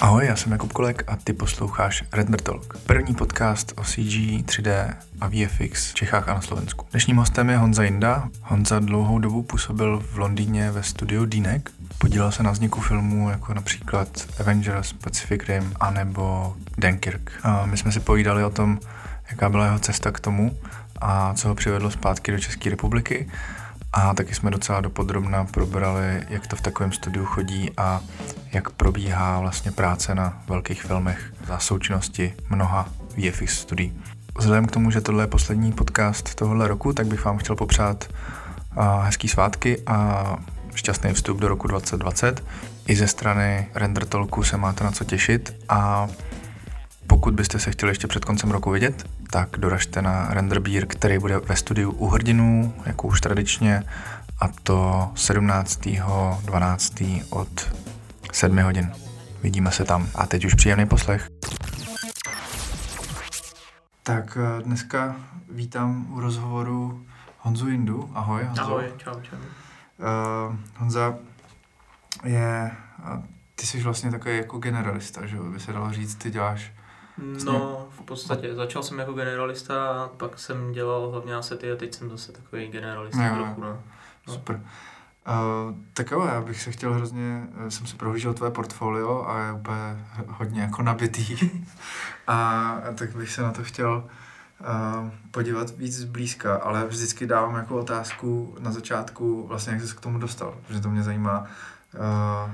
[0.00, 2.78] Ahoj, já jsem Jakub Kolek a ty posloucháš Render Talk.
[2.78, 6.86] První podcast o CG, 3D a VFX v Čechách a na Slovensku.
[6.90, 8.28] Dnešním hostem je Honza Jinda.
[8.42, 11.70] Honza dlouhou dobu působil v Londýně ve studiu Dýnek.
[11.98, 14.08] Podílel se na vzniku filmů jako například
[14.40, 17.32] Avengers, Pacific Rim a nebo Dunkirk.
[17.42, 18.78] A my jsme si povídali o tom,
[19.30, 20.56] jaká byla jeho cesta k tomu
[21.00, 23.28] a co ho přivedlo zpátky do České republiky.
[23.98, 28.00] A taky jsme docela dopodrobna probrali, jak to v takovém studiu chodí a
[28.52, 34.00] jak probíhá vlastně práce na velkých filmech za součinnosti mnoha VFX studií.
[34.38, 38.08] Vzhledem k tomu, že tohle je poslední podcast tohohle roku, tak bych vám chtěl popřát
[39.02, 40.36] hezký svátky a
[40.74, 42.44] šťastný vstup do roku 2020.
[42.86, 46.08] I ze strany Render Talku se máte na co těšit a
[47.06, 51.18] pokud byste se chtěli ještě před koncem roku vidět, tak doražte na Render Beer, který
[51.18, 53.82] bude ve studiu u hrdinů, jako už tradičně,
[54.40, 57.24] a to 17.12.
[57.30, 57.76] od
[58.32, 58.92] 7 hodin.
[59.42, 60.08] Vidíme se tam.
[60.14, 61.28] A teď už příjemný poslech.
[64.02, 65.16] Tak eh, dneska
[65.50, 67.06] vítám u rozhovoru
[67.38, 68.10] Honzu Jindu.
[68.14, 68.62] Ahoj Honzo.
[68.62, 69.36] Ahoj, čau, čau.
[69.36, 71.14] Uh, Honza
[72.24, 72.70] je,
[73.54, 76.72] ty jsi vlastně takový jako generalista, že by se dalo říct, ty děláš.
[77.44, 78.54] No, v podstatě.
[78.54, 83.28] Začal jsem jako generalista, pak jsem dělal hlavně asety a teď jsem zase takový generalista
[83.28, 83.60] no, trochu.
[83.60, 83.82] No.
[84.26, 84.34] no.
[84.34, 84.60] Super.
[85.28, 89.38] Uh, tak jo, já bych se chtěl hrozně, eh, jsem si prohlížel tvoje portfolio a
[89.38, 91.50] je úplně hodně jako nabitý.
[92.26, 94.04] a tak bych se na to chtěl
[94.60, 100.00] uh, podívat víc zblízka, ale vždycky dávám jako otázku na začátku, vlastně jak jsi k
[100.00, 101.44] tomu dostal, protože to mě zajímá.
[101.94, 102.50] Uh,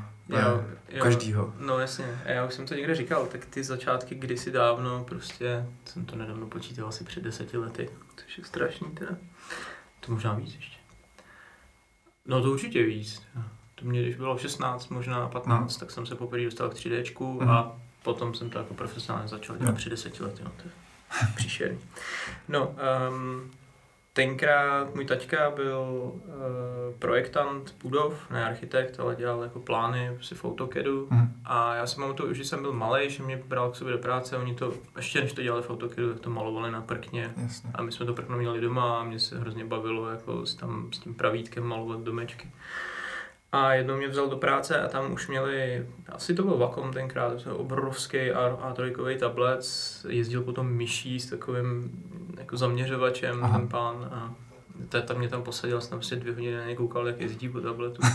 [1.02, 1.54] každýho.
[1.58, 6.04] No jasně, já už jsem to někde říkal, tak ty začátky kdysi dávno, prostě jsem
[6.04, 9.16] to nedávno počítal asi před deseti lety, což je strašný teda.
[10.00, 10.76] To možná víc ještě.
[12.26, 13.22] No to určitě víc.
[13.74, 15.80] To mě, když bylo 16, možná 15, hmm.
[15.80, 17.50] tak jsem se poprvé dostal k 3D hmm.
[17.50, 19.76] a potom jsem to jako profesionálně začal dělat hmm.
[19.76, 20.42] před deseti lety.
[20.44, 20.72] No, to je
[21.36, 21.78] příšerný.
[22.48, 22.76] No,
[23.10, 23.50] um,
[24.14, 26.22] Tenkrát můj taťka byl uh,
[26.98, 31.32] projektant budov, ne architekt, ale dělal jako plány si v AutoCADu mm.
[31.44, 34.36] a já si pamatuju, že jsem byl malý, že mě bral k sobě do práce
[34.36, 37.70] oni to, ještě než to dělali v AutoCADu, tak to malovali na prkně Jasně.
[37.74, 40.92] a my jsme to prkno měli doma a mě se hrozně bavilo jako s, tam,
[40.92, 42.50] s tím pravítkem malovat domečky.
[43.52, 47.42] A jednou mě vzal do práce a tam už měli, asi to byl Vacom tenkrát,
[47.42, 49.60] to obrovský A3 tablet,
[50.08, 51.90] jezdil potom myší s takovým
[52.38, 53.58] jako zaměřovačem, Aha.
[53.58, 54.34] ten pán a
[55.02, 58.02] tam mě tam posadil, jsem prostě dvě hodiny na něj koukal, jak jezdí po tabletu.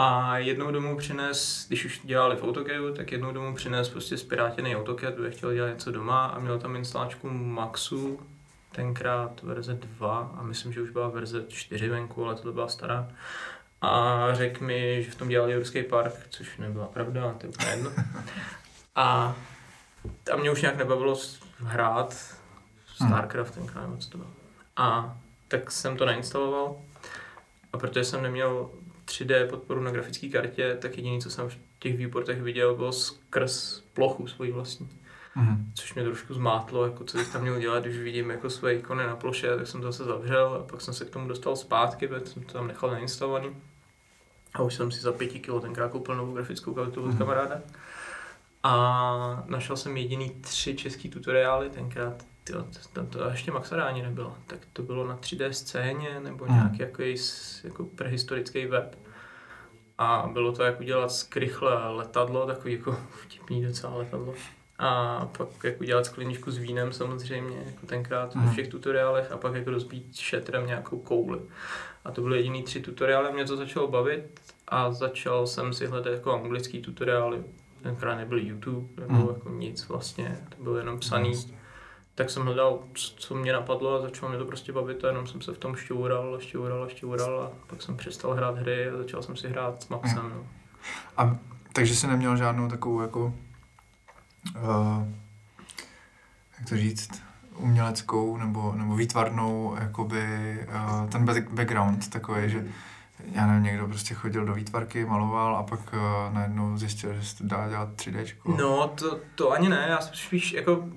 [0.00, 4.76] A jednou domů přines, když už dělali v AutoCADu, tak jednou domů přines prostě spirátěný
[4.76, 8.20] AutoCAD, protože chtěl dělat něco doma a měl tam instalačku Maxu,
[8.72, 13.08] tenkrát verze 2 a myslím, že už byla verze 4 venku, ale to byla stará
[13.82, 17.70] a řekl mi, že v tom dělal Jurský park, což nebyla pravda, to je úplně
[17.70, 17.90] jedno.
[18.94, 19.36] A
[20.24, 21.20] tam mě už nějak nebavilo
[21.58, 22.14] hrát
[22.94, 24.30] StarCraft tenkrát, nebo co to bylo.
[24.76, 25.18] A
[25.48, 26.76] tak jsem to nainstaloval
[27.72, 28.70] a protože jsem neměl
[29.04, 33.82] 3D podporu na grafické kartě, tak jediné, co jsem v těch výportech viděl, bylo skrz
[33.92, 34.88] plochu svoji vlastní.
[35.38, 35.56] Mm-hmm.
[35.74, 39.06] Což mě trošku zmátlo, jako co bych tam měl dělat, když vidím jako své ikony
[39.06, 42.08] na ploše, tak jsem to zase zavřel a pak jsem se k tomu dostal zpátky,
[42.08, 43.56] protože jsem to tam nechal nainstalovaný.
[44.54, 47.18] A už jsem si za pěti kilo tenkrát koupil novou grafickou kartu od mm-hmm.
[47.18, 47.60] kamaráda.
[48.62, 54.02] A našel jsem jediný tři český tutoriály, tenkrát tyjo, to, to, to ještě Maxa ani
[54.02, 54.36] nebylo.
[54.46, 56.54] Tak to bylo na 3D scéně nebo mm.
[56.54, 57.02] nějaký jako,
[57.64, 58.98] jako prehistorický web.
[59.98, 64.34] A bylo to jak udělat skrychle letadlo, takový jako vtipný docela letadlo.
[64.78, 69.54] A pak jak udělat skleničku s vínem samozřejmě, jako tenkrát ve všech tutoriálech a pak
[69.54, 71.40] jako rozbít šetrem nějakou kouli.
[72.04, 76.12] A to byly jediný tři tutoriály, mě to začalo bavit a začal jsem si hledat
[76.12, 77.42] jako anglický tutoriály.
[77.82, 79.28] Tenkrát nebyl YouTube, nebylo mm.
[79.28, 81.30] jako nic vlastně, to bylo jenom psaný.
[81.30, 81.58] Mm.
[82.14, 85.40] Tak jsem hledal, co mě napadlo a začalo mě to prostě bavit a jenom jsem
[85.40, 89.36] se v tom šťoural, šťoural, šťoural a pak jsem přestal hrát hry a začal jsem
[89.36, 90.22] si hrát s Maxem.
[90.22, 90.30] Mm.
[90.30, 90.46] No.
[91.16, 91.38] A
[91.72, 93.34] takže jsi neměl žádnou takovou jako,
[94.56, 95.08] uh,
[96.58, 97.22] jak to říct,
[97.56, 102.64] uměleckou nebo, nebo výtvarnou jakoby, uh, ten background takový, že
[103.32, 107.38] já nevím, někdo prostě chodil do výtvarky, maloval a pak uh, najednou zjistil, že se
[107.38, 108.34] to dá dělat 3D.
[108.58, 110.88] No, to, to ani ne, já jsem spíš jako,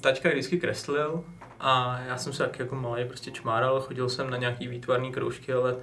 [0.00, 1.24] taťka vždycky kreslil
[1.60, 5.52] a já jsem se taky jako malý prostě čmáral, chodil jsem na nějaký výtvarný kroužky,
[5.52, 5.76] ale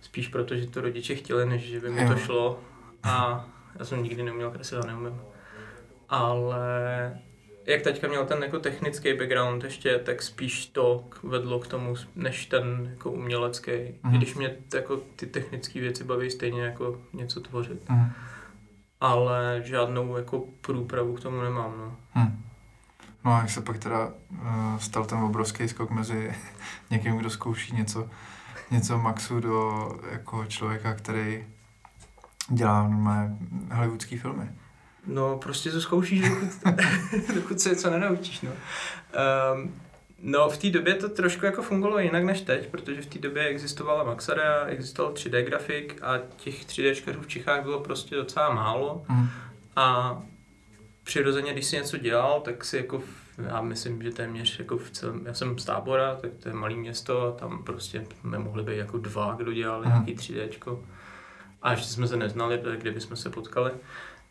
[0.00, 2.60] spíš proto, že to rodiče chtěli, než že by mi to šlo
[3.02, 3.44] a
[3.78, 5.20] já jsem nikdy neuměl kreslit a neumím.
[6.10, 7.18] Ale
[7.66, 12.46] jak teďka měl ten jako technický background ještě, tak spíš to vedlo k tomu, než
[12.46, 13.72] ten jako umělecký.
[14.02, 14.12] Mm.
[14.12, 17.88] Když mě jako ty technické věci baví stejně jako něco tvořit.
[17.88, 18.12] Mm.
[19.00, 21.96] ale žádnou jako průpravu k tomu nemám, no.
[22.12, 22.44] Hmm.
[23.24, 26.34] No a jak se pak teda uh, stal ten obrovský skok mezi
[26.90, 28.08] někým, kdo zkouší něco,
[28.70, 31.46] něco maxu do jako člověka, který
[32.48, 33.36] dělá normálně
[33.72, 34.48] hollywoodský filmy.
[35.06, 36.48] No, prostě to zkoušíš, dokud,
[37.34, 38.50] dokud se něco nenaučíš, no.
[39.54, 39.74] Um,
[40.22, 43.46] no, v té době to trošku jako fungovalo jinak než teď, protože v té době
[43.46, 49.04] existovala Maxarea, existoval 3D grafik a těch 3D v Čechách bylo prostě docela málo.
[49.08, 49.28] Mm.
[49.76, 50.18] A
[51.02, 53.02] přirozeně, když si něco dělal, tak si jako
[53.48, 56.74] já myslím, že téměř jako v celém, já jsem z tábora, tak to je malé
[56.74, 59.92] město a tam prostě nemohli být jako dva, kdo dělali mm.
[59.92, 60.78] nějaký 3D.
[61.62, 63.70] A ještě jsme se neznali, kde bychom se potkali.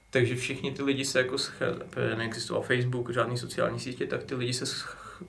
[0.10, 1.36] Takže všichni ty lidi se jako,
[2.18, 4.66] neexistoval Facebook, žádný sociální sítě, tak ty lidi se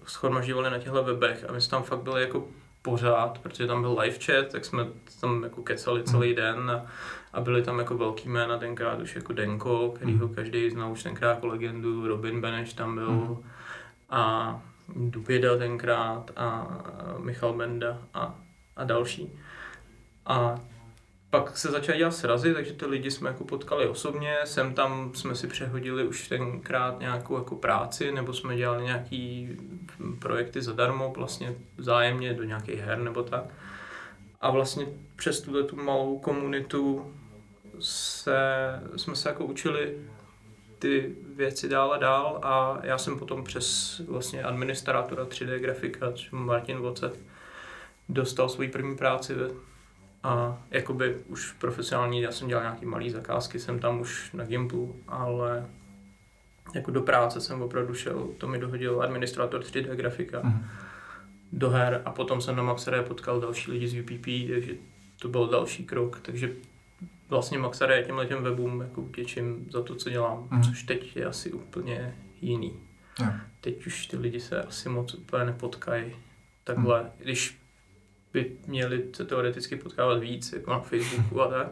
[0.07, 2.49] schromažďovali na těchto webech a my jsme tam fakt byli jako
[2.83, 4.87] pořád, protože tam byl live chat, tak jsme
[5.21, 6.37] tam jako kecali celý hmm.
[6.37, 6.87] den a,
[7.33, 10.35] a byli tam jako velký jména tenkrát už jako Denko, kterýho hmm.
[10.35, 13.37] každý znal už tenkrát jako legendu, Robin Beneš tam byl mm.
[14.11, 14.63] a
[14.97, 16.69] Duběda tenkrát a
[17.19, 18.35] Michal Benda a,
[18.77, 19.33] a další.
[20.27, 20.61] A
[21.31, 25.37] pak se začaly dělat srazy, takže ty lidi jsme jako potkali osobně, sem tam jsme
[25.37, 29.49] si přehodili už tenkrát nějakou jako práci, nebo jsme dělali nějaký
[30.19, 33.45] projekty zadarmo, vlastně vzájemně do nějakých her nebo tak.
[34.41, 34.87] A vlastně
[35.17, 37.15] přes tuhle tu malou komunitu
[37.81, 38.37] se,
[38.97, 39.97] jsme se jako učili
[40.79, 46.79] ty věci dál a dál a já jsem potom přes vlastně administrátora 3D grafika, Martin
[46.79, 47.19] Vocet,
[48.09, 49.70] dostal svoji první práci ve
[50.23, 54.97] a jakoby už profesionální, já jsem dělal nějaký malý zakázky, jsem tam už na Gimplu,
[55.09, 55.67] ale
[56.75, 60.67] jako do práce jsem opravdu šel, to mi dohodil administrátor 3D grafika mm.
[61.53, 64.75] do her a potom jsem na Maxare potkal další lidi z UPP, takže
[65.19, 66.53] to byl další krok, takže
[67.29, 70.63] vlastně Maxare těmhle těm webům jako vděčím za to, co dělám, mm.
[70.63, 72.79] což teď je asi úplně jiný.
[73.21, 73.41] Yeah.
[73.61, 76.17] Teď už ty lidi se asi moc úplně nepotkají
[76.65, 77.09] takhle, mm.
[77.19, 77.60] když
[78.33, 81.69] by měli se teoreticky potkávat víc, jako na Facebooku a tak,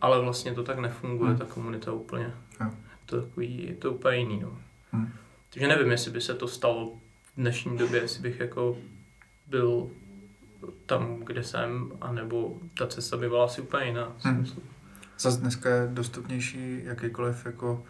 [0.00, 1.38] ale vlastně to tak nefunguje, hmm.
[1.38, 2.24] ta komunita úplně.
[2.60, 2.70] Je
[3.06, 4.58] to takový, je to úplně jiný, no.
[4.92, 5.12] Hmm.
[5.52, 8.78] Takže nevím, jestli by se to stalo v dnešní době, jestli bych jako
[9.46, 9.90] byl
[10.86, 14.12] tam, kde jsem, anebo ta cesta by byla asi úplně jiná.
[14.18, 14.46] Hmm.
[15.18, 17.84] Zase dneska je dostupnější jakýkoliv jako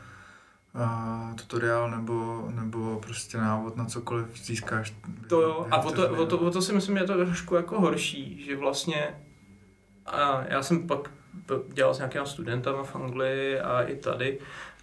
[0.75, 4.95] uh, tutoriál nebo, nebo prostě návod na cokoliv získáš.
[5.29, 7.55] To jo, a o to, o, to, o to si myslím, že je to trošku
[7.55, 9.15] jako horší, že vlastně
[10.07, 11.11] a já jsem pak
[11.73, 14.39] dělal s nějakými studentama v Anglii a i tady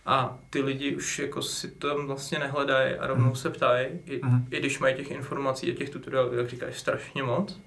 [0.06, 3.36] a ty lidi už jako si tam vlastně nehledají a rovnou mm.
[3.36, 4.48] se ptají, i, mm.
[4.52, 7.62] i když mají těch informací a těch tutoriálů, jak říkáš, strašně moc,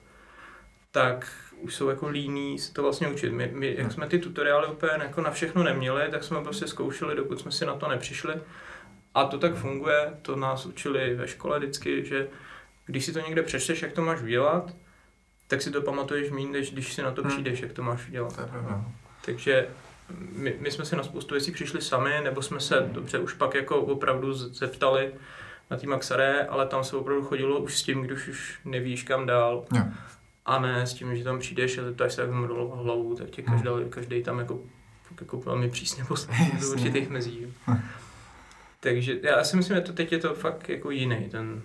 [0.90, 3.32] tak už jsou jako líní se to vlastně učit.
[3.32, 7.16] My, my jak jsme ty tutoriály úplně jako na všechno neměli, tak jsme prostě zkoušeli,
[7.16, 8.34] dokud jsme si na to nepřišli.
[9.14, 12.28] A to tak funguje, to nás učili ve škole vždycky, že
[12.86, 14.74] když si to někde přečteš, jak to máš udělat,
[15.48, 17.30] tak si to pamatuješ méně, než když si na to hmm.
[17.30, 18.36] přijdeš, jak to máš udělat.
[18.36, 18.84] To je pravda.
[19.24, 19.68] Takže
[20.32, 23.54] my, my jsme si na spoustu věcí přišli sami, nebo jsme se dobře už pak
[23.54, 25.12] jako opravdu zeptali
[25.70, 29.26] na tým Maxaré, ale tam se opravdu chodilo už s tím, když už nevíš kam
[29.26, 29.64] dál.
[29.74, 29.88] Yeah
[30.46, 33.42] a ne s tím, že tam přijdeš a zeptáš se, jak mám hlavu, tak tě
[33.42, 33.90] každý, hmm.
[33.90, 34.60] každý tam jako,
[35.20, 37.46] jako velmi přísně poslal do určitých mezí.
[37.66, 37.80] Hm.
[38.80, 41.62] Takže já si myslím, že to teď je to fakt jako jiný, ten,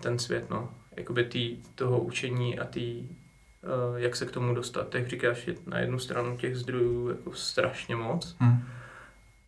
[0.00, 0.70] ten svět, no.
[0.96, 4.94] Jakoby tý, toho učení a tý, uh, jak se k tomu dostat.
[4.94, 8.64] Jak říkáš, je na jednu stranu těch zdrojů jako strašně moc, hmm.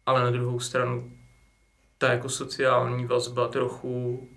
[0.07, 1.12] ale na druhou stranu
[1.99, 4.28] ta jako sociální vazba trochu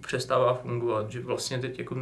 [0.00, 1.96] přestává fungovat, že vlastně teď jako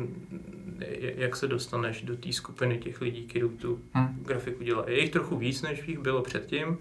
[0.98, 4.22] jak se dostaneš do té skupiny těch lidí, kteří tu hmm.
[4.22, 4.88] grafiku dělají.
[4.88, 6.78] Je jich trochu víc, než jich bylo předtím,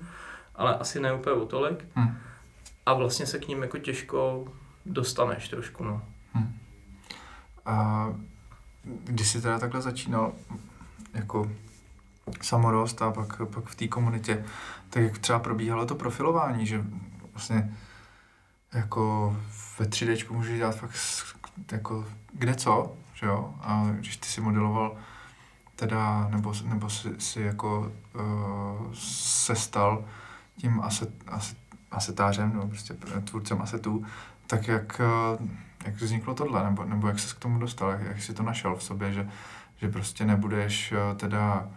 [0.55, 1.85] ale asi ne úplně o tolik.
[1.95, 2.17] Hmm.
[2.85, 4.47] A vlastně se k ním jako těžko
[4.85, 6.01] dostaneš trošku, no.
[6.33, 6.59] Hmm.
[7.65, 8.07] A
[8.83, 10.33] když jsi teda takhle začínal
[11.13, 11.51] jako
[12.41, 14.45] samorost a pak, pak v té komunitě,
[14.89, 16.83] tak jak třeba probíhalo to profilování, že
[17.33, 17.77] vlastně
[18.73, 19.35] jako
[19.79, 20.95] ve 3D můžeš dělat fakt
[21.71, 23.53] jako kde co, že jo?
[23.61, 24.97] A když ty si modeloval
[25.75, 30.05] teda, nebo, nebo si, si jako uh, se stal
[30.57, 31.57] tím aset, aset,
[31.91, 32.93] asetářem, nebo prostě
[33.23, 34.05] tvůrcem asetů,
[34.47, 35.01] tak jak,
[35.39, 35.47] uh,
[35.85, 38.75] jak vzniklo tohle, nebo, nebo jak se k tomu dostal, jak, jak jsi to našel
[38.75, 39.29] v sobě, že,
[39.77, 41.69] že prostě nebudeš uh, teda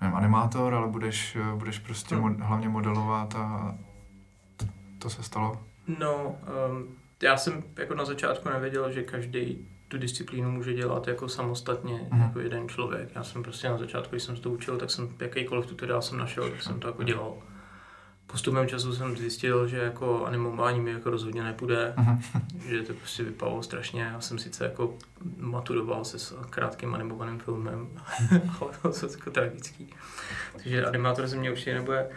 [0.00, 2.20] nevím, animátor, ale budeš, uh, budeš prostě no.
[2.20, 3.74] mod, hlavně modelovat a
[4.56, 4.66] to,
[4.98, 5.62] to se stalo?
[5.98, 6.26] No,
[6.70, 12.08] um, já jsem jako na začátku nevěděl, že každý tu disciplínu může dělat jako samostatně,
[12.12, 12.20] mm.
[12.20, 13.08] jako jeden člověk.
[13.14, 16.50] Já jsem prostě na začátku, když jsem to učil, tak jsem jakýkoliv tutoriál jsem našel,
[16.50, 17.34] tak jsem to jako dělal.
[18.26, 22.20] postupem času jsem zjistil, že jako animování mi jako rozhodně nepůjde, Mhm.
[22.68, 24.02] že to prostě vypadalo strašně.
[24.02, 24.94] Já jsem sice jako
[25.38, 27.88] maturoval se s krátkým animovaným filmem,
[28.60, 29.94] ale to je jako tragický.
[30.52, 32.08] Takže animátor ze mě určitě nebude.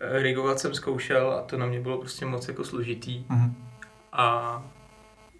[0.00, 3.24] Rigovat jsem zkoušel a to na mě bylo prostě moc jako složitý.
[3.28, 3.54] Mhm.
[4.12, 4.62] A,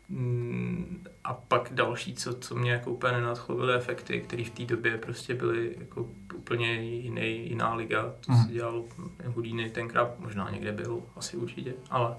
[0.08, 4.64] mm, a pak další, co, co mě jako úplně nenadchlo, byly efekty, které v té
[4.64, 8.02] době prostě byly jako úplně jiný, jiná liga.
[8.26, 8.44] To Mhm.
[8.46, 8.84] se dělal
[9.26, 12.16] Houdini tenkrát, možná někde byl, asi určitě, ale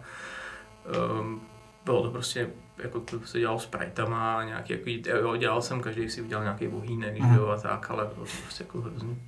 [1.21, 1.41] um,
[1.85, 3.69] bylo to prostě jako to se dělalo s
[4.13, 7.35] a nějaký jako, jo, dělal jsem, každý si udělal nějaký bohýnek, mm.
[7.35, 9.21] jo, a tak, ale bylo to prostě jako hrozný.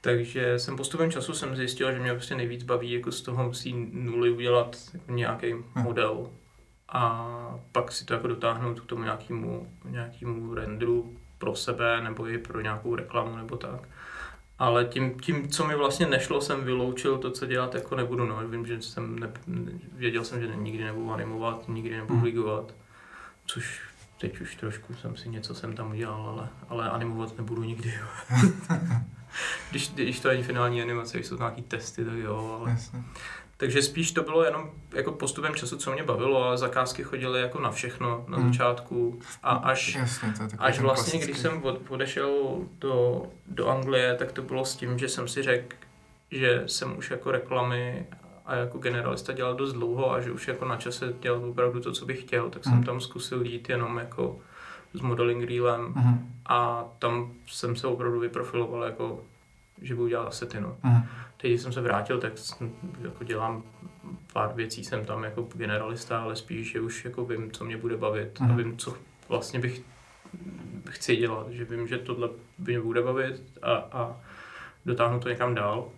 [0.00, 3.62] Takže jsem postupem času jsem zjistil, že mě prostě nejvíc baví jako z toho z
[3.64, 6.30] té nuly udělat jako nějaký model
[6.88, 12.38] a pak si to jako dotáhnout k tomu nějakému, nějakému renderu pro sebe nebo i
[12.38, 13.88] pro nějakou reklamu nebo tak.
[14.58, 18.26] Ale tím, tím, co mi vlastně nešlo, jsem vyloučil to, co dělat jako nebudu.
[18.26, 18.48] No.
[18.48, 19.30] Vím, že jsem ne,
[19.92, 22.24] věděl jsem, že nikdy nebudu animovat, nikdy nebudu Mhm.
[22.24, 22.74] ligovat,
[23.46, 23.80] což
[24.20, 27.94] teď už trošku jsem si něco jsem tam udělal, ale, ale animovat nebudu nikdy.
[29.70, 33.02] Když, když to není finální animace, když jsou to nějaký testy, tak jo, ale Jasně.
[33.56, 37.60] takže spíš to bylo jenom jako postupem času, co mě bavilo, ale zakázky chodily jako
[37.60, 38.52] na všechno na Hmm.
[38.52, 41.24] začátku a až, Jasně, to je až vlastně, klasický.
[41.32, 42.30] když jsem od, odešel
[42.78, 45.76] do, do Anglie, tak to bylo s tím, že jsem si řekl,
[46.30, 48.06] že jsem už jako reklamy
[48.46, 51.92] a jako generalista dělal dost dlouho a že už jako na čase dělat opravdu to,
[51.92, 52.82] co bych chtěl, tak jsem Hmm.
[52.84, 54.38] tam zkusil jít jenom jako
[54.94, 56.32] s modeling reelem Mhm.
[56.46, 59.24] a tam jsem se opravdu vyprofiloval jako,
[59.82, 60.76] že budu dělat asety, no.
[60.82, 61.02] Mhm.
[61.36, 62.32] Teď, když jsem se vrátil, tak
[63.02, 63.62] jako dělám
[64.32, 67.96] pár věcí, jsem tam jako generalista, ale spíš, že už jako vím, co mě bude
[67.96, 68.50] bavit Mhm.
[68.50, 68.96] a vím, co
[69.28, 69.82] vlastně bych
[70.90, 72.28] chci dělat, že vím, že tohle
[72.58, 74.16] by mě bude bavit a, a
[74.86, 75.88] dotáhnu to někam dál.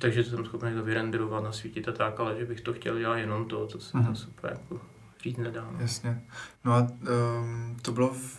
[0.00, 3.44] Takže jsem schopný to vyrenderovat, nasvítit a tak, ale že bych to chtěl dělat jenom
[3.48, 4.08] to, to se Mhm.
[4.08, 4.80] mm super jako
[5.26, 5.68] říct nedá.
[5.72, 5.78] No.
[5.80, 6.22] Jasně.
[6.64, 8.38] No a um, to bylo v,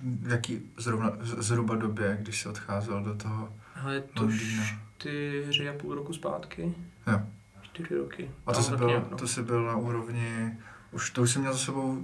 [0.00, 4.64] v jaký zrovna, zhruba době, když jsi odcházel do toho Ale to Londýna?
[4.98, 6.74] čtyři a půl roku zpátky.
[7.06, 7.20] Jo.
[7.62, 8.30] Čtyři roky.
[8.46, 9.16] A to jsi, tak byl, nějak, no.
[9.16, 10.58] to jsi byl na úrovni,
[10.92, 11.98] už to už jsi měl za sebou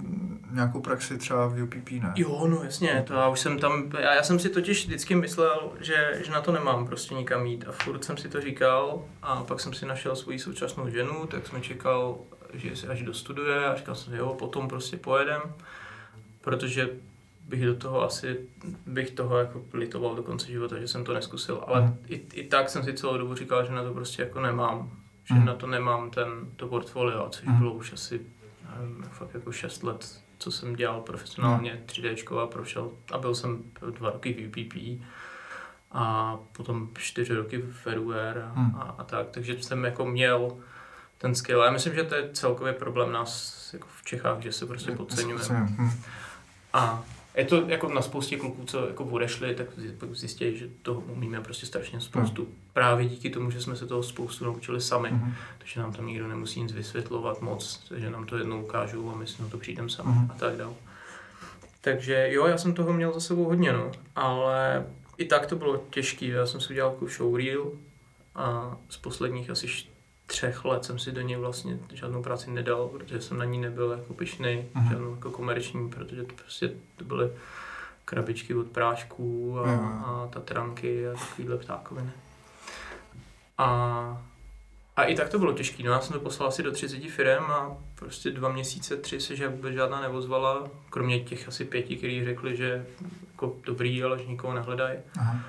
[0.51, 2.13] nějakou praxi třeba v UPP, ne?
[2.15, 5.71] Jo, no jasně, to já už jsem tam, já, já jsem si totiž vždycky myslel,
[5.79, 9.43] že, že na to nemám prostě nikam jít a furt jsem si to říkal a
[9.43, 12.17] pak jsem si našel svoji současnou ženu, tak jsem čekal,
[12.53, 15.41] že se až dostuduje a říkal jsem, jo, potom prostě pojedem,
[16.41, 16.89] protože
[17.47, 18.39] bych do toho asi,
[18.85, 21.97] bych toho jako litoval do konce života, že jsem to neskusil, ale Mhm.
[22.07, 24.91] i, i tak jsem si celou dobu říkal, že na to prostě jako nemám,
[25.25, 25.45] že Mhm.
[25.45, 27.57] na to nemám ten, to portfolio, což Mhm.
[27.59, 28.21] bylo už asi,
[28.79, 33.63] nevím, fakt jako 6 let, co jsem dělal profesionálně 3D a prošel a byl jsem
[33.91, 35.01] dva roky v UPP
[35.91, 38.75] a potom čtyři roky v Fedware a, Hmm.
[38.75, 40.57] a, a tak, takže jsem jako měl
[41.21, 41.61] ten skill.
[41.61, 44.91] A já myslím, že to je celkově problém nás jako v Čechách, že se prostě
[44.91, 45.43] podceňujeme.
[45.49, 45.91] Hm.
[46.73, 47.03] A
[47.35, 49.67] je to jako na spoustě kluků, co jako odešli, tak
[50.11, 52.47] zjistí, že toho umíme prostě strašně spoustu.
[52.73, 55.33] Právě díky tomu, že jsme se toho spoustu naučili sami, Mhm.
[55.57, 59.27] takže nám tam nikdo nemusí nic vysvětlovat moc, takže nám to jednou ukážou a my
[59.27, 60.31] si na to přijdeme sami Mhm.
[60.31, 60.73] a tak dále.
[61.81, 64.85] Takže jo, já jsem toho měl za sebou hodně, no, ale
[65.17, 66.25] i tak to bylo těžké.
[66.25, 67.71] Já jsem si udělal jako showreel
[68.35, 69.67] a z posledních asi
[70.31, 73.91] třech let jsem si do něj vlastně žádnou práci nedal, protože jsem na ní nebyl
[73.91, 74.89] jako pyšnej, Mhm.
[74.89, 77.31] žádnou jako komerční, protože to prostě to byly
[78.05, 79.79] krabičky od prášků a, Jo.
[80.05, 82.09] a tatranky a takovýhle ptákoviny.
[83.57, 83.67] A,
[84.95, 85.83] a i tak to bylo těžké.
[85.83, 89.35] No, já jsem to poslal asi do 30 firm a prostě dva měsíce, tři se
[89.35, 92.85] že vůbec žádná nevozvala, kromě těch asi pěti, kteří řekli, že
[93.31, 94.99] jako dobrý, ale že nikoho nehledají.
[95.19, 95.39] Aha.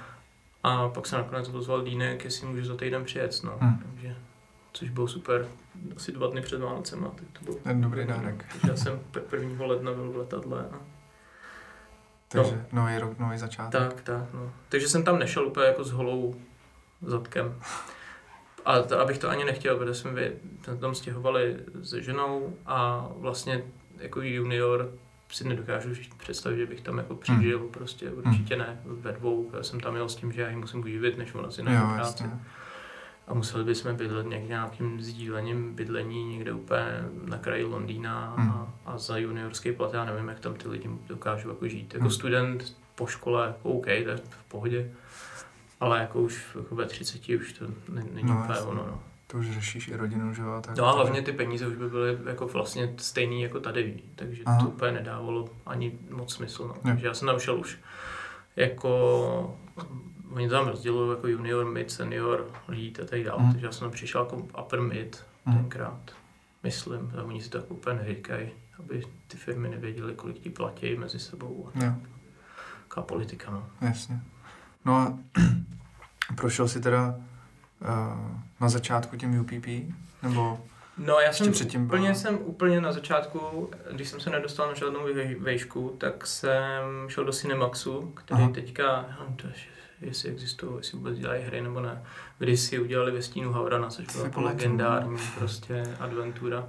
[0.62, 3.59] A pak se nakonec ozval Dýnek, jestli můžu za týden přijet, no.
[3.61, 3.79] Hmm.
[3.93, 4.17] Takže,
[4.73, 5.49] což bylo super.
[5.97, 7.57] Asi dva dny před Vánocema, tak to bylo.
[7.57, 8.45] Ten dobrý dárek.
[8.69, 9.00] Já jsem
[9.33, 9.67] 1.
[9.67, 10.67] ledna byl v letadle.
[10.73, 10.81] A...
[12.29, 13.81] Takže nový rok, nový začátek.
[13.81, 14.52] Tak, tak, no.
[14.69, 16.35] Takže jsem tam nešel úplně jako s holou
[17.02, 17.61] zadkem.
[18.64, 20.33] A to, abych to ani nechtěl, protože jsme vy,
[20.64, 23.64] jsme tam stěhovali se ženou a vlastně
[23.99, 24.93] jako junior
[25.29, 27.69] si nedokážu představit, že bych tam jako přežil, hmm.
[27.69, 29.50] prostě určitě ne ve dvou.
[29.57, 31.67] Já jsem tam jel s tím, že já ji musím uživit, než ona si Jo,
[31.67, 32.23] práci.
[32.23, 32.41] jasně.
[33.29, 36.85] A museli bychom bydlet někde nějakým sdílením bydlení někde úplně
[37.25, 38.50] na kraji Londýna Hmm.
[38.50, 41.95] a, a za juniorský plat, já nevím, jak tam ty lidi dokážou jako žít.
[41.95, 42.11] Jako Hmm.
[42.11, 44.91] student po škole, jako OK, to je v pohodě,
[45.81, 48.83] ale jako už jako ve 30 už to ne, není No, úplně ono.
[48.87, 49.02] No.
[49.26, 50.61] To už řešíš i rodinu, že jo?
[50.64, 54.43] Tak no a hlavně ty peníze už by byly jako vlastně stejný jako tady, takže
[54.47, 54.61] Aha.
[54.61, 56.67] to úplně nedávalo ani moc smysl.
[56.69, 56.75] No.
[56.83, 57.79] Takže já jsem tam šel už
[58.57, 59.59] jako
[60.35, 63.53] oni tam rozdělují jako junior, mid, senior, lead a tak dále, mm.
[63.53, 65.55] takže já jsem přišel jako upper mid mm.
[65.55, 66.01] tenkrát,
[66.62, 70.97] myslím, a oni si to jako úplně neříkají, aby ty firmy nevěděly, kolik ti platí
[70.97, 71.69] mezi sebou.
[71.75, 71.93] A Jo.
[72.89, 73.67] Taká politika, no.
[73.81, 74.21] Jasně.
[74.85, 75.19] No a
[76.37, 77.15] prošel jsi teda
[77.81, 77.89] uh,
[78.61, 79.67] na začátku tím UPP?
[80.23, 80.65] Nebo
[80.99, 84.75] No já jsem předtím úplně, byla- jsem úplně na začátku, když jsem se nedostal na
[84.75, 88.53] žádnou vej- vejšku, tak jsem šel do Cinemaxu, který Aha.
[88.53, 89.53] teďka, to je,
[90.06, 92.04] jestli existují, jestli vůbec dělají hry nebo ne,
[92.38, 96.68] kdy si udělali ve stínu Havrana, což byla jako legendární prostě adventura.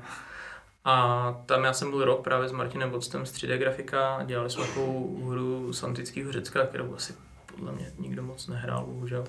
[0.86, 4.68] A tam já jsem byl rok právě s Martinem Voctem z 3D grafika, dělali jsme
[4.68, 7.14] takovou hru z antického Řecka, kterou asi
[7.46, 9.26] podle mě nikdo moc nehrál, bohužel.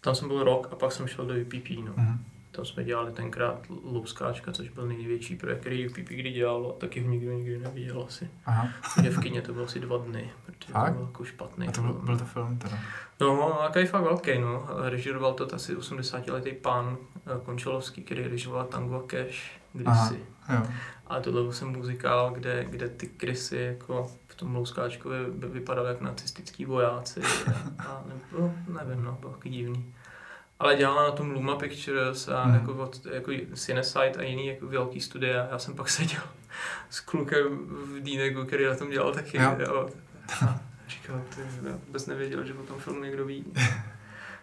[0.00, 1.92] Tam jsem byl rok a pak jsem šel do UPP, no.
[1.96, 2.24] Mhm.
[2.50, 7.00] Tam jsme dělali tenkrát Louskáčka, což byl největší projekt, který UPP kdy dělal a taky
[7.00, 8.30] ho nikdo nikdy neviděl asi.
[8.46, 8.68] Aha.
[9.10, 10.92] V kině to bylo asi dva dny, protože Fakt?
[10.92, 11.68] to byl jako špatný.
[11.68, 12.04] A to byl, film.
[12.04, 12.78] byl to film teda.
[13.20, 14.66] No, takový fakt velký, no.
[14.82, 20.08] Režiroval to asi 80-letý pán eh, Končalovský, který režiroval Tango a Cash Aha.
[20.08, 20.24] kdysi.
[20.52, 20.66] Jo.
[21.06, 26.00] A tohle byl jsem muzikál, kde, kde ty krysy jako v tom Louskáčkovi vypadaly jak
[26.00, 27.20] nacistický vojáci.
[27.78, 29.94] A, a nebo, nevím, no, bylo divný.
[30.60, 32.54] Ale dělala na tom Luma Pictures a hmm.
[32.54, 35.48] jako, od, jako Cinesite a jiný jako velký studia.
[35.50, 36.22] Já jsem pak seděl
[36.90, 39.36] s klukem v Dínegu, který na tom dělal taky.
[39.36, 39.56] Jo.
[39.58, 39.88] Jo.
[40.46, 43.44] A říkal, ty, já vůbec nevěděl, že o tom filmu někdo ví.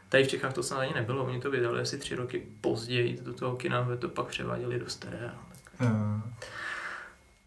[0.09, 3.33] Tady v Čechách to snad ani nebylo, oni to vydali asi tři roky později do
[3.33, 5.29] toho kina, to pak převáděli do stereo.
[5.79, 5.87] Jo.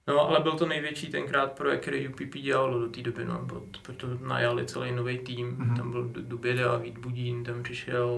[0.06, 3.46] No, ale byl to největší tenkrát projekt, který UPP dělalo do té doby, no,
[3.82, 5.70] proto najali celý nový tým, Mhm.
[5.70, 5.76] mm-hmm.
[5.76, 8.10] tam byl Du- Duběda, Vít Budín, tam přišel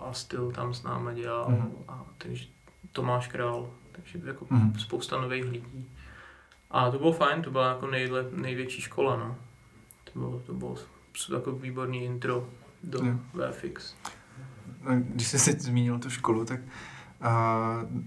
[0.00, 1.58] Astil, tam s náma dělal, Mhm.
[1.58, 1.84] mm-hmm.
[1.88, 2.46] a takže
[2.92, 4.60] Tomáš Král, takže jako Mhm.
[4.70, 4.78] mm-hmm.
[4.78, 5.88] spousta nových lidí.
[6.70, 9.36] A to bylo fajn, to byla jako nejle, největší škola, no.
[10.12, 10.76] To bylo, to bylo
[11.34, 12.48] jako výborný intro
[12.82, 13.14] do Jo.
[13.34, 13.94] VFX.
[14.98, 18.00] Když jsi teď zmínil tu školu, tak uh,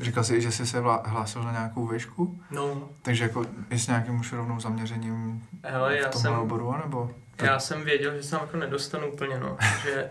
[0.00, 4.20] říkal jsi, že jsi se hlásil na nějakou výšku, No, takže jako i s nějakým
[4.20, 7.10] už rovnou zaměřením hele, v já tomhle jsem, oboru, nebo?
[7.42, 9.56] Já jsem věděl, že se tam jako nedostanu úplně, no.
[9.82, 10.10] že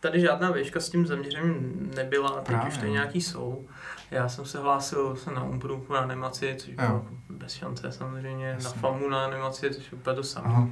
[0.00, 2.92] tady žádná výška s tím zaměřením nebyla, teď Právě, už tady no.
[2.92, 3.66] nějaký jsou.
[4.10, 8.46] Já jsem se hlásil se na Umbru na animaci, což bylo jako bez šance samozřejmě,
[8.46, 8.64] Jasně.
[8.64, 10.48] na FAMu na animaci, což je úplně to samé.
[10.48, 10.68] Aha.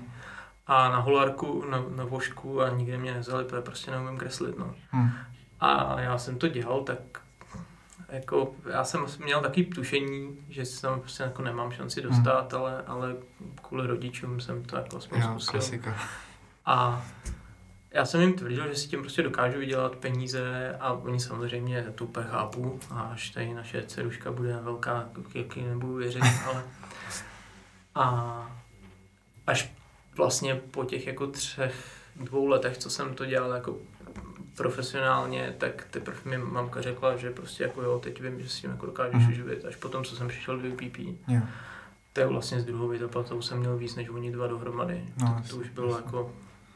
[0.67, 4.75] A na holarku, na, na vošku a nikde mě nevzali, protože prostě neumím kreslit, no.
[4.93, 5.11] Hm.
[5.61, 6.99] A já jsem to dělal, tak
[8.09, 12.83] jako, já jsem měl taky tušení, že se tam prostě jako nemám šanci dostat, ale,
[12.87, 13.17] ale
[13.63, 15.51] kvůli rodičům jsem to jako aspoň Jo, zkusil.
[15.53, 15.97] klasika.
[16.67, 17.05] A
[17.91, 22.27] já jsem jim tvrdil, že si tím prostě dokážu vydělat peníze a oni samozřejmě úplně
[22.27, 26.65] chápu a až tady naše dceruška bude velká, jaký nebudu věřit, ale
[27.95, 28.51] a
[29.47, 29.73] až
[30.17, 31.75] vlastně po těch jako třech,
[32.17, 33.77] dvou letech, co jsem to dělal jako
[34.57, 38.71] profesionálně, tak teprve mi mamka řekla, že prostě jako jo, teď vím, že si tím
[38.71, 39.33] jako dokážeš Mhm.
[39.33, 39.65] uživit.
[39.65, 41.41] Až potom, co jsem přišel do UPP, Jo.
[42.13, 45.05] tak vlastně z druhou vyzaplatou jsem měl víc než oni dva dohromady.
[45.21, 46.03] No, to, jasně, to už bylo jasně.
[46.05, 46.33] jako,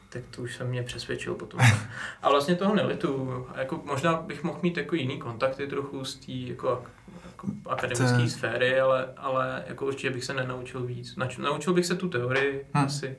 [0.09, 1.59] tak to už jsem mě přesvědčil potom.
[2.21, 3.45] A vlastně toho nelitu.
[3.55, 6.89] Jako možná bych mohl mít jako jiný kontakty trochu z té jako, ak-
[7.25, 11.15] jako akademické To- sféry, ale, ale jako určitě bych se nenaučil víc.
[11.15, 12.77] Nač, naučil bych se tu teorii Hm.
[12.85, 13.17] asi.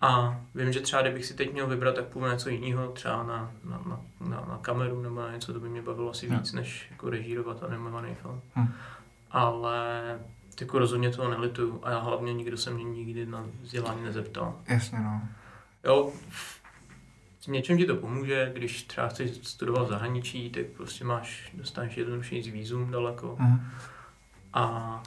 [0.00, 3.22] A vím, že třeba kdybych si teď měl vybrat, tak půjdu na něco jiného, třeba
[3.22, 6.32] na, na, na, na, na kameru nebo na něco, to by mě bavilo asi Jo.
[6.32, 8.40] víc, než jako režírovat animovaný film.
[8.56, 8.72] Hm.
[9.30, 10.02] Ale
[10.60, 14.54] jako rozhodně toho nelituju a já hlavně nikdo se mě nikdy na vzdělání nezeptal.
[14.68, 15.22] Jasně, no.
[15.84, 16.12] Jo,
[17.40, 21.96] v něčem ti to pomůže, když třeba chceš studovat v zahraničí, tak prostě máš, dostaneš
[21.96, 23.36] jednodušší vízum daleko.
[23.38, 23.70] Mhm.
[24.54, 25.02] A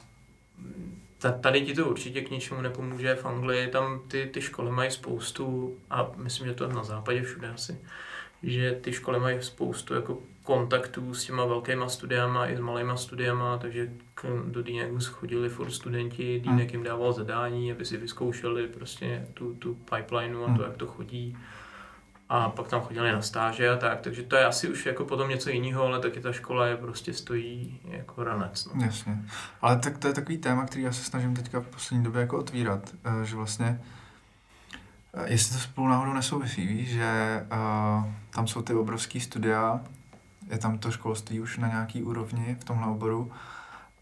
[1.30, 3.14] tady ti to určitě k ničemu nepomůže.
[3.14, 7.22] V Anglii tam ty, ty školy mají spoustu, a myslím, že to je na západě
[7.22, 7.78] všude asi,
[8.42, 13.58] že ty školy mají spoustu jako kontaktů s těma velkýma studiama i s malýma studiama,
[13.58, 19.26] takže k, do Dýnek chodili furt studenti, Dýnek jim dával zadání, aby si vyzkoušeli prostě
[19.34, 20.62] tu, tu pipelineu a to, Hmm.
[20.62, 21.36] jak to chodí.
[22.34, 25.30] A pak tam chodili na stáže a tak, takže to je asi už jako potom
[25.30, 28.64] něco jiného, ale taky ta škola je prostě stojí jako ranec.
[28.74, 28.84] No.
[28.84, 29.18] Jasně.
[29.62, 32.38] Ale tak to je takový téma, který já se snažím teďka v poslední době jako
[32.38, 33.80] otvírat, eh, že vlastně
[35.14, 39.80] eh, jestli to spolu náhodou nesouvisí, víš, že uh, tam jsou ty obrovský studia,
[40.50, 43.32] je tam to školství už na nějaký úrovni v tomhle oboru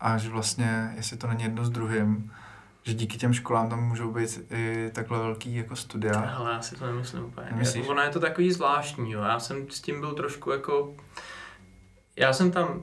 [0.00, 2.32] a že vlastně, jestli to není jedno s druhým,
[2.82, 6.20] že díky těm školám tam můžou být i takhle velký jako studia.
[6.20, 7.46] Ale já si to nemyslím úplně.
[7.50, 7.88] Nemyslíš?
[7.88, 9.22] Ono je to takový zvláštní, jo.
[9.22, 10.94] Já jsem s tím byl trošku jako...
[12.16, 12.82] Já jsem tam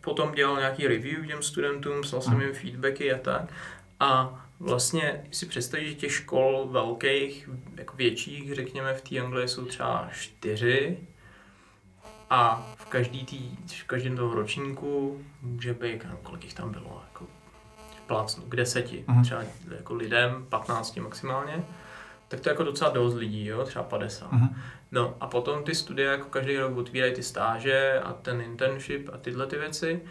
[0.00, 3.52] potom dělal nějaký review těm studentům, psal jsem jim feedbacky a tak.
[4.00, 9.64] A vlastně si představíš, že těch škol velkých, jako větších, řekněme, v té Anglii jsou
[9.64, 10.98] třeba čtyři
[12.30, 17.02] a v, každý tý, v každém toho ročníku může být, no, kolik jich tam bylo,
[17.08, 17.26] jako
[18.10, 19.22] plácnu, k deseti, uh-huh.
[19.22, 19.42] třeba
[19.76, 21.64] jako lidem, 15 maximálně,
[22.28, 24.32] tak to je jako docela dost lidí, jo, třeba 50.
[24.32, 24.48] Uh-huh.
[24.92, 29.18] No a potom ty studie jako každý rok otvírají ty stáže a ten internship a
[29.18, 30.02] tyhle ty věci.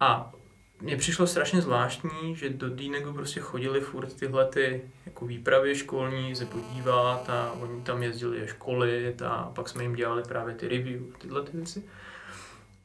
[0.00, 0.32] A
[0.80, 6.36] mně přišlo strašně zvláštní, že do Dínegu prostě chodili furt tyhle ty jako výpravy školní
[6.36, 10.68] se podívat a oni tam jezdili je školit a pak jsme jim dělali právě ty
[10.68, 11.82] review, tyhle ty věci.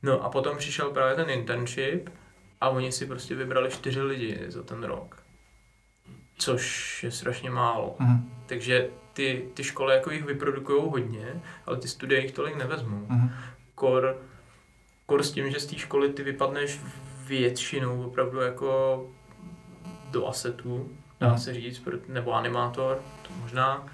[0.03, 2.09] No a potom přišel právě ten internship
[2.63, 5.23] a oni si prostě vybrali čtyři lidi za ten rok.
[6.37, 7.95] Což je strašně málo.
[7.99, 8.31] Mm.
[8.45, 13.05] Takže ty, ty školy jako jich vyprodukují hodně, ale ty studie jich tolik nevezmou.
[13.09, 13.29] Mm.
[13.75, 14.17] Kor,
[15.05, 16.79] kor s tím, že z té školy ty vypadneš
[17.25, 19.05] většinou opravdu jako
[20.11, 21.37] do asetů, dá mm.
[21.37, 23.87] se říct, nebo animátor, to možná,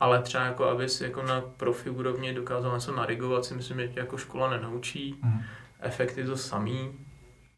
[0.00, 3.88] ale třeba jako aby si jako na profi úrovni dokázal něco narigovat, si myslím, že
[3.88, 5.18] tě jako škola nenaučí.
[5.22, 5.42] Mm.
[5.80, 7.05] Efekty to samý,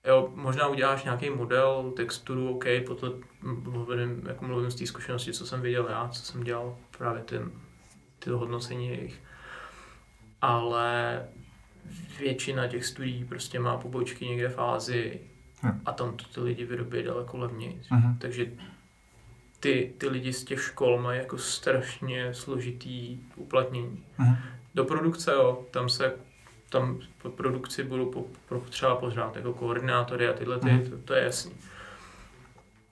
[0.05, 5.47] Jo, možná uděláš nějaký model, texturu, OK, potom mluvím, jako mluvím z té zkušenosti, co
[5.47, 7.51] jsem viděl já, co jsem dělal právě ten,
[8.19, 9.21] ty hodnocení jejich.
[10.43, 11.23] Ale
[12.19, 15.31] většina těch studií prostě má pobočky někde v Ázii
[15.63, 15.81] hm.
[15.85, 17.81] a tam to ty lidi vyrobí daleko levněji.
[17.91, 18.19] Uh-huh.
[18.19, 18.47] Takže
[19.61, 24.05] ty, ty lidi z těch škol mají jako strašně složitý uplatnění.
[24.19, 24.37] Uh-huh.
[24.75, 26.13] Do produkce, jo, tam se
[26.69, 30.91] tam po produkci budou potřeba pořád jako koordinátory a tyhle ty, mm.
[30.91, 31.53] to, to je jasný.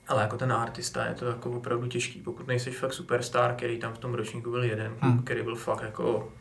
[0.08, 3.94] Ale jako ten artista je to jako opravdu těžký, pokud nejsi fakt superstar, který tam
[3.94, 5.22] v tom ročníku byl jeden, mm.
[5.22, 6.32] který byl fakt jako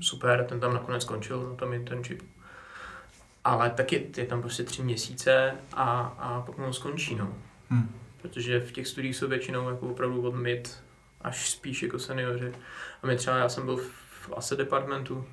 [0.00, 2.24] super, ten tam nakonec skončil na tom internshipu.
[3.44, 7.34] Ale taky je tam prostě tři měsíce a, a pak mu skončí, no.
[7.70, 7.94] Mm.
[8.22, 10.82] Protože v těch studiích jsou většinou jako opravdu od mid
[11.20, 12.52] až spíš jako seniori.
[13.02, 15.26] A my třeba, já jsem byl v asset departmentu,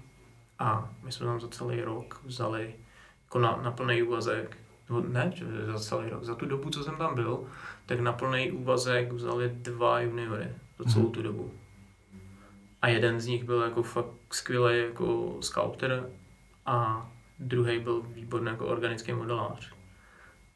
[0.60, 2.76] a my jsme tam za celý rok vzali
[3.24, 4.58] jako na, na plný úvazek,
[4.90, 7.44] no ne, že za celý rok, za tu dobu, co jsem tam byl,
[7.86, 11.14] tak na plný úvazek vzali dva juniory za celou mhm.
[11.14, 11.54] tu dobu.
[12.82, 16.10] A jeden z nich byl jako fakt skvělý jako sculptor
[16.66, 19.74] a druhý byl výborný jako organický modelář.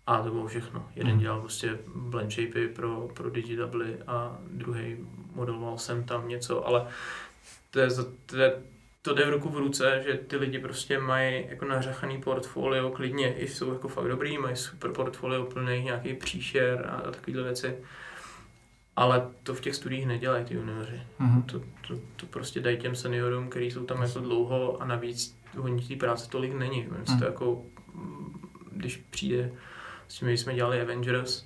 [0.08, 0.90] A to bylo všechno.
[0.96, 1.22] Jeden mhm.
[1.22, 4.98] dělal prostě blend shapey pro, pro Digitably a druhý
[5.36, 6.88] modeloval jsem tam něco, ale
[7.72, 7.90] to je,
[8.26, 8.64] to je
[9.04, 13.34] to jde v ruku v ruce, že ty lidi prostě mají jako nařachaný portfolio, klidně
[13.34, 17.76] i jsou jako fakt dobrý, mají super portfolio plný nějaký příšer a, a takovéhle věci.
[18.96, 21.02] Ale to v těch studiích nedělají ty junioři.
[21.20, 21.44] Mm-hmm.
[21.44, 25.88] To, to, to, prostě dají těm seniorům, kteří jsou tam jako dlouho a navíc oni
[25.88, 26.88] té práce tolik není.
[26.88, 27.06] Mm-hmm.
[27.06, 27.24] To mhm.
[27.24, 27.66] jako,
[28.72, 29.52] když přijde
[30.08, 31.46] s tím, jsme dělali Avengers,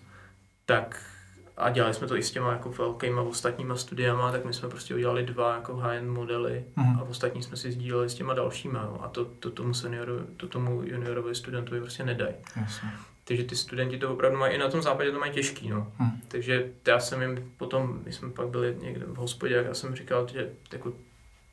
[0.66, 1.17] tak
[1.58, 4.96] a dělali jsme to i s těma jako velkýma ostatníma studiama, tak my jsme prostě
[4.96, 7.00] udělali dva jako high-end modely mm.
[7.00, 8.82] a ostatní jsme si sdíleli s těma dalšíma.
[8.82, 9.00] Jo.
[9.02, 12.36] A to, to tomu senioru, to tomu juniorovi studentovi prostě nedají.
[12.56, 12.90] Jasně.
[13.24, 15.92] Takže ty studenti to opravdu mají, i na tom západě to mají těžký, no.
[16.00, 16.22] Mm.
[16.28, 20.28] Takže já jsem jim potom, my jsme pak byli někde v hospodě, já jsem říkal,
[20.28, 20.94] že jako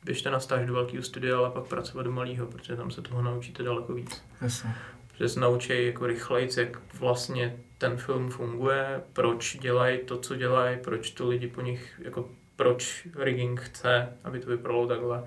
[0.03, 3.21] běžte na stáž do velkého studia, ale pak pracovat do malého, protože tam se toho
[3.21, 4.23] naučíte daleko víc.
[4.41, 4.75] Jasně.
[5.17, 10.77] Protože se naučí jako rychleji, jak vlastně ten film funguje, proč dělají to, co dělají,
[10.83, 15.23] proč to lidi po nich, jako proč rigging chce, aby to vypadalo takhle.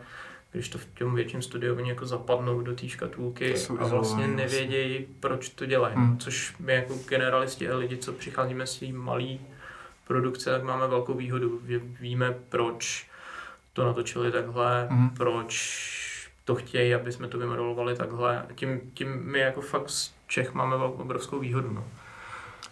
[0.52, 5.06] Když to v tom větším studiu oni jako zapadnou do té škatulky a vlastně nevědějí,
[5.20, 5.94] proč to dělají.
[5.94, 6.18] Hmm.
[6.18, 9.40] Což my jako generalisti a lidi, co přicházíme s tím malý
[10.06, 11.60] produkce, tak máme velkou výhodu.
[12.00, 13.06] Víme, proč
[13.72, 15.10] to natočili takhle, hmm.
[15.10, 16.07] proč
[16.48, 18.46] to chtějí, aby jsme to vymodelovali takhle.
[18.54, 21.72] Tím, tím my jako fakt z Čech máme obrovskou výhodu.
[21.72, 21.84] No.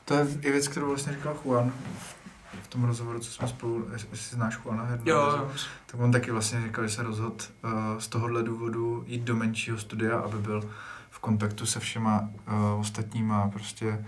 [0.05, 1.73] To je i věc, kterou vlastně říkal Juan
[2.63, 6.87] v tom rozhovoru, co jsme spolu, jestli znáš Juana Hernandez, tak on taky vlastně říkal,
[6.87, 10.71] že se rozhodl uh, z tohohle důvodu jít do menšího studia, aby byl
[11.11, 14.05] v kontaktu se všema uh, ostatníma prostě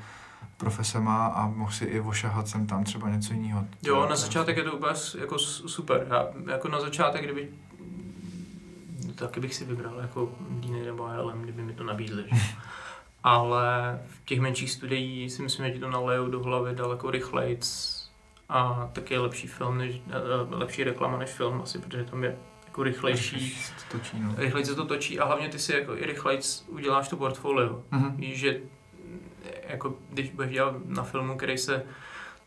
[0.57, 3.67] profesema a mohl si i ošahat sem tam třeba něco jiného.
[3.83, 6.07] Jo, na začátek je to úplně jako super.
[6.11, 7.49] Já, jako na začátek, kdyby
[9.19, 12.25] taky bych si vybral jako Dýny nebo ALM, kdyby mi to nabídli.
[12.33, 12.37] Že?
[13.25, 17.61] ale v těch menších studiích si myslím, že ti to nalejou do hlavy daleko rychleji
[18.49, 22.37] a taky je lepší film, než, eh, lepší reklama než film asi, protože tam je
[22.67, 24.35] jako rychlejší, se to točí, no.
[24.37, 27.83] rychleji se to točí a hlavně ty si jako i rychleji uděláš to portfolio.
[27.93, 28.17] Mm-hmm.
[28.17, 28.61] Víš, že
[29.69, 31.85] jako když budeš dělat na filmu, který se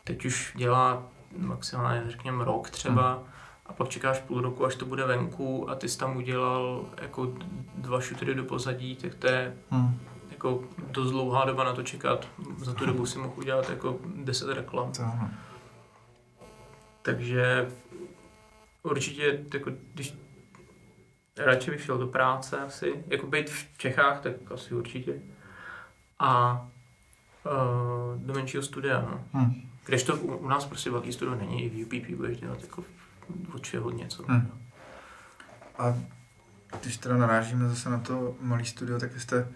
[0.04, 1.02] teď už dělá
[1.36, 3.31] maximálně řekněme rok třeba, mm.
[3.66, 7.34] A pak čekáš půl roku, až to bude venku a ty jsi tam udělal jako
[7.74, 9.98] dva šutery do pozadí, tak to je mm
[10.42, 12.28] jako dost dlouhá doba na to čekat.
[12.56, 14.92] Za tu dobu si mohl udělat jako 10 reklam.
[14.92, 15.02] To.
[17.02, 17.70] Takže
[18.82, 20.14] určitě, jako, když
[21.38, 25.22] radši bych šel do práce asi, jako být v Čechách, tak asi určitě.
[26.18, 26.62] A
[27.46, 29.24] uh, do menšího studia, no.
[29.32, 29.70] Hmm.
[29.86, 32.84] Když to u, u nás prostě velký studio není, i v UPP budeš dělat jako
[33.54, 34.22] od čeho něco.
[34.28, 34.50] Hmm.
[35.78, 35.94] A
[36.80, 39.48] když teda narážíme zase na to malý studio, tak jste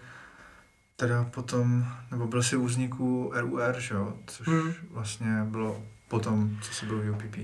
[0.95, 4.13] teda potom, nebo byl si u vzniku RUR, že jo?
[4.27, 4.73] Což Hmm.
[4.91, 7.37] vlastně bylo potom, co se bylo v UPP.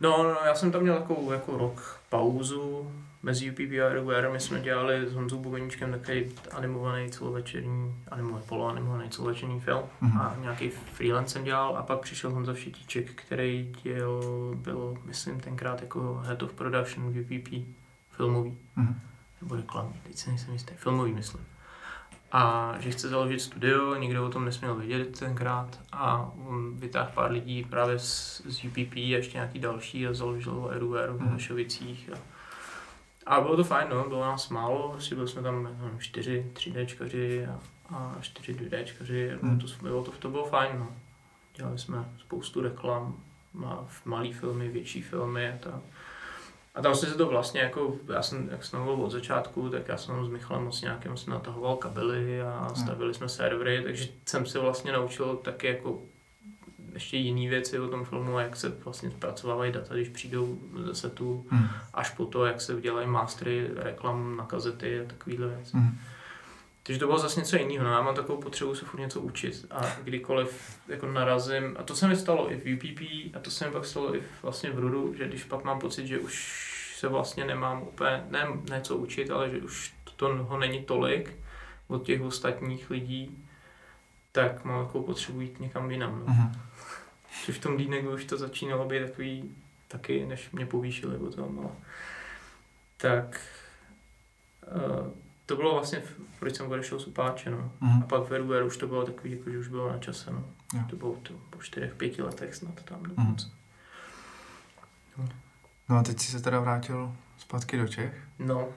[0.00, 4.32] No, no, já jsem tam měl takovou jako rok pauzu mezi UPP a.
[4.32, 10.18] My jsme dělali s Honzou Bubeníčkem takový animovaný celovečerní, animovaný, poloanimovaný celovečerní film Mhm.
[10.20, 14.20] a nějaký freelance jsem dělal a pak přišel Honza Všetíček, který děl,
[14.56, 17.66] byl, myslím, tenkrát jako head of production v UPP
[18.10, 19.00] filmový, Mhm.
[19.42, 21.44] nebo reklamní, teď se nejsem jistý, filmový myslím.
[22.32, 27.30] A že chce založit studio, nikdo o tom nesměl vědět tenkrát a on vytáhl pár
[27.30, 31.28] lidí právě z, z UPP a ještě nějaký další a založil RUR v Mhm.
[31.30, 32.10] Hašovicích.
[33.28, 37.48] A, bylo to fajn, no, bylo nás málo, asi byli jsme tam nevím, čtyři 3Dčkaři
[37.50, 37.60] a,
[37.96, 39.60] a čtyři 2Dčkaři, a bylo Mhm.
[39.60, 40.88] to, bylo to, to bylo fajn, no.
[41.56, 43.16] Dělali jsme spoustu reklam,
[43.54, 45.74] má, malý filmy, větší filmy a tak.
[46.74, 49.96] A tam se to vlastně jako, já jsem, jak jsem mluvil od začátku, tak já
[49.96, 54.58] jsem s Michalem moc nějakým jsem natahoval kabely a stavili jsme servery, takže jsem se
[54.58, 55.98] vlastně naučil taky jako
[56.98, 61.46] ještě jiné věci o tom filmu, jak se vlastně zpracovávají data, když přijdou ze setu,
[61.50, 61.68] Mhm.
[61.94, 65.76] až po to, jak se dělají mastery reklam na kazety a takovýhle věci.
[65.76, 65.98] Mhm.
[66.82, 67.84] Takže to bylo zase něco jiného.
[67.84, 71.96] No, já mám takovou potřebu se furt něco učit a kdykoliv jako narazím, a to
[71.96, 73.00] se mi stalo i v UPP
[73.36, 76.06] a to se mi pak stalo i vlastně v Rudu, že když pak mám pocit,
[76.06, 76.64] že už
[76.98, 81.32] se vlastně nemám úplně, ne, ne co učit, ale že už to, toho není tolik
[81.88, 83.44] od těch ostatních lidí,
[84.32, 86.22] tak mám takovou potřebu jít někam jinam.
[86.26, 86.32] No.
[86.32, 86.52] Mhm.
[87.44, 89.56] Což v tom Dýneku už to začínalo být takový
[89.88, 91.70] taky, než mě povýšili potom, ale
[92.96, 93.40] tak
[94.74, 95.12] uh,
[95.46, 96.02] to bylo vlastně,
[96.38, 97.72] proč jsem odešel z Upáče, no.
[97.80, 98.02] Mhm.
[98.02, 100.44] A pak v RUR už to bylo takový, jako, že už bylo na čase, no.
[100.74, 100.80] Jo.
[100.90, 103.50] To bylo to, po čtyřech, pěti letech snad tam dokonce.
[105.88, 108.22] No a teď jsi se teda vrátil zpátky do Čech.
[108.38, 108.68] No,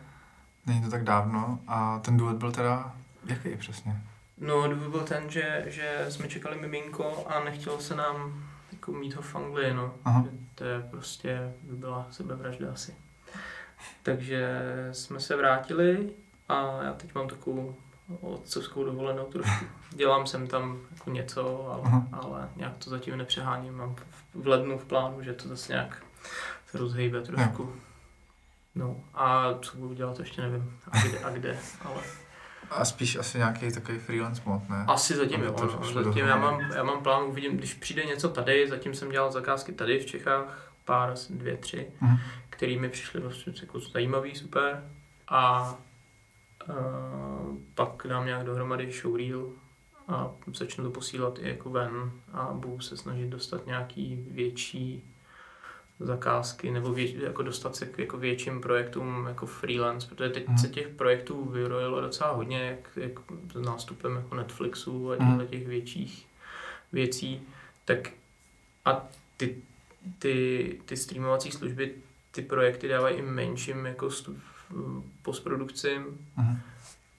[0.65, 2.95] Není to tak dávno a ten důvod byl teda
[3.25, 4.01] jaký přesně?
[4.37, 8.43] no důvod byl ten, že, že jsme čekali miminko a nechtělo se nám
[8.81, 9.93] jako mít ho v Anglii, no.
[10.05, 10.25] Aha.
[10.55, 12.95] To je prostě, by byla sebevražda asi.
[14.03, 14.59] Takže
[14.91, 16.09] jsme se vrátili
[16.49, 17.75] a já teď mám takovou
[18.21, 19.65] otcovskou dovolenou trošku.
[19.89, 22.07] Dělám jsem tam jako něco, ale, Aha.
[22.11, 23.73] ale nějak to zatím nepřeháním.
[23.73, 23.95] Mám
[24.33, 26.03] v, lednu v plánu, že to zase nějak
[26.67, 27.73] se rozhejbe trošku.
[28.75, 30.79] No a co budu dělat, to ještě nevím.
[30.91, 32.01] A kde, a kde ale
[32.71, 34.85] A spíš asi nějaký takový freelance mod, ne?
[34.87, 35.55] asi zatím jo.
[35.61, 36.03] No.
[36.03, 39.71] Zatím já mám, já mám plán, uvidím, když přijde něco tady, zatím jsem dělal zakázky
[39.71, 42.17] tady v Čechách, pár, dvě, tři, Mhm.
[42.49, 44.83] který mi přišly vlastně jako zajímavý, super.
[45.27, 45.73] A
[46.69, 46.75] uh,
[47.75, 49.49] pak dám nějak dohromady showreel
[50.07, 55.10] a začnu to posílat i jako ven a budu se snažit dostat nějaký větší
[56.01, 60.57] zakázky nebo vě, jako dostat se k jako větším projektům jako freelance, protože teď Mhm.
[60.57, 63.19] se těch projektů vyrojilo docela hodně, jak, jak
[63.53, 66.27] s nástupem jako Netflixu a těchto těch větších
[66.91, 67.41] věcí,
[67.85, 68.09] tak
[68.85, 69.55] a ty,
[70.19, 71.93] ty, ty streamovací služby,
[72.31, 74.37] ty projekty dávají i menším jako stu,
[75.21, 76.05] postprodukcím
[76.37, 76.59] Mhm.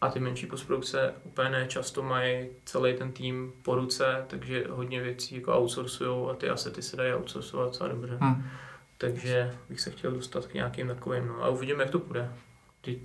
[0.00, 5.00] a ty menší postprodukce úplně ne často mají celý ten tým po ruce, takže hodně
[5.02, 8.18] věcí jako outsourcují a ty asety se dají outsourcovat docela dobře.
[8.20, 8.44] Mhm.
[9.02, 12.32] Takže bych se chtěl dostat k nějakým takovým, no a uvidíme, jak to půjde.
[12.80, 13.00] Ty,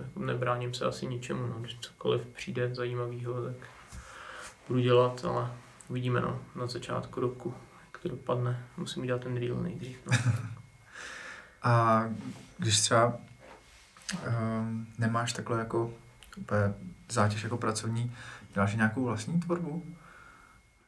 [0.00, 1.54] jako nebráním se asi ničemu, no.
[1.60, 3.68] když cokoliv přijde zajímavého, tak
[4.68, 5.52] budu dělat, ale
[5.88, 7.54] uvidíme no, na začátku roku,
[7.86, 8.66] jak to dopadne.
[8.76, 9.98] Musím udělat ten reel nejdřív.
[10.06, 10.12] No.
[11.62, 12.04] A
[12.58, 13.16] když třeba
[14.28, 15.94] um, nemáš takhle jako
[16.36, 16.74] úplně
[17.08, 18.16] zátěž jako pracovní,
[18.54, 19.84] děláš nějakou vlastní tvorbu?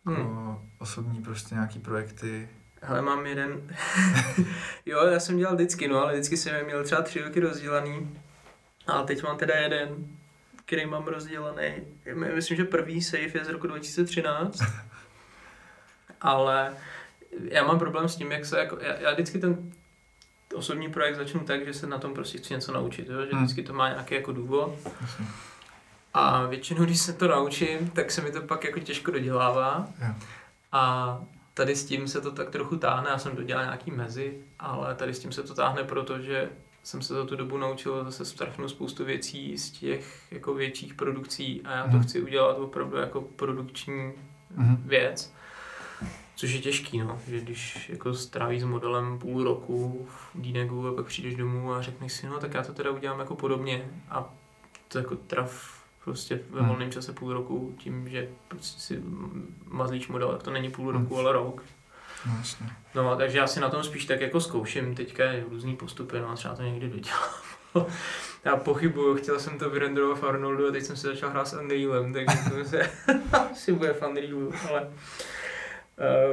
[0.07, 0.59] Jako Hmm.
[0.79, 2.49] osobní prostě nějaký projekty?
[2.85, 3.77] Hele, mám jeden...
[4.87, 8.19] jo, já jsem dělal vždycky, no, ale vždycky jsem měl třeba tři roky rozdělaný.
[8.87, 9.89] A teď mám teda jeden,
[10.65, 11.75] který mám rozdělaný.
[12.15, 14.59] My- Myslím, že první save je z roku 2013.
[16.21, 16.75] ale
[17.49, 18.79] já mám problém s tím, jak se jako...
[18.81, 19.73] Já, já vždycky ten
[20.55, 23.21] osobní projekt začnu tak, že se na tom prostě chci něco naučit, jo?
[23.27, 23.43] že Hmm.
[23.45, 24.75] vždycky to má nějaký jako důvod.
[26.15, 29.89] A většinou, když se to naučím, tak se mi to pak jako těžko dodělává.
[30.73, 31.21] A
[31.55, 35.15] tady s tím se to tak trochu táhne, já jsem dodělal nějaký mezi, ale tady
[35.15, 36.51] s tím se to táhne, protože
[36.83, 41.63] jsem se za tu dobu naučil zase strašnou spoustu věcí z těch jako větších produkcí
[41.65, 42.03] a já to Mhm.
[42.03, 44.13] chci udělat opravdu jako produkční
[44.51, 44.77] Mhm.
[44.87, 45.35] věc.
[46.37, 50.93] Což je těžký, no, že když jako strávíš s modelem půl roku v Dínegu a
[50.95, 54.35] pak přijdeš domů a řekneš si, no tak já to teda udělám jako podobně a
[54.89, 56.69] to jako traf prostě ve Hmm.
[56.69, 59.03] volném čase půl roku tím, že prostě si
[59.67, 61.03] mazlíš model, tak to není půl Hmm.
[61.03, 61.63] roku, ale rok.
[62.27, 62.67] No, jasně.
[62.95, 66.35] No, takže já si na tom spíš tak jako zkouším teďka různý postupy, no a
[66.35, 67.31] třeba to někdy dodělám.
[68.45, 71.53] já pochybuju, chtěl jsem to vyrenderovat v Arnoldu a teď jsem si začal hrát s
[71.59, 72.91] Unrealem, takže to se
[73.53, 74.91] asi bude v Unrealu, ale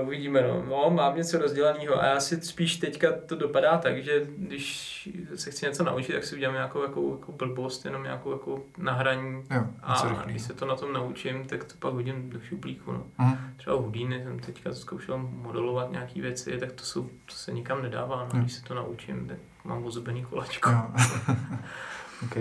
[0.02, 0.66] uh, uvidíme, no.
[0.70, 0.90] no.
[0.90, 5.66] mám něco rozdělaného a já si spíš teďka to dopadá tak, že když se chci
[5.66, 9.94] něco naučit, tak si udělám nějakou jako, jako blbost, jenom nějakou jako nahraní Jo, a
[9.94, 13.38] něco když se to na tom naučím, tak to pak hodím do šuplíku, no Mhm.
[13.58, 18.30] třeba Houdini jsem teďka zkoušel modelovat nějaký věci, tak to, jsou, to se nikam nedává,
[18.34, 18.40] no.
[18.40, 20.70] Když se to naučím, tak mám ozubený kolačko.
[20.70, 20.82] Jo.
[22.24, 22.36] OK.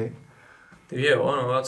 [0.87, 1.63] Takže jo, no, já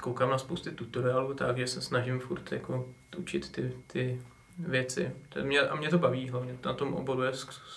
[0.00, 4.20] koukám na spousty tutoriálů, takže se snažím furt jako učit ty, ty
[4.58, 5.10] věci.
[5.28, 7.32] To mě, a mě to baví hlavně, na tom oboru je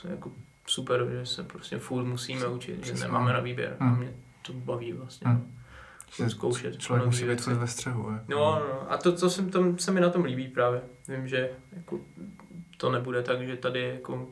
[0.09, 0.31] jako
[0.67, 3.97] super, že se prostě furt musíme učit, že nemáme na výběr a Hmm.
[3.99, 5.27] mě to baví vlastně.
[5.27, 5.51] Hmm.
[6.19, 6.29] no.
[6.29, 6.77] Zkoušet.
[6.79, 8.11] Člověk musí být furt ve střehu.
[8.11, 8.23] Jako.
[8.27, 10.81] No, no, a to, co jsem tam, se mi na tom líbí právě.
[11.07, 11.99] Vím, že jako,
[12.77, 14.27] to nebude tak, že tady jako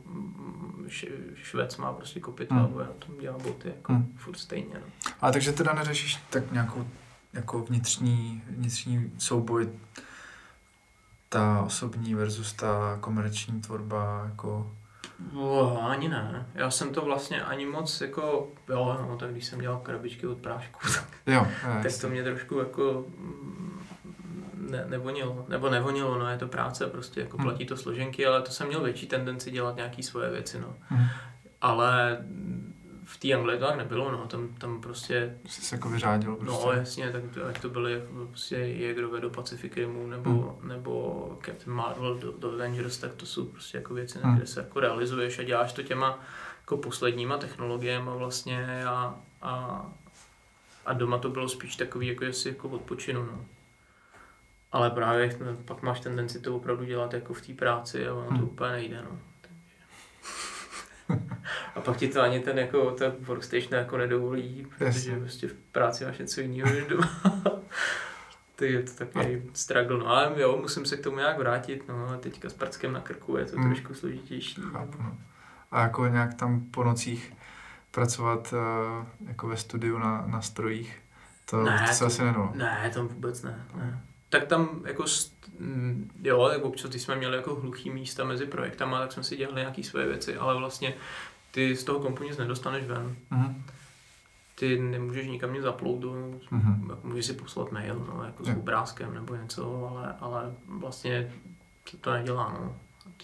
[0.86, 2.60] š- Švec má prostě kopyt Hmm.
[2.60, 4.12] a na tom dělá boty jako Hmm.
[4.16, 4.74] furt stejně.
[4.74, 5.12] No.
[5.20, 6.86] Ale takže teda neřešíš tak nějakou
[7.32, 9.68] jako vnitřní, vnitřní souboj
[11.28, 14.72] ta osobní versus ta komerční tvorba jako
[15.36, 16.46] Oh, ani ne.
[16.54, 20.38] Já jsem to vlastně ani moc jako, jo, no, tak když jsem dělal krabičky od
[20.38, 21.46] prášku, tak, jo,
[21.82, 23.04] tak to mě trošku jako
[24.54, 27.46] ne, nevonilo, nebo nevonilo, no je to práce, prostě jako Hmm.
[27.46, 30.74] platí to složenky, ale to jsem měl větší tendenci dělat nějaký svoje věci, no.
[30.90, 31.06] hm,
[31.60, 32.18] Ale
[33.08, 36.66] v té Anglii to tak nebylo, no, tam, tam prostě jsi se jako vyřádil prostě.
[36.66, 40.68] No jasně, tak to, ať to byly prostě Jägerové do Pacific Rimu nebo, hmm.
[40.68, 44.34] nebo Captain Marvel do, do Avengers, tak to jsou prostě jako věci, Hmm.
[44.34, 46.18] které se jako realizuješ a děláš to těma
[46.60, 49.86] jako posledníma technologiemi vlastně a, a,
[50.86, 53.44] a doma to bylo spíš takový, jako jestli jako odpočinu, no.
[54.72, 58.26] Ale právě no, pak máš tendenci to opravdu dělat jako v té práci a ono
[58.28, 58.44] to Hmm.
[58.44, 59.18] úplně nejde, no.
[61.74, 65.16] A pak ti to ani ten jako ten workstation jako nedovolí, protože Jasně.
[65.20, 67.08] prostě v práci máš něco jiného než doma.
[68.56, 72.08] to je to takový struggle, no ale jo, musím se k tomu nějak vrátit, no
[72.08, 73.68] a teďka s prackem na krku je to Hmm.
[73.70, 74.60] trošku složitější.
[74.72, 75.16] Chápu, no.
[75.70, 77.32] A jako nějak tam po nocích
[77.90, 81.02] pracovat uh, jako ve studiu na, na strojích,
[81.50, 82.52] to, Ne, to se to- asi nedalo.
[82.54, 84.00] Ne, tam vůbec ne, ne.
[84.28, 85.04] Tak tam jako,
[85.58, 89.36] mm, jo, tak občas, když jsme měli jako hluchý místa mezi projektama, tak jsme si
[89.36, 90.94] dělali nějaké své věci, ale vlastně
[91.50, 93.16] ty z toho kompu nic nedostaneš ven.
[93.30, 93.64] Mhm.
[94.54, 96.86] Ty nemůžeš nikam nic uploadovat, Mhm.
[96.90, 101.32] jako můžeš si poslat mail, no, jako s obrázkem nebo něco, ale, ale vlastně
[101.90, 102.76] to, to nedělá, no.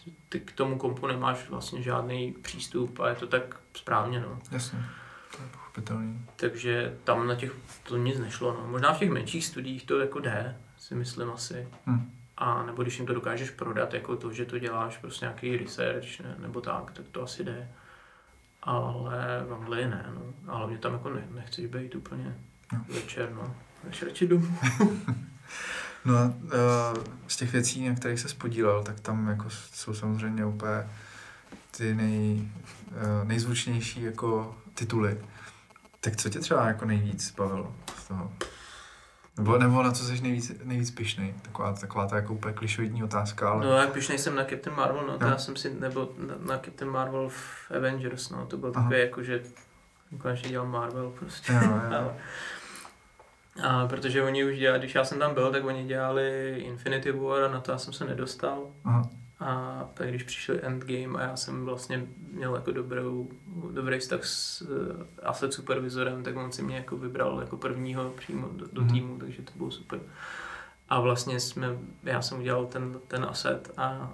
[0.05, 4.39] Ty, ty k tomu kompu nemáš vlastně žádný přístup a je to tak správně, no.
[4.51, 4.79] Jasně,
[5.37, 6.21] to je pochopitelný.
[6.37, 7.53] Takže tam na těch
[7.89, 8.67] to nic nešlo, no.
[8.69, 10.57] Možná v těch menších studiích to jako jde,
[10.89, 11.69] si myslím asi.
[11.87, 12.11] Hm.
[12.37, 16.21] A nebo když jim to dokážeš prodat, jako to, že to děláš prostě nějaký research
[16.21, 17.69] ne, nebo tak, tak to asi jde.
[18.63, 20.53] Ale v Anglii ne, no.
[20.53, 22.37] A hlavně tam jako ne, nechceš být úplně
[22.73, 22.85] No.
[22.95, 23.55] večer, no.
[23.85, 24.59] Jdeš radši domů.
[26.07, 30.47] No a uh, z těch věcí, na kterých se podílel, tak tam jako jsou samozřejmě
[30.47, 30.89] úplně
[31.77, 32.49] ty nej,
[32.91, 35.21] uh, nejzvučnější jako tituly.
[36.01, 38.33] Tak co tě třeba jako nejvíc bavilo z toho?
[39.39, 41.35] Nebo, nebo na co jsi nejvíc, nejvíc pišnej?
[41.43, 43.65] Taková, taková ta jako úplně klišoidní otázka, ale...
[43.67, 45.31] No jak když nejsem na Captain Marvel, no, to Jo.
[45.31, 48.83] já jsem si, nebo na, na Captain Marvel v Avengers, no, to byl Aha.
[48.85, 49.43] takový jako, že
[50.19, 51.53] konečně dělal Marvel prostě.
[51.53, 51.81] Jo, jo.
[51.99, 52.15] Ale-
[53.63, 57.43] A protože oni už dělali, když já jsem tam byl, tak oni dělali Infinity War
[57.45, 58.63] a na to já jsem se nedostal.
[58.85, 59.03] Aha.
[59.41, 63.29] A pak když přišel Endgame a já jsem vlastně měl jako dobrou,
[63.73, 64.69] dobrý vztah s uh,
[65.23, 68.91] asset supervizorem, tak on si mě jako vybral jako prvního přímo do, do Mhm.
[68.91, 70.01] týmu, takže to bylo super.
[70.89, 74.13] A vlastně jsme, já jsem udělal ten, ten asset a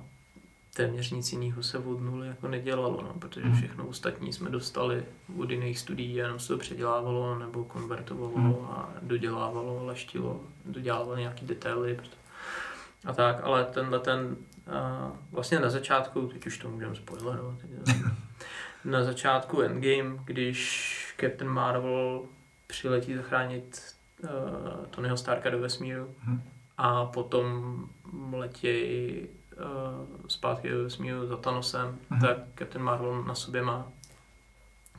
[0.74, 3.56] téměř nic jiného se od nuly jako nedělalo, no, protože Mhm.
[3.56, 5.04] všechno ostatní jsme dostali
[5.38, 8.54] od jiných studií a jenom se to předělávalo nebo konvertovalo Mhm.
[8.70, 12.00] a dodělávalo, leštilo, dodělávalo nějaký detaily
[13.04, 14.36] a tak, ale tenhle ten
[14.66, 17.70] a vlastně na začátku, teď už to můžeme spoilerovat, teď
[18.84, 22.22] na začátku Endgame, když Captain Marvel
[22.66, 24.28] přiletí zachránit uh,
[24.90, 26.42] Tonyho Starka do vesmíru Mhm.
[26.78, 27.74] a potom
[28.32, 32.20] letějí uh, zpátky do vesmíru za Thanosem, Mhm.
[32.20, 33.88] tak Captain Marvel na sobě má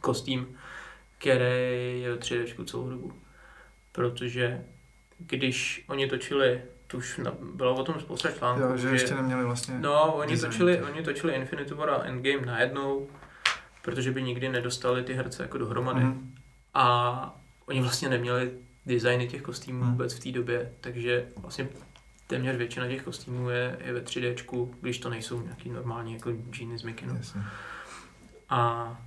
[0.02, 0.58] kostým,
[1.18, 3.14] který je ve 3D celou dobu.
[3.92, 4.66] Protože
[5.20, 6.62] když oni točili,
[6.92, 8.62] to už na, bylo o tom spousta článků.
[8.62, 12.46] Jo, že, že ještě neměli vlastně No, oni točili, oni točili Infinity War a Endgame
[12.46, 13.10] najednou,
[13.82, 16.04] protože by nikdy nedostali ty herce jako dohromady.
[16.04, 16.36] Mm.
[16.74, 18.52] A oni vlastně neměli
[18.86, 19.92] designy těch kostýmů mm.
[19.92, 21.70] vůbec v té době, takže vlastně
[22.28, 26.80] téměř většina těch kostýmů je, je ve 3D, když to nejsou nějaký normální jako džíny
[26.80, 27.20] z Mikinu.
[28.50, 29.02] A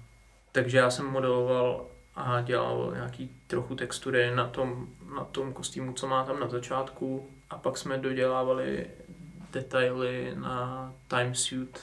[0.52, 6.06] takže já jsem modeloval a dělal nějaký trochu textury na tom, na tom kostýmu, co
[6.06, 8.90] má tam na začátku a pak jsme dodělávali
[9.52, 11.80] detaily na time suit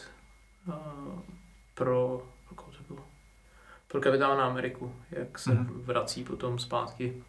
[0.68, 0.76] uh,
[1.74, 3.06] pro, pro, to bylo?
[3.88, 5.82] pro kapitána Ameriku, jak se mm-hmm.
[5.82, 7.24] vrací potom zpátky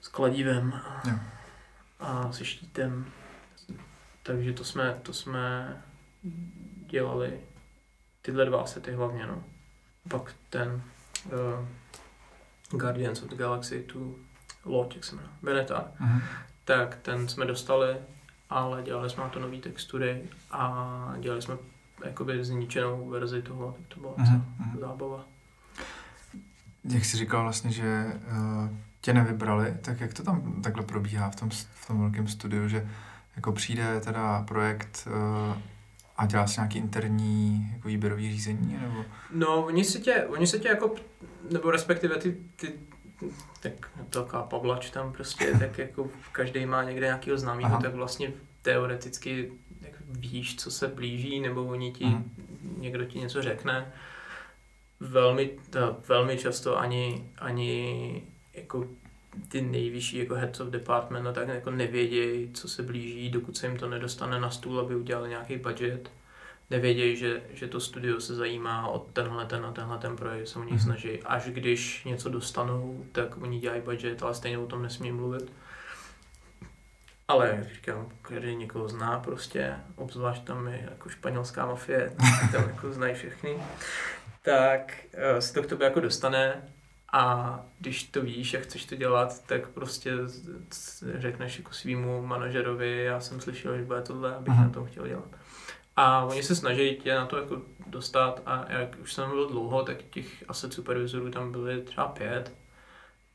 [0.00, 1.02] s kladívem a,
[2.00, 3.12] a se štítem.
[4.22, 5.76] Takže to jsme, to jsme
[6.86, 7.40] dělali
[8.22, 9.44] tyhle dva sety hlavně, no.
[10.10, 10.82] Pak ten
[11.26, 11.68] uh,
[12.78, 14.18] Guardians of the Galaxy, tu
[14.64, 16.22] loď, jak se jmenuje, Veneta, uh-huh.
[16.68, 17.96] Tak ten jsme dostali,
[18.50, 21.56] ale dělali jsme na to nové textury a dělali jsme
[22.04, 24.42] jakoby zničenou verzi toho, tak to byla uh-huh.
[24.80, 25.24] zábava.
[26.84, 28.68] Jak jsi říkal vlastně, že uh,
[29.00, 32.88] tě nevybrali, tak jak to tam takhle probíhá v tom, v tom velkém studiu, že
[33.36, 35.56] jako přijde teda projekt uh,
[36.16, 38.78] a dělá se nějaký interní jako výběrový řízení?
[38.82, 39.04] Nebo?
[39.32, 40.94] No, oni se tě, oni se tě jako,
[41.50, 42.72] nebo respektive ty, ty
[43.60, 43.72] tak
[44.10, 49.52] to taková pavlač tam prostě, tak jako každý má někde nějakého známého, tak vlastně teoreticky
[49.80, 52.22] jak víš, co se blíží, nebo oni ti, Aha.
[52.78, 53.92] někdo ti něco řekne.
[55.00, 58.22] Velmi, to, velmi často ani, ani
[58.54, 58.88] jako
[59.48, 63.66] ty nejvyšší jako heads of department, no tak jako nevědějí, co se blíží, dokud se
[63.66, 66.10] jim to nedostane na stůl, aby udělali nějaký budget.
[66.70, 70.58] Nevědějí, že, že to studio se zajímá o tenhle ten a tenhle ten projekt, se
[70.58, 70.82] o něj mm-hmm.
[70.82, 71.22] snaží.
[71.22, 75.52] Až když něco dostanou, tak oni dělají budget, ale stejně o tom nesmí mluvit.
[77.28, 82.12] Ale jak říkám, každý někoho zná prostě, obzvlášť tam je jako španělská mafie,
[82.52, 83.56] tam jako znají všechny,
[84.42, 84.92] tak
[85.32, 86.62] uh, se to k tobě jako dostane
[87.12, 90.12] a když to víš a chceš to dělat, tak prostě
[91.14, 94.60] řekneš jako svýmu manažerovi, já jsem slyšel, že bude tohle, abych Aha.
[94.60, 94.68] Mhm.
[94.68, 95.28] na tom chtěl dělat.
[96.00, 99.82] A oni se snaží tě na to jako dostat a jak už jsem byl dlouho,
[99.82, 102.54] tak těch asset supervizorů tam byly třeba pět.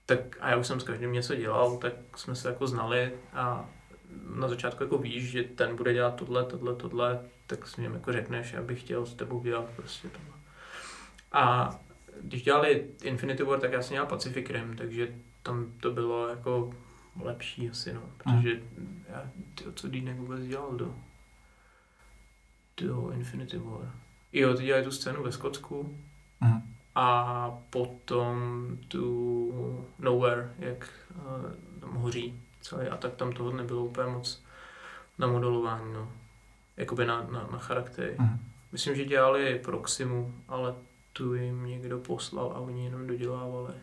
[0.06, 3.70] Tak a já už jsem s každým něco dělal, tak jsme se jako znali a
[4.36, 8.12] na začátku jako víš, že ten bude dělat tohle, tohle, tohle, tak s ním jako
[8.12, 10.34] řekneš, abych chtěl s tebou dělat prostě tohle.
[11.32, 11.76] A
[12.22, 16.74] když dělali Infinity War, tak já jsem dělal Pacific Rim, takže tam to bylo jako
[17.22, 18.62] lepší asi, no, protože
[19.10, 20.96] já, ty, co Dýnek vůbec dělal do,
[22.78, 23.92] do Infinity War.
[24.34, 25.98] Jo, ty dělali tu scénu ve Skotsku
[26.42, 26.62] uh-huh.
[26.96, 34.08] a potom tu Nowhere, jak uh, tam hoří celý a tak tam toho nebylo úplně
[34.08, 34.44] moc
[35.18, 36.12] na modelování, no.
[36.78, 38.16] Jakoby na, na, na charaktery.
[38.18, 38.38] Uh-huh.
[38.72, 40.76] Myslím, že dělali Proximu, ale
[41.14, 43.74] tu jim někdo poslal a oni jenom dodělávali,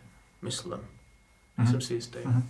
[0.42, 0.72] myslím.
[0.72, 1.70] Mm-hmm.
[1.70, 2.18] Jsem si jistý.
[2.18, 2.42] Mm-hmm.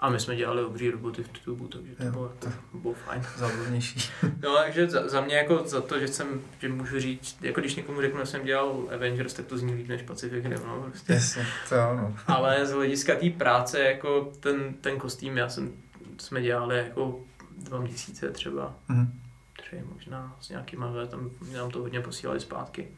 [0.00, 3.22] A my jsme dělali obří roboty v tubu, takže to jo, bylo, to bylo fajn.
[3.36, 4.10] Zábavnější.
[4.42, 7.76] no, takže za, za, mě jako za to, že jsem, že můžu říct, jako když
[7.76, 11.12] někomu řeknu, že jsem dělal Avengers, tak to zní líp než Pacific Rim, no, prostě.
[11.12, 12.16] Jasně, to ano.
[12.26, 15.72] Ale z hlediska té práce, jako ten, ten kostým, já jsem,
[16.18, 17.20] jsme dělali jako
[17.58, 19.08] dva měsíce třeba, mm-hmm.
[19.56, 22.88] tři možná s nějakýma, tam nám to hodně posílali zpátky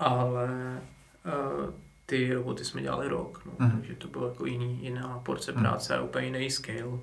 [0.00, 0.80] ale
[1.24, 1.74] uh,
[2.10, 3.72] ty roboty jsme dělali rok, no, uh-huh.
[3.72, 5.60] takže to bylo jako jiný, jiná porce uh-huh.
[5.60, 6.98] práce a úplně jiný scale.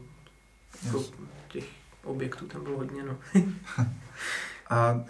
[0.86, 1.12] Jako yes.
[1.48, 1.66] těch
[2.04, 3.18] objektů tam bylo hodně, no.
[4.70, 5.02] a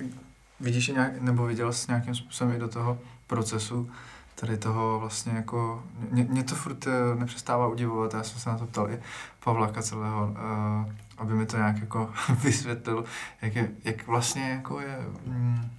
[0.59, 3.91] vidíš nějak, nebo viděl jsi nějakým způsobem i do toho procesu
[4.35, 8.57] tady toho vlastně jako, mě, mě to furt eh, nepřestává udivovat, já jsem se na
[8.57, 8.99] to ptal i
[9.43, 13.05] Pavláka celého, uh, aby mi to nějak jako vysvětlil,
[13.41, 15.69] jak, je, jak vlastně jako je, mm,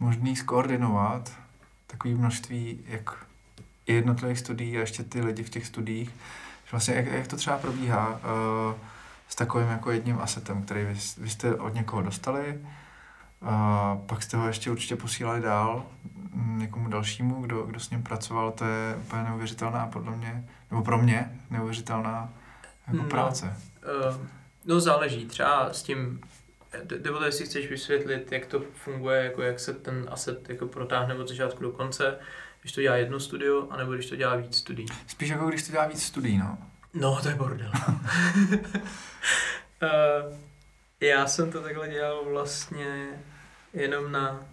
[0.00, 1.32] možný skoordinovat
[1.86, 3.26] takové množství jak
[3.86, 6.08] jednotlivých studií a ještě ty lidi v těch studiích.
[6.64, 8.74] Že vlastně jak, jak to třeba probíhá uh,
[9.28, 12.60] s takovým jako jedním asetem, který vy, vy jste od někoho dostali,
[13.40, 13.48] uh,
[14.06, 15.86] pak jste ho ještě určitě posílali dál
[16.34, 20.98] někomu dalšímu, kdo, kdo s ním pracoval, to je úplně neuvěřitelná podle mě, nebo pro
[20.98, 22.32] mě neuvěřitelná
[22.86, 23.56] jako no, práce.
[24.10, 24.16] Uh,
[24.64, 26.20] no záleží, třeba s tím
[27.04, 31.28] nebo jestli chceš vysvětlit, jak to funguje, jako jak se ten asset jako protáhne od
[31.28, 32.18] začátku do konce,
[32.62, 34.86] když to dělá jedno studio, anebo když to dělá víc studií.
[35.06, 36.58] Spíš jako když to dělá víc studií, no.
[36.94, 37.72] No, to je bordel.
[37.82, 38.60] uh,
[41.00, 43.08] já jsem to takhle dělal vlastně
[43.72, 44.46] jenom na,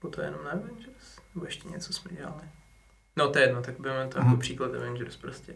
[0.00, 1.18] bylo to jenom na Avengers?
[1.34, 2.42] Nebo ještě něco jsme dělali?
[3.16, 4.28] No to je jedno, tak budeme to hmm.
[4.28, 5.54] jako příklad Avengers prostě.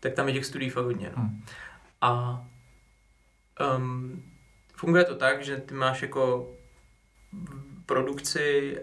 [0.00, 1.12] Tak tam je těch studií fakt hodně.
[1.16, 1.22] No.
[1.22, 1.44] Hmm.
[2.00, 2.44] A
[3.76, 4.22] um,
[4.74, 6.54] funguje to tak, že ty máš jako
[7.86, 8.76] produkci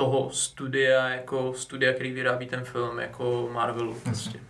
[0.00, 4.40] toho studia, jako studia, který vyrábí ten film, jako Marvelu prostě.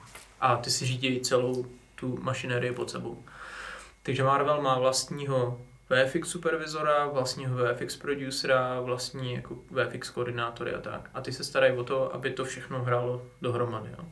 [0.40, 3.22] A ty si řídí celou tu mašinerii pod sebou.
[4.02, 11.10] Takže Marvel má vlastního VFX supervizora, vlastního VFX producera, vlastní jako VFX koordinátory a tak.
[11.14, 13.90] A ty se starají o to, aby to všechno hrálo dohromady.
[13.98, 14.04] Jo.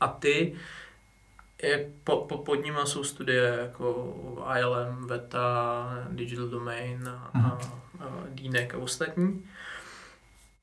[0.00, 0.56] A ty,
[1.62, 4.14] jak po, po, pod nimi jsou studie jako
[4.58, 7.58] ILM, VETA, Digital Domain a, a,
[8.00, 9.44] a DNEC a ostatní.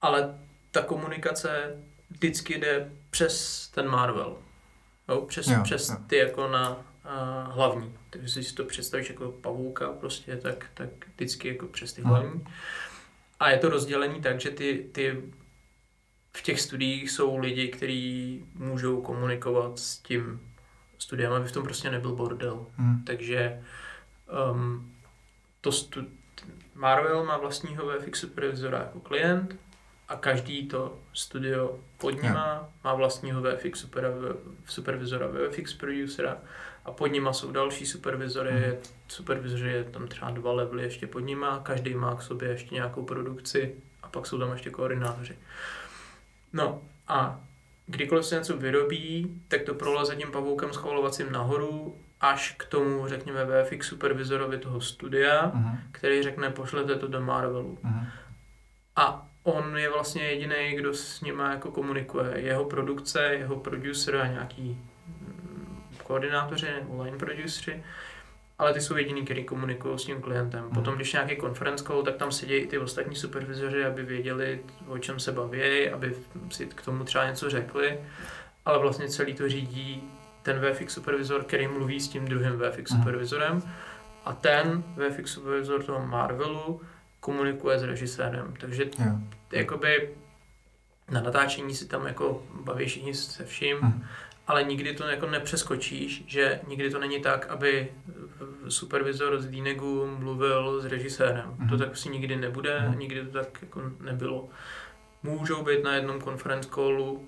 [0.06, 0.40] Ale
[0.72, 1.76] ta komunikace
[2.10, 4.38] vždycky jde přes ten Marvel.
[5.10, 5.96] Jo, přes, jo, přes jo.
[6.08, 7.94] ty jako na uh, hlavní.
[8.10, 12.46] Takže si to představíš jako pavouka prostě, tak, tak vždycky jako přes ty hlavní.
[13.40, 15.22] A je to rozdělení tak, že ty, ty
[16.38, 20.54] v těch studiích jsou lidi, kteří můžou komunikovat s tím
[20.98, 22.68] studiem, aby v tom prostě nebyl bordel.
[22.76, 23.04] Hmm.
[23.04, 23.64] Takže
[24.52, 24.96] um,
[25.62, 26.08] to stu-
[26.76, 29.56] Marvel má vlastního VFX supervizora jako klient
[30.08, 34.14] a každý to studio pod ním má, vlastního VFX super,
[34.66, 36.38] supervizora, VFX producera
[36.86, 38.78] a pod nima jsou další supervizory, hmm.
[39.08, 43.04] supervizory je tam třeba dva levely ještě pod nima, každý má k sobě ještě nějakou
[43.04, 45.38] produkci a pak jsou tam ještě koordinátoři.
[46.54, 47.42] No a
[47.86, 53.46] kdykoliv se něco vyrobí, tak to proleze tím pavoukem schvalovacím nahoru až k tomu, řekněme,
[53.46, 55.80] VFX supervizorovi toho studia, uh-huh.
[55.92, 57.78] který řekne, pošlete to do Marvelu.
[57.84, 58.08] Uh-huh.
[58.96, 62.34] A on je vlastně jediný, kdo s ním jako komunikuje.
[62.36, 64.82] Jeho produkce, jeho producer a nějaký
[66.04, 67.84] koordinátoři nebo line produceri,
[68.60, 70.64] ale ty jsou jediný, kteří komunikují s tím klientem.
[70.64, 70.72] Hmm.
[70.72, 74.98] Potom, když nějaký conference call, tak tam sedí i ty ostatní supervizoři, aby věděli, o
[74.98, 76.16] čem se baví, aby
[76.52, 78.00] si k tomu třeba něco řekli,
[78.66, 80.04] ale vlastně celý to řídí
[80.44, 83.02] ten VFX supervizor, který mluví s tím druhým VFX hmm.
[83.02, 83.62] supervizorem
[84.26, 86.82] a ten VFX supervizor toho Marvelu
[87.26, 88.54] komunikuje s režisérem.
[88.60, 89.20] Takže yeah.
[89.52, 90.10] jakoby
[91.12, 94.04] na natáčení si tam jako baví všichni se vším, hmm
[94.48, 97.92] ale nikdy to jako nepřeskočíš, že nikdy to není tak, aby
[98.70, 101.50] supervizor z Dínegu mluvil s režisérem.
[101.50, 101.70] Mm-hmm.
[101.70, 102.98] To tak asi nikdy nebude, mm-hmm.
[102.98, 104.50] nikdy to tak jako nebylo.
[105.24, 107.28] Můžou být na jednom conference callu,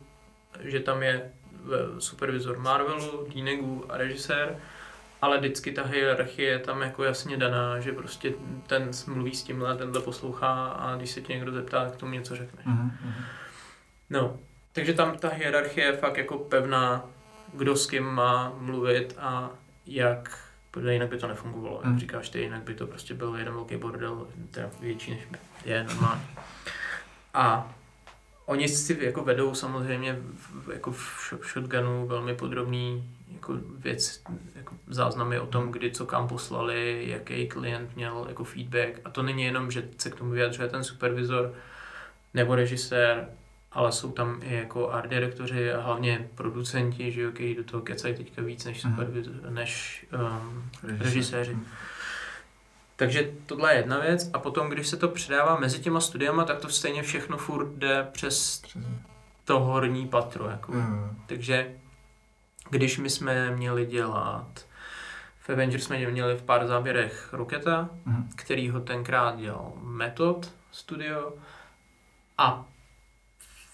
[0.59, 1.31] že tam je
[1.99, 4.57] supervizor Marvelu, Dínegu a režisér,
[5.21, 8.33] ale vždycky ta hierarchie je tam jako jasně daná, že prostě
[8.67, 12.13] ten mluví s tímhle, ten to poslouchá a když se tě někdo zeptá, tak tomu
[12.13, 12.63] něco řekne.
[12.65, 12.91] Mm-hmm.
[14.09, 14.39] No,
[14.73, 17.05] takže tam ta hierarchie je fakt jako pevná,
[17.53, 19.49] kdo s kým má mluvit a
[19.85, 20.39] jak,
[20.71, 21.81] protože jinak by to nefungovalo.
[21.83, 21.99] Jak mm.
[21.99, 25.21] říkáš ty, jinak by to prostě byl jeden velký bordel, teda větší než
[25.65, 26.21] je normálně.
[27.33, 27.73] A
[28.45, 34.23] oni si jako vedou samozřejmě v, jako v shotgunu velmi podrobný jako věc,
[34.55, 39.01] jako záznamy o tom, kdy co kam poslali, jaký klient měl jako feedback.
[39.05, 41.53] A to není jenom, že se k tomu vyjadřuje ten supervizor
[42.33, 43.29] nebo režisér,
[43.71, 47.83] ale jsou tam i jako art direktoři a hlavně producenti, že jo, kteří do toho
[47.83, 48.93] kecají teďka víc než, mhm.
[48.93, 50.69] supervizor, než um,
[50.99, 51.57] režiséři.
[52.95, 56.59] Takže tohle je jedna věc a potom, když se to předává mezi těma studiama, tak
[56.59, 58.61] to stejně všechno furt jde přes
[59.45, 60.49] to horní patro.
[60.49, 60.71] Jako.
[60.71, 61.17] Mm.
[61.25, 61.71] Takže
[62.69, 64.67] když my jsme měli dělat
[65.47, 68.29] v Avengers jsme měli v pár záběrech Roketa, mm.
[68.35, 71.33] který ho tenkrát dělal Metod Studio
[72.37, 72.65] a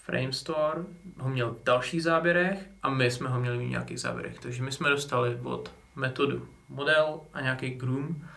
[0.04, 0.80] Framestore
[1.18, 4.38] ho měl v dalších záběrech a my jsme ho měli v nějakých záběrech.
[4.38, 8.28] Takže my jsme dostali od metodu model a nějaký groom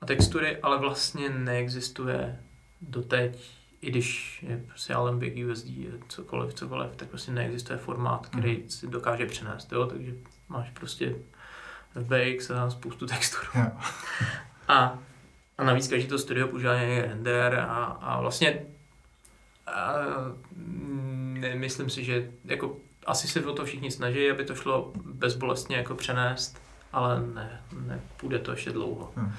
[0.00, 2.40] a textury, ale vlastně neexistuje
[2.80, 5.68] doteď, i když je prostě Alembic USD,
[6.08, 8.68] cokoliv, cokoliv, tak prostě neexistuje formát, který mm.
[8.68, 9.86] si dokáže přenést, jo?
[9.86, 10.12] takže
[10.48, 11.14] máš prostě
[11.92, 13.44] FBX a spoustu textur.
[13.54, 13.94] Yeah.
[14.68, 14.98] a,
[15.58, 18.66] a navíc každý to studio používá nějaký render a, a vlastně
[21.54, 22.76] myslím si, že jako
[23.06, 26.62] asi se o to všichni snaží, aby to šlo bezbolestně jako přenést,
[26.92, 29.12] ale ne, nepůjde to ještě dlouho.
[29.16, 29.32] Hmm.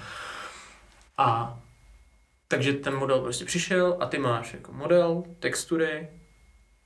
[1.17, 1.59] A
[2.49, 6.07] takže ten model prostě přišel a ty máš jako model, textury,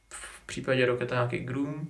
[0.09, 1.87] v případě Rocketa nějaký groom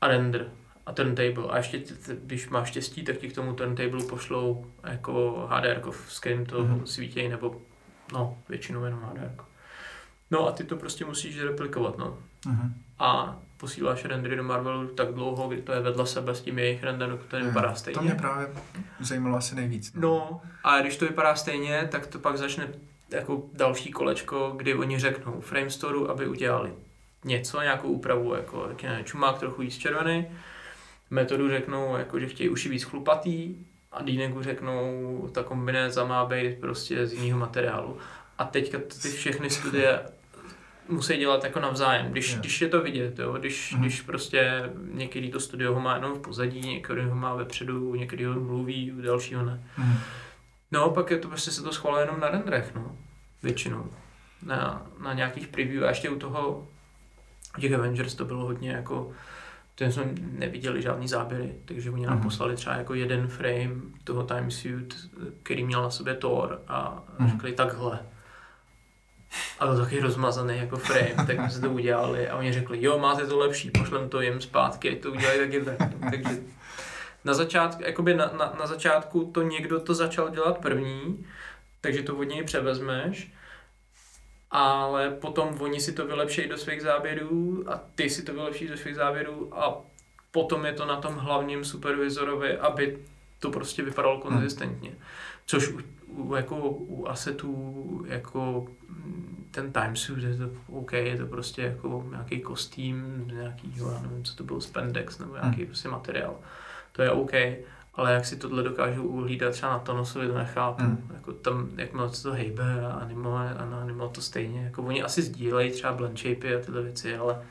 [0.00, 0.52] a render
[0.86, 1.48] a turntable.
[1.50, 1.82] A ještě,
[2.22, 6.84] když máš štěstí, tak ti k tomu turntable pošlou jako HDR, s kterým to mm-hmm.
[6.84, 7.62] svítí, nebo
[8.12, 9.34] no, většinou jenom HDR.
[10.30, 12.18] No a ty to prostě musíš replikovat, no.
[12.46, 12.72] Uh-huh.
[12.98, 16.82] A posíláš rendery do Marvelu tak dlouho, kdy to je vedle sebe s tím jejich
[16.82, 17.94] renderem, který je, vypadá stejně.
[17.94, 18.48] To mě právě
[19.00, 19.92] zajímalo asi nejvíc.
[19.94, 20.00] No.
[20.00, 22.68] no a když to vypadá stejně, tak to pak začne
[23.10, 26.72] jako další kolečko, kdy oni řeknou Framestore, aby udělali
[27.24, 28.68] něco, nějakou úpravu, jako
[29.04, 30.26] čumák trochu víc červený,
[31.10, 33.54] metodu řeknou, jako, že chtějí uši víc chlupatý
[33.92, 37.98] a dýneku řeknou, ta kombinéza má být prostě z jiného materiálu.
[38.38, 40.00] A teďka ty všechny studie
[40.88, 42.40] musí dělat jako navzájem, když, yeah.
[42.40, 43.32] když je to vidět, jo?
[43.32, 43.80] Když, mm.
[43.80, 48.24] když prostě některý to studio ho má jenom v pozadí, některý ho má vepředu, některý
[48.24, 49.64] ho mluví, dalšího ne.
[49.78, 49.94] Mm.
[50.72, 52.96] No, pak je to prostě se to schvaluje jenom na renderech, no,
[53.42, 53.90] většinou.
[54.42, 56.68] Na, na nějakých preview a ještě u toho,
[57.60, 59.12] těch Avengers to bylo hodně jako,
[59.74, 62.22] ten jsme neviděli žádný záběry, takže oni nám mm.
[62.22, 63.74] poslali třeba jako jeden frame
[64.04, 65.10] toho time suit,
[65.42, 67.30] který měl na sobě Thor a mm.
[67.30, 68.00] řekli takhle
[69.58, 73.26] a byl taky rozmazaný jako frame, tak jsme to udělali a oni řekli, jo, máte
[73.26, 75.76] to lepší, pošlem to jim zpátky, ať to udělají taky tak.
[76.10, 76.38] Takže
[77.24, 81.26] na začátku, jakoby na, na, na začátku to někdo to začal dělat první,
[81.80, 83.32] takže to od něj převezmeš,
[84.50, 88.76] ale potom oni si to vylepší do svých záběrů a ty si to vylepšíš do
[88.76, 89.80] svých záběrů a
[90.30, 92.98] potom je to na tom hlavním supervizorovi, aby
[93.38, 94.90] to prostě vypadalo konzistentně.
[95.46, 95.72] Což
[96.36, 98.66] jako u asetů jako
[99.50, 104.36] ten timesuit je to OK, je to prostě jako nějaký kostým, nějaký, já nevím, co
[104.36, 105.66] to byl, spandex nebo nějaký hmm.
[105.66, 106.34] prostě materiál.
[106.92, 107.32] To je OK,
[107.94, 110.82] ale jak si tohle dokážu uhlídat třeba na Tonosovi, to nechápu.
[110.82, 111.10] Hmm.
[111.14, 114.64] Jako tam, jak se to hejbe a animuje a na animal to stejně.
[114.64, 117.42] Jako oni asi sdílejí třeba blend shapey a tyhle věci, ale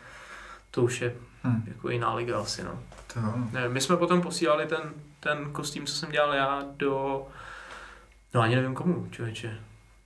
[0.71, 1.63] to už je hmm.
[1.67, 2.79] jako jiná liga asi, no.
[3.13, 3.19] To.
[3.51, 4.81] Ne, my jsme potom posílali ten,
[5.19, 7.25] ten kostým, co jsem dělal já, do
[8.35, 9.59] No ani nevím komu, člověče.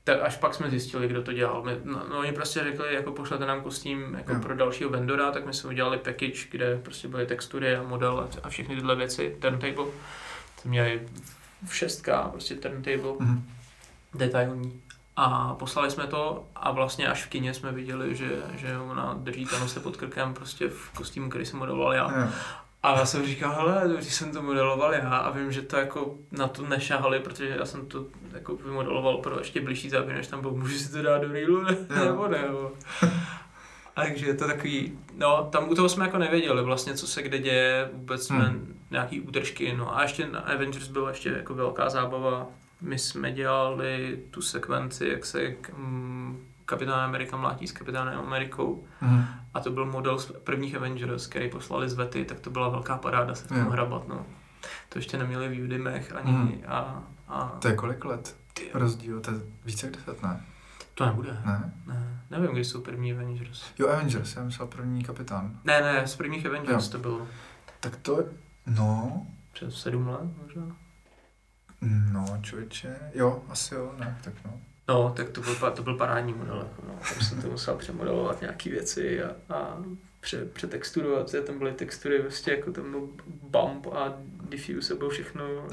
[0.03, 1.63] Tak až pak jsme zjistili, kdo to dělal.
[1.63, 5.45] My, no, no, oni prostě řekli, jako pošlete nám kostým jako pro dalšího vendora, tak
[5.45, 9.37] my jsme udělali package, kde prostě byly textury a model a, a všechny tyhle věci,
[9.41, 9.85] turntable.
[10.63, 11.01] To měli
[11.67, 13.41] v šestka, prostě turntable, mm-hmm.
[14.13, 14.81] detailní.
[15.15, 19.47] A poslali jsme to a vlastně až v kině jsme viděli, že, že ona drží
[19.65, 22.11] se pod krkem prostě v kostýmu, který jsem modeloval já.
[22.11, 22.33] Yeah.
[22.83, 26.15] A já jsem říkal, hele, když jsem to modeloval já a vím, že to jako
[26.31, 30.41] na to nešahali, protože já jsem to jako vymodeloval pro ještě blížší záběr, než tam
[30.41, 31.63] byl, můžu si to dát do reelu,
[32.05, 32.71] nebo ne, nebo.
[33.95, 37.39] Takže je to takový, no tam u toho jsme jako nevěděli vlastně, co se kde
[37.39, 38.79] děje, vůbec jsme hmm.
[38.91, 42.47] nějaký útržky, no a ještě na Avengers byla ještě jako velká zábava,
[42.81, 48.83] my jsme dělali tu sekvenci, jak se mm, Kapitán Amerika mlátí s Kapitánem Amerikou.
[49.01, 49.25] Mm.
[49.53, 52.97] A to byl model z prvních Avengers, který poslali z Vety, tak to byla velká
[52.97, 54.07] paráda se v tom hrabat.
[54.07, 54.25] No.
[54.89, 56.31] To ještě neměli v Udimech ani.
[56.31, 56.61] Mm.
[56.67, 57.45] A, a...
[57.45, 58.37] To je kolik let?
[58.53, 58.69] Ty...
[58.73, 60.45] Rozdíl, to je více jak deset, ne?
[60.95, 61.41] To nebude.
[61.45, 61.73] Ne?
[61.87, 62.21] ne?
[62.29, 63.63] Nevím, kdy jsou první Avengers.
[63.79, 65.59] Jo, Avengers, já myslel první kapitán.
[65.63, 66.91] Ne, ne, z prvních Avengers jo.
[66.91, 67.27] to bylo.
[67.79, 68.23] Tak to,
[68.67, 69.27] no...
[69.51, 70.75] Přes sedm let možná?
[72.11, 74.61] No, člověče, jo, asi jo, ne, tak no.
[74.89, 76.57] No, tak to byl, to byl parádní model.
[76.57, 76.93] Jako no.
[77.13, 79.77] Tam jsem to musel přemodelovat nějaké věci a, a
[80.19, 83.09] pře, přetexturovat, tam byly textury, vlastně jako tam byl
[83.41, 84.13] bump a
[84.49, 85.45] diffuse bylo všechno.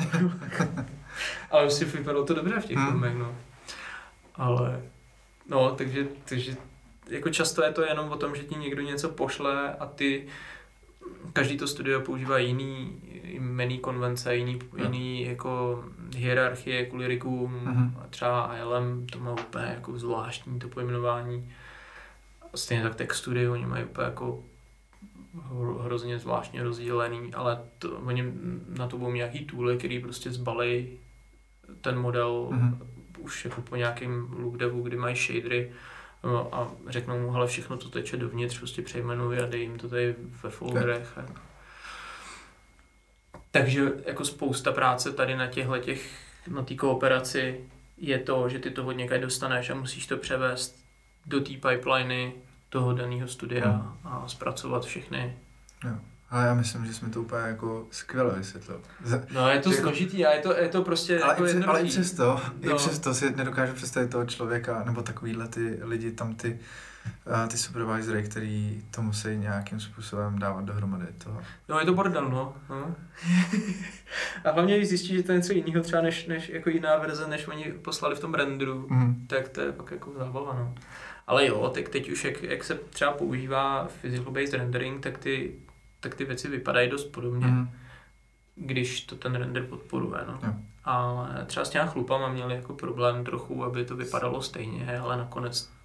[1.50, 2.86] Ale prostě vypadalo to dobře v těch hmm.
[2.86, 3.36] filmech, no.
[4.34, 4.82] Ale,
[5.48, 6.56] no, takže, takže
[7.08, 10.26] jako často je to jenom o tom, že ti někdo něco pošle a ty
[11.32, 18.02] každý to studio používá jiný jmený konvence, jiný, jiný jako hierarchie kvůli rigům, mm-hmm.
[18.10, 21.52] třeba ILM to má úplně jako zvláštní to pojmenování.
[22.54, 24.44] Stejně tak textury, oni mají úplně jako
[25.80, 28.32] hrozně zvláštně rozdělený, ale to, oni
[28.68, 30.98] na to budou nějaký tooly, který prostě zbalí
[31.80, 32.78] ten model mm-hmm.
[33.18, 35.72] už jako po nějakém look devu, kdy mají shadery
[36.24, 39.88] no, a řeknou mu, hele, všechno to teče dovnitř, prostě přejmenuj a dej jim to
[39.88, 41.18] tady ve folderech.
[41.18, 41.45] Okay.
[43.58, 46.10] Takže jako spousta práce tady na těchto těch,
[46.48, 47.60] na té kooperaci
[47.96, 50.84] je to, že ty to od někde dostaneš a musíš to převést
[51.26, 52.32] do té pipeliny
[52.68, 53.92] toho daného studia hmm.
[54.04, 55.38] a zpracovat všechny.
[55.84, 55.96] Jo.
[56.30, 58.80] Ale já myslím, že jsme to úplně jako skvěle vysvětlil.
[59.30, 61.82] No je to jako, složitý a je to, je to prostě ale jako i, ale
[61.82, 62.70] i přesto, no.
[62.70, 66.58] i přesto si nedokážu představit toho člověka, nebo takovýhle ty lidi tam ty
[67.48, 71.06] ty supervisory, který to musí nějakým způsobem dávat dohromady.
[71.24, 71.38] To...
[71.68, 72.54] No je to bordel, no.
[72.70, 72.94] no.
[74.44, 77.28] a hlavně, když zjistíš, že to je něco jiného třeba než, než jako jiná verze,
[77.28, 79.26] než oni poslali v tom renderu, mm.
[79.26, 80.74] tak to je pak jako zábava, no.
[81.26, 85.54] Ale jo, tak teď už jak, jak se třeba používá physical based rendering, tak ty,
[86.00, 87.70] tak ty věci vypadají dost podobně, mm.
[88.56, 90.38] když to ten render podporuje, no.
[90.42, 90.54] Jo.
[90.84, 95.75] Ale třeba s těma chlupama měli jako problém trochu, aby to vypadalo stejně, ale nakonec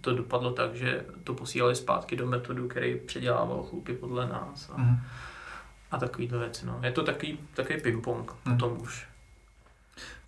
[0.00, 4.76] to dopadlo tak, že to posílali zpátky do metodu, který předělával chlupy podle nás a,
[4.80, 5.00] mm.
[5.90, 6.66] a takovýhle věci.
[6.66, 6.80] No.
[6.82, 8.52] Je to takový, takový ping-pong mm.
[8.52, 9.06] potom už.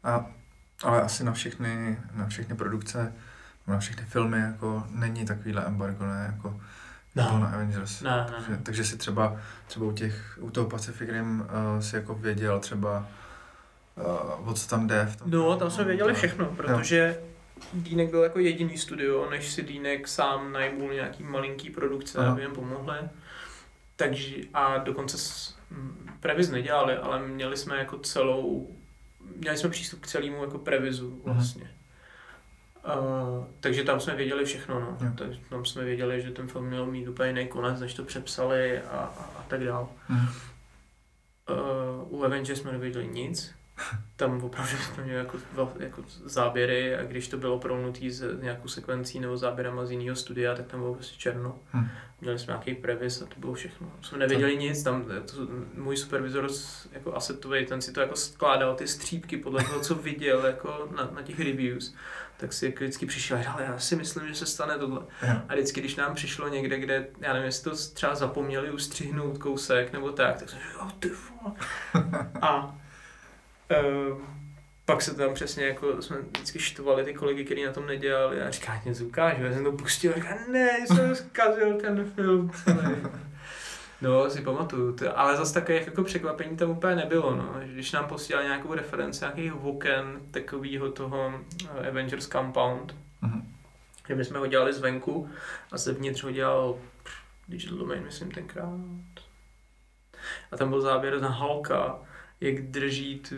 [0.05, 0.27] A,
[0.83, 3.12] ale asi na všechny, na všechny produkce
[3.66, 6.61] na všechny filmy jako není takovýhle embargo, ne, jako
[7.14, 7.25] No.
[7.25, 8.03] bylo na Avengers.
[8.03, 8.59] Ne, ne, takže, ne.
[8.62, 13.07] takže si třeba, třeba u, těch, u toho Pacific Rim uh, si jako věděl třeba,
[14.39, 15.07] uh, o co tam jde.
[15.07, 17.18] V tom No, tam jsme věděli všechno, protože
[17.75, 22.33] Dýnek byl jako jediný studio, než si Dýnek sám najmul nějaký malinký produkce, Aha.
[22.33, 22.99] aby jim pomohli.
[23.97, 25.57] Takže a dokonce s,
[26.21, 28.77] previz nedělali, ale měli jsme jako celou,
[29.37, 31.71] měli jsme přístup k celému jako previzu vlastně.
[32.85, 34.99] Uh, takže tam jsme věděli všechno, no.
[35.07, 35.13] Jo.
[35.19, 38.81] Takže tam jsme věděli, že ten film měl mít úplně jiný konec, než to přepsali
[38.81, 39.89] a, a, a tak dál.
[40.09, 40.29] Mhm.
[41.51, 43.55] Uh, u Avengers jsme nevěděli nic.
[44.16, 45.39] Tam opravdu jsme měli jako,
[45.78, 50.55] jako záběry a když to bylo promnutý z nějakou sekvencí nebo záběrama z jiného studia,
[50.55, 51.59] tak tam bylo prostě černo.
[51.74, 51.89] Hm.
[52.20, 53.93] Měli jsme nějaký previs a to bylo všechno.
[54.03, 55.37] Jsme nevěděli nic, tam to,
[55.74, 59.95] můj supervizor s- jako asetový, ten si to jako skládal ty střípky podle toho, co
[59.95, 61.95] viděl jako na, na těch reviews,
[62.37, 65.01] tak si jako vždycky přišel, ale já si myslím, že se stane tohle.
[65.28, 65.35] Jo.
[65.49, 69.93] A vždycky, když nám přišlo někde, kde, já nevím, jestli to třeba zapomněli ustřihnout kousek
[69.93, 71.55] nebo tak, tak jsem říkal, oh, ty vole.
[72.43, 72.78] A
[74.85, 78.51] pak se tam přesně jako, jsme vždycky štvali ty kolegy, který na tom nedělali a
[78.51, 82.51] říká, ať něco ukážu, já jsem to pustil a říká, ne, jsem zkazil ten film.
[84.01, 87.55] No, si pamatuju, to, ale zase takových jako překvapení tam úplně nebylo, no.
[87.64, 91.33] Když nám posílali nějakou referenci nějakých oken takového toho
[91.81, 93.55] eh, Avengers Compound, Mhm.
[94.09, 95.31] že my jsme ho dělali zvenku
[95.73, 96.79] a zevnitř ho dělal
[97.49, 98.70] Digital Domain, myslím, tenkrát.
[100.53, 101.99] A tam byl záběr na Hulka,
[102.43, 103.36] jak drží tu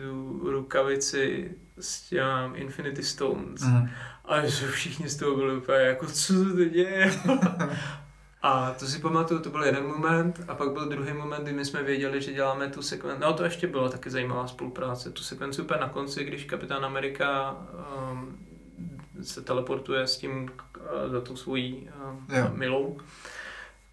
[0.51, 3.61] rukavici s těm Infinity Stones.
[3.61, 3.89] Mhm.
[4.25, 7.11] A že všichni z toho byli úplně jako, co se to děje?
[8.47, 11.65] A to si pamatuju, to byl jeden moment a pak byl druhý moment, kdy my
[11.65, 13.21] jsme věděli, že děláme tu sekvenci.
[13.21, 15.11] No to ještě bylo taky zajímavá spolupráce.
[15.11, 17.55] Tu sekvenci úplně na konci, když Kapitán Amerika
[18.11, 18.37] um,
[19.21, 22.49] se teleportuje s tím uh, za tou svojí um, Jo.
[22.53, 22.97] milou,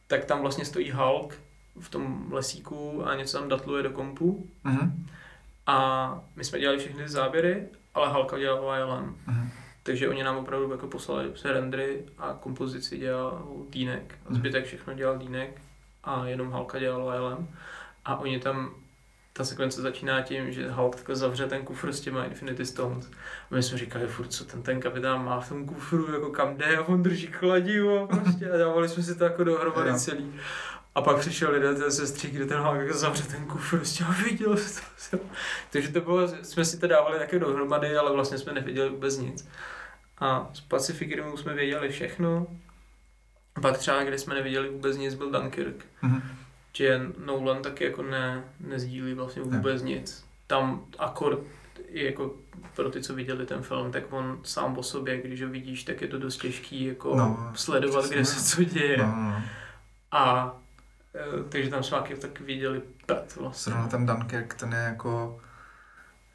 [0.07, 1.35] tak tam vlastně stojí Hulk
[1.81, 4.49] v tom lesíku a něco tam datluje do kompu.
[4.65, 5.07] Mhm.
[5.67, 9.17] A my jsme dělali všechny ty záběry, ale Halka dělala ILM.
[9.27, 9.51] Mhm.
[9.83, 14.15] Takže oni nám opravdu jako poslali se rendry a kompozici dělal Dýnek.
[14.27, 15.61] A zbytek všechno dělal Dýnek
[16.05, 17.49] a jenom Halka dělala ILM.
[18.05, 18.75] A oni tam,
[19.33, 23.11] ta sekvence začíná tím, že Hulk takhle zavře ten kufr s těma Infinity Stones.
[23.51, 26.57] A my jsme říkali furt, co ten, ten kapitán má v tom kufru, jako kam
[26.57, 30.35] jde a on drží kladivo prostě a dávali jsme si to jako dohromady celý.
[30.95, 34.11] A pak přišel lidé ze sestří, kde ten Hulk jako zavře ten kufr prostě a
[34.25, 34.57] viděl
[35.11, 35.19] to.
[35.71, 39.49] Takže to bylo, jsme si to dávali také dohromady, ale vlastně jsme nevěděli vůbec nic.
[40.19, 42.47] A z Pacific Rimu jsme věděli všechno.
[43.63, 45.85] Pak třeba, kde jsme nevěděli vůbec nic, byl Dunkirk.
[46.03, 46.23] Mhm.
[46.73, 50.25] Že Nolan taky jako ne, nezdílí vlastně vůbec nic.
[50.47, 51.39] Tam akord
[51.89, 52.35] i jako
[52.77, 56.01] pro ty, co viděli ten film, tak on sám o sobě, když ho vidíš, tak
[56.03, 58.17] je to dost těžký jako No, sledovat, přesně.
[58.17, 58.97] kde se co děje.
[58.97, 59.43] No, no, no.
[60.13, 60.57] A
[61.49, 63.71] takže tam jsme taky tak viděli pet vlastně.
[63.73, 65.41] Zrovna ten Dunkirk, ten je jako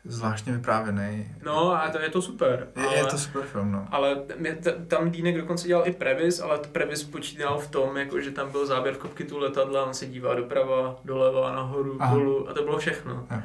[0.05, 1.35] zvláštně vyprávěný.
[1.45, 2.67] No a to je to super.
[2.75, 3.87] Je, je to super film, no.
[3.91, 4.15] Ale
[4.63, 8.51] t- tam Dýnek dokonce dělal i previs, ale previs počítal v tom, jako, že tam
[8.51, 12.13] byl záběr v kokpitu letadla, on se dívá doprava, doleva, nahoru, Aha.
[12.15, 13.27] dolů a to bylo všechno.
[13.31, 13.41] Jo.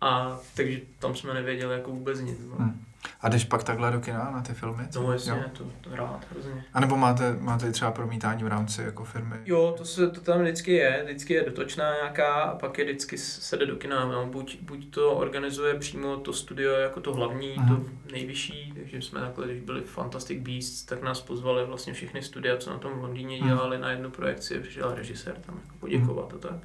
[0.00, 2.38] A takže tam jsme nevěděli jako vůbec nic.
[2.46, 2.84] No, Hm.
[3.20, 4.82] A jdeš pak takhle do kina na ty filmy?
[4.94, 5.38] no jasně, Jo.
[5.52, 6.64] to, to rád hrozně.
[6.74, 9.36] A nebo máte, máte třeba promítání v rámci jako firmy?
[9.44, 13.18] Jo, to, se, to tam vždycky je, vždycky je dotočná nějaká a pak je vždycky
[13.18, 14.04] se jde do kina.
[14.08, 17.76] No, buď, buď to organizuje přímo to studio jako to hlavní, Aha.
[17.76, 17.82] to
[18.12, 22.70] nejvyšší, takže jsme takhle, když byli Fantastic Beasts, tak nás pozvali vlastně všechny studia, co
[22.70, 23.48] na tom v Londýně Aha.
[23.48, 26.58] dělali na jednu projekci, přišel režisér tam jako poděkovat a tak.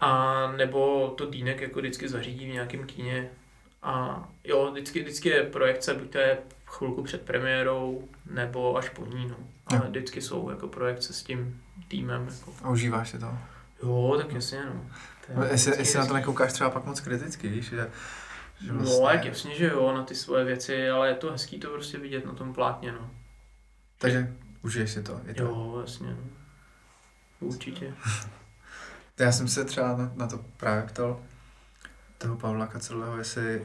[0.00, 3.30] A nebo to Dýnek jako vždycky zařídí v nějakém kíně.
[3.86, 9.06] A jo, vždycky, vždycky je projekce, buď to je chvilku před premiérou, nebo až po
[9.06, 9.36] ní, no.
[9.66, 9.90] Ale Jo.
[9.90, 12.28] vždycky jsou jako projekce s tím týmem.
[12.28, 12.52] Jako.
[12.62, 13.38] A užíváš si to?
[13.82, 14.86] Jo, tak jasně, no.
[15.44, 17.90] Je Jestli, na to nekoukáš třeba pak moc kriticky, víš, že,
[18.64, 21.70] že No, tak jasně, že jo, na ty svoje věci, ale je to hezký to
[21.70, 23.10] prostě vidět na tom plátně, no.
[23.98, 25.20] Takže užiješ si to.
[25.26, 25.42] I to.
[25.42, 26.22] Jo, jasně, no.
[27.40, 27.94] Určitě.
[29.18, 31.20] Já jsem se třeba na, na to právě ptal
[32.18, 33.64] toho Pavla Kacelého, jestli uh,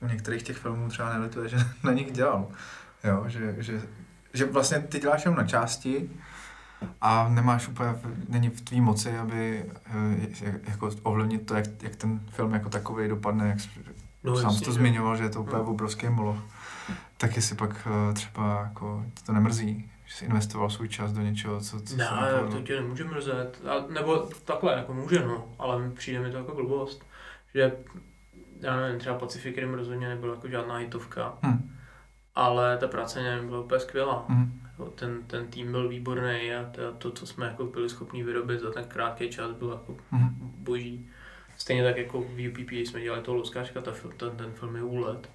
[0.00, 2.48] u některých těch filmů třeba nelituje, že na nich dělal.
[3.04, 3.82] Jo, že, že,
[4.32, 6.10] že vlastně ty děláš jenom na části
[7.00, 7.88] a nemáš úplně,
[8.28, 9.64] není v tvý moci, aby
[9.94, 10.24] uh,
[10.68, 13.58] jako ovlivnit to, jak, jak ten film jako takový dopadne, jak
[14.24, 15.64] No, sám jsi to zmiňoval, že je to úplně No.
[15.70, 16.36] obrovský moloch.
[17.16, 21.80] Tak jestli pak uh, třeba jako to nemrzí, jsi investoval svůj čas do něčeho, co,
[21.80, 22.50] co Ne, nepovedlo.
[22.60, 23.60] to tě nemůže mrzet.
[23.68, 27.06] A, nebo takhle, jako může, no, ale přijde mi to jako blbost.
[27.54, 27.72] Že,
[28.60, 31.38] já nevím, třeba Pacific Rim rozhodně nebyl jako žádná hitovka.
[31.46, 31.70] Hm.
[32.34, 34.24] ale ta práce nevím, byla úplně skvělá.
[34.28, 34.60] Mhm.
[34.78, 38.60] Jo, Ten, ten tým byl výborný a to, to, co jsme jako byli schopni vyrobit
[38.60, 40.34] za ten krátký čas, bylo jako Mhm.
[40.40, 41.08] boží.
[41.56, 45.30] Stejně tak jako v UPP jsme dělali toho Luskáčka, ta, ten, ten film je úlet.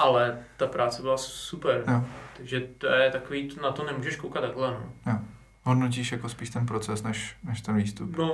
[0.00, 1.84] Ale ta práce byla super.
[1.88, 2.04] Jo.
[2.36, 4.76] Takže to je takový, na to nemůžeš koukat takhle.
[5.06, 5.20] No,
[5.62, 8.16] Hodnotíš jako spíš ten proces, než, než ten výstup.
[8.16, 8.24] no,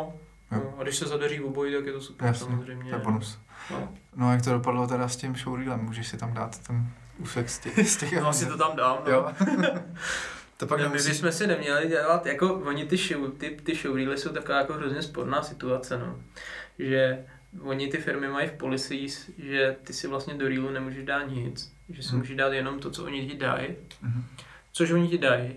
[0.53, 0.61] Jo.
[0.65, 2.91] no a když se zadaří v obojí, tak je to super Jasně, samozřejmě.
[2.91, 3.39] To je bonus.
[3.71, 3.89] No.
[4.17, 5.81] No a jak to dopadlo teda s tím showreelem?
[5.81, 6.87] Můžeš si tam dát ten
[7.19, 8.99] úsek z těch, z těch No, asi to tam dám.
[9.07, 9.13] No.
[9.13, 9.33] Jo.
[10.57, 11.09] to pak No, my nemusí...
[11.09, 15.03] bychom si neměli dělat, jako oni ty, show, ty, ty showreely jsou taková jako hrozně
[15.03, 16.17] sporná situace, no.
[16.79, 17.25] Že
[17.61, 21.73] oni ty firmy mají v policies, že ty si vlastně do reelu nemůžeš dát nic,
[21.89, 22.19] že si Hmm.
[22.19, 23.67] můžeš dát jenom to, co oni ti dají,
[24.03, 24.25] Mhm.
[24.73, 25.53] což oni ti dají,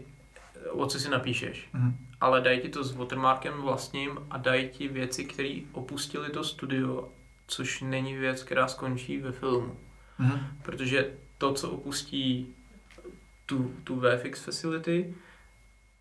[0.71, 1.69] o co si napíšeš.
[1.73, 1.97] Mhm.
[2.21, 7.09] Ale dají ti to s watermarkem vlastním a dají ti věci, které opustili to studio,
[7.47, 9.75] což není věc, která skončí ve filmu.
[10.19, 10.39] Mhm.
[10.61, 12.55] Protože to, co opustí
[13.45, 15.13] tu, tu VFX facility,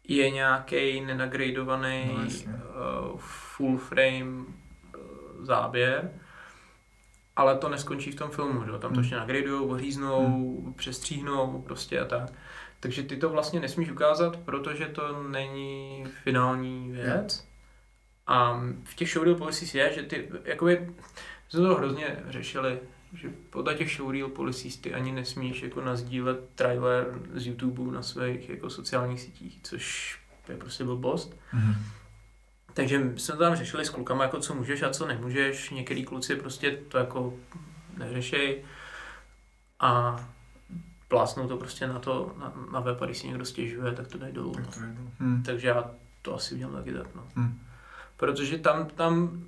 [0.08, 2.52] je nějaký nenagradovaný No, jasně.
[2.52, 4.44] uh, full frame
[5.40, 6.10] záběr,
[7.36, 8.70] ale to neskončí v tom filmu, že?
[8.70, 8.78] jo?
[8.78, 9.02] tam to Hmm.
[9.02, 12.30] ještě nagradujou, oříznou, přestříhnou prostě a tak.
[12.80, 17.48] Takže ty to vlastně nesmíš ukázat, protože to není finální věc.
[18.26, 20.90] A v těch showreel policies je, že ty, jakoby,
[21.48, 22.78] jsme to hrozně řešili,
[23.12, 28.48] že podle těch showreel policies ty ani nesmíš jako nazdílet trailer z YouTube na svých
[28.48, 30.18] jako sociálních sítích, což
[30.48, 31.40] je prostě blbost.
[31.52, 31.74] Mhm.
[32.78, 35.70] Takže jsme to tam řešili s klukama, jako co můžeš a co nemůžeš.
[35.70, 37.34] Některý kluci prostě to jako
[37.96, 38.64] neřešej
[39.80, 40.16] a
[41.08, 44.18] plásnou to prostě na to, na, na web a když si někdo stěžuje, tak to
[44.18, 44.52] dají dolů.
[44.54, 44.94] Tak No.
[44.94, 45.24] to.
[45.24, 45.42] Mhm.
[45.42, 45.90] Takže já
[46.22, 47.26] to asi udělám taky tak, no.
[47.36, 47.60] Mhm.
[48.16, 49.44] Protože tam, tam,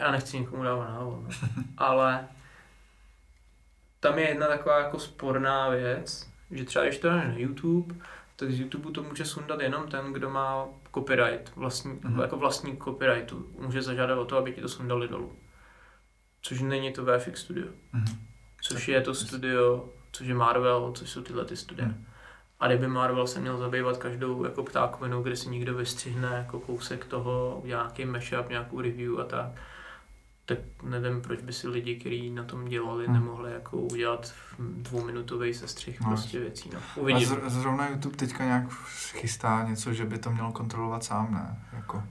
[0.00, 1.28] já nechci nikomu dávat návod, no.
[1.78, 2.28] ale
[4.00, 7.94] tam je jedna taková jako sporná věc, že třeba když to dáš na YouTube,
[8.38, 12.00] tak z YouTube to může sundat jenom ten, kdo má copyright, vlastní, Mhm.
[12.16, 12.22] mm-hmm.
[12.22, 13.46] jako vlastní copyrightu.
[13.58, 15.32] Může zažádat o to, aby ti to sundali dolů.
[16.42, 17.66] Což není to VFX Studio.
[17.92, 18.06] Mhm.
[18.62, 21.86] Což je to studio, což je Marvel, což jsou tyhle ty studia.
[21.88, 22.04] Mhm.
[22.60, 27.04] A kdyby Marvel se měl zabývat každou jako ptákovinou, kde si někdo vystřihne jako kousek
[27.04, 29.46] toho, nějaký mashup, nějakou review a tak,
[30.48, 33.14] tak nevím, proč by si lidi, kteří na tom dělali, Hmm.
[33.14, 36.70] nemohli jako udělat dvouminutový sestřih No, prostě věcí.
[36.74, 36.78] No.
[36.78, 37.28] A Uvidím.
[37.28, 38.68] zr- zrovna YouTube teďka nějak
[39.12, 41.64] chystá něco, že by to měl kontrolovat sám, ne?
[41.76, 42.02] Jako,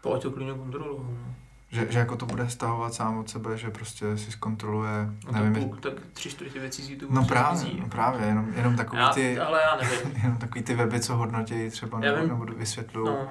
[0.00, 0.98] Pojď to klidně kontrolu.
[1.10, 1.34] No.
[1.70, 5.54] že, že jako to bude stahovat sám od sebe, že prostě si zkontroluje, No nevím,
[5.68, 7.80] půl, tak tři čtvrtě věcí z YouTube No právě, zmizí.
[7.80, 10.16] no právě, jenom, jenom takový já, ty, ale já nevím.
[10.22, 12.46] jenom takový ty weby, co hodnotí třeba Já nebo, vím.
[12.46, 13.28] nebo vysvětlují, No.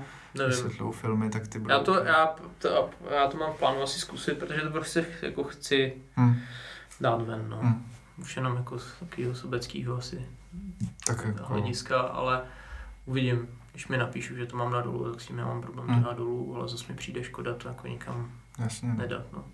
[0.47, 1.73] Vysvětlují filmy, tak ty budou...
[1.75, 5.43] Já to, já, to, já to mám v plánu asi zkusit, protože to prostě jako
[5.43, 6.35] chci Hm,
[7.01, 7.59] dát ven, no.
[7.63, 7.85] hm,
[8.21, 10.27] Už jenom jako z takového sobeckého asi
[11.07, 12.41] tak jako, hlediska, ale
[13.05, 13.47] uvidím.
[13.71, 16.03] Když mi napíšu, že to mám na dolů, tak s tím nemám problém to Hmm.
[16.03, 18.89] dát dolů, ale zase mi přijde škoda to jako nikam jasně.
[18.89, 18.95] no.
[18.95, 19.45] nedat, no.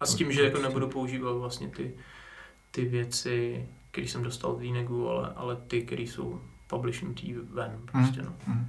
[0.00, 1.94] A s tím, že jako nebudu používat vlastně ty,
[2.70, 8.22] ty věci, které jsem dostal od Vínegu, ale, ale ty, které jsou publishnutý ven, prostě,
[8.22, 8.32] no.
[8.46, 8.68] Hm,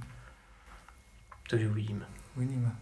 [1.50, 2.06] Takže uvidíme.
[2.36, 2.76] uvidíme.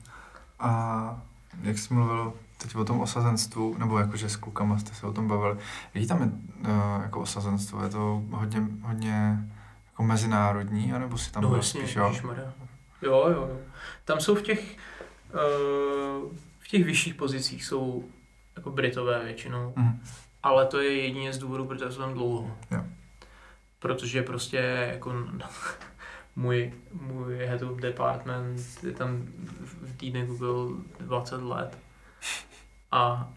[0.59, 1.23] A
[1.63, 5.29] jak jsi mluvil teď o tom osazenstvu, nebo jakože s klukama jste se o tom
[5.29, 5.57] bavili,
[5.95, 7.83] jaký tam je uh, jako osazenstvo?
[7.83, 9.39] Je to hodně, hodně
[9.87, 12.15] jako mezinárodní, anebo si tam no jasně, spíš, jo?
[13.03, 13.59] Jo, jo, jo.
[14.05, 14.77] Tam jsou v těch,
[15.35, 18.05] uh, v těch vyšších pozicích jsou
[18.57, 20.01] jako Britové většinou, Hm,
[20.43, 22.57] ale to je jedině z důvodu, protože jsou tam dlouho.
[22.71, 22.85] Jo.
[23.79, 24.57] Protože prostě
[24.93, 25.13] jako
[26.37, 29.23] můj, můj head of department je tam
[29.85, 31.79] v týdne byl 20 let
[32.91, 33.33] a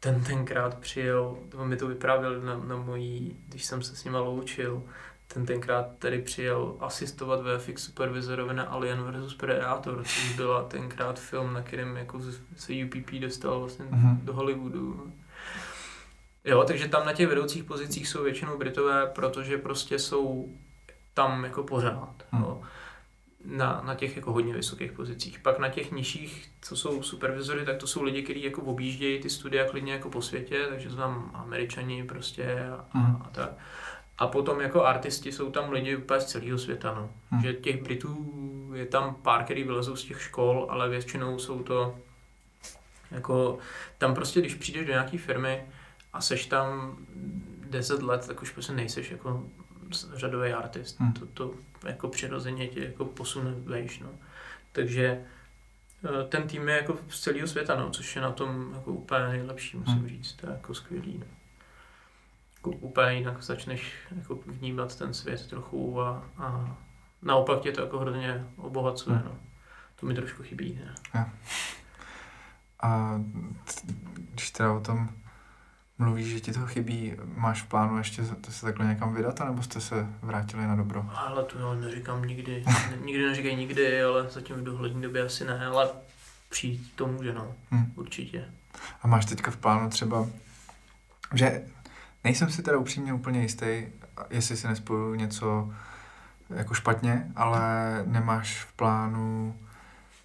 [0.00, 4.20] ten tenkrát přijel, on mi to vyprávěl na, na mojí, když jsem se s nima
[4.20, 4.82] loučil,
[5.28, 11.52] ten tenkrát tady přijel asistovat VFX supervizorovi na Alien vs Predator, což byla tenkrát film,
[11.52, 12.20] na kterém jako
[12.56, 14.20] se UPP dostal vlastně Mhm.
[14.24, 15.12] do Hollywoodu.
[16.44, 20.48] Jo, takže tam na těch vedoucích pozicích jsou většinou Britové, protože prostě jsou
[21.14, 22.14] tam jako pořád.
[22.30, 22.42] Hmm.
[22.42, 22.62] Jo.
[23.44, 25.38] Na, na těch jako hodně vysokých pozicích.
[25.38, 29.30] Pak na těch nižších, co jsou supervizory, tak to jsou lidi, kteří jako objíždějí ty
[29.30, 33.16] studia klidně jako po světě, takže jsou tam američani prostě a, Mhm.
[33.24, 33.50] a tak.
[34.18, 37.10] A potom jako artisti jsou tam lidi úplně z celého světa, no.
[37.30, 37.42] Hmm.
[37.42, 38.34] Že těch Britů
[38.74, 41.96] je tam pár, který vylezou z těch škol, ale většinou jsou to
[43.10, 43.58] jako,
[43.98, 45.62] tam prostě, když přijdeš do nějaké firmy
[46.12, 46.96] a seš tam
[47.70, 49.44] 10 let, tak už prostě nejseš jako
[50.14, 51.00] řadový artist.
[51.00, 51.12] Hmm.
[51.12, 51.54] To, to
[51.86, 54.08] jako přirozeně tě jako posune vejš, no.
[54.72, 55.24] Takže
[56.04, 59.28] eh, ten tým je jako z celého světa, no, což je na tom jako úplně
[59.28, 60.08] nejlepší, musím Hmm.
[60.08, 60.32] říct.
[60.32, 61.18] To je jako skvělý.
[61.18, 61.26] No.
[62.56, 66.76] jako úplně jinak začneš jako vnímat ten svět trochu a, a
[67.22, 69.16] naopak tě to jako hrozně obohacuje.
[69.16, 69.24] Hmm.
[69.24, 69.38] No.
[69.96, 70.74] To mi trošku chybí.
[70.84, 70.94] Ne?
[71.14, 71.30] Ja.
[72.82, 73.20] A
[74.14, 75.08] když teda o tom
[75.98, 79.80] mluvíš, že ti to chybí, máš v plánu ještě se takhle někam vydat, nebo jste
[79.80, 81.10] se vrátili na dobro?
[81.14, 82.64] Ale to jo, neříkám nikdy.
[83.04, 85.88] nikdy neříkej nikdy, ale zatím v dohlední době asi ne, ale
[86.48, 87.54] přijít to může, no.
[87.70, 87.92] Hmm.
[87.94, 88.44] Určitě.
[89.02, 90.26] A máš teďka v plánu třeba,
[91.34, 91.62] že
[92.24, 93.86] nejsem si teda upřímně úplně jistý,
[94.30, 95.74] jestli si nespoju něco
[96.50, 97.60] jako špatně, ale
[98.06, 99.56] nemáš v plánu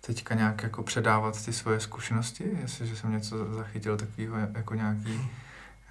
[0.02, 5.30] teďka nějak jako předávat ty svoje zkušenosti, jestliže jsem něco zachytil takového jako nějaký,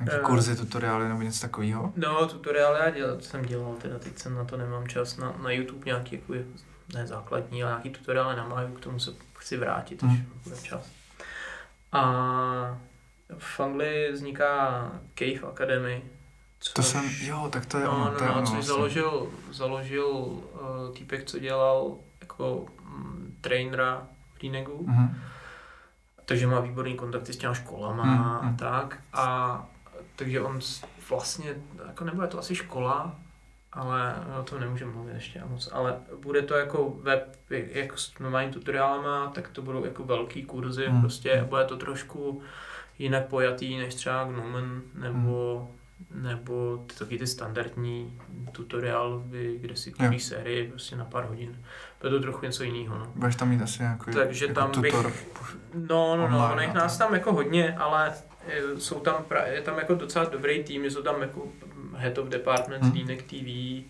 [0.00, 1.92] nějaký uh, kurzy, tutoriály nebo něco takového?
[1.96, 5.50] No, tutoriály já dělal, jsem dělal, teda teď jsem na to nemám čas, na, na
[5.50, 6.32] YouTube nějaký jako,
[6.94, 10.40] ne základní, ale nějaký tutoriály na Maju, k tomu se chci vrátit, až hmm.
[10.44, 10.90] bude čas.
[11.92, 12.78] A
[13.38, 16.02] v Anglii vzniká Cave Academy,
[16.60, 18.04] Což, to jsem, jo, tak to je no, ono.
[18.04, 18.74] No, to je no, ono, což vlastně.
[18.74, 20.40] založil, založil uh,
[20.94, 24.86] týpek, co dělal jako um, trainera v Dinegu.
[24.88, 25.14] Mm-hmm.
[26.24, 28.48] Takže má výborný kontakty s těma školama mm-hmm.
[28.48, 28.98] a tak.
[29.12, 29.66] A
[30.18, 30.60] takže on
[31.10, 31.54] vlastně,
[31.86, 33.16] jako nebude to asi škola,
[33.72, 38.54] ale o tom nemůžeme mluvit ještě moc, ale bude to jako web, jako s normálními
[38.54, 41.00] tutoriálama, tak to budou jako velký kurzy, mm.
[41.00, 42.42] prostě bude to trošku
[42.98, 45.78] jinak pojatý než třeba Gnomen nebo mm
[46.10, 48.20] nebo ty, taky ty standardní
[48.52, 51.64] tutoriály, kde si koupíš sérii prostě na pár hodin.
[51.98, 52.98] To je to trochu něco jiného.
[52.98, 53.06] No.
[53.14, 55.26] Budeš tam mít asi nějaký Takže jako tam tutor bych,
[55.74, 58.12] no, no, no, no, nás tam jako hodně, ale
[58.78, 61.48] jsou tam, je tam jako docela dobrý tým, jsou tam jako
[61.94, 62.92] Head of Department, hmm.
[62.92, 63.84] Línek TV,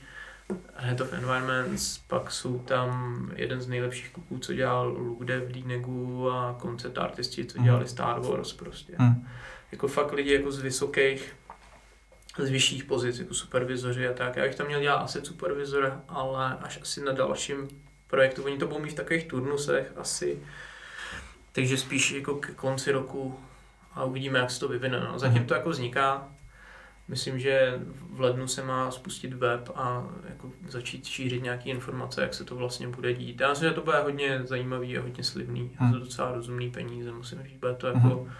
[0.75, 6.31] Head of Environments, pak jsou tam jeden z nejlepších kluků, co dělal Lude v Línegu
[6.31, 7.89] a koncept artisti, co dělali hmm.
[7.89, 8.93] Star Wars prostě.
[8.97, 9.29] Hmm.
[9.73, 11.35] Jako fakt lidi jako z vysokých
[12.39, 14.37] z vyšších pozic, jako supervizoři a tak.
[14.37, 17.69] Já bych tam měl dělat asi supervizora, ale až asi na dalším
[18.07, 18.45] projektu.
[18.45, 20.43] Oni to budou mít v takových turnusech asi,
[21.53, 23.41] takže spíš jako k konci roku
[23.99, 25.01] a uvidíme, jak se to vyvine.
[25.01, 25.19] No.
[25.19, 26.29] Zatím to jako vzniká.
[27.09, 27.81] Myslím, že
[28.11, 32.57] v lednu se má spustit web a jako začít šířit nějaké informace, jak se to
[32.57, 33.41] vlastně bude dít.
[33.41, 35.77] Já myslím, že to bude hodně zajímavý a hodně slibný.
[35.79, 37.61] A to docela rozumný peníze, musím říct.
[37.61, 38.31] Bude to jako hmm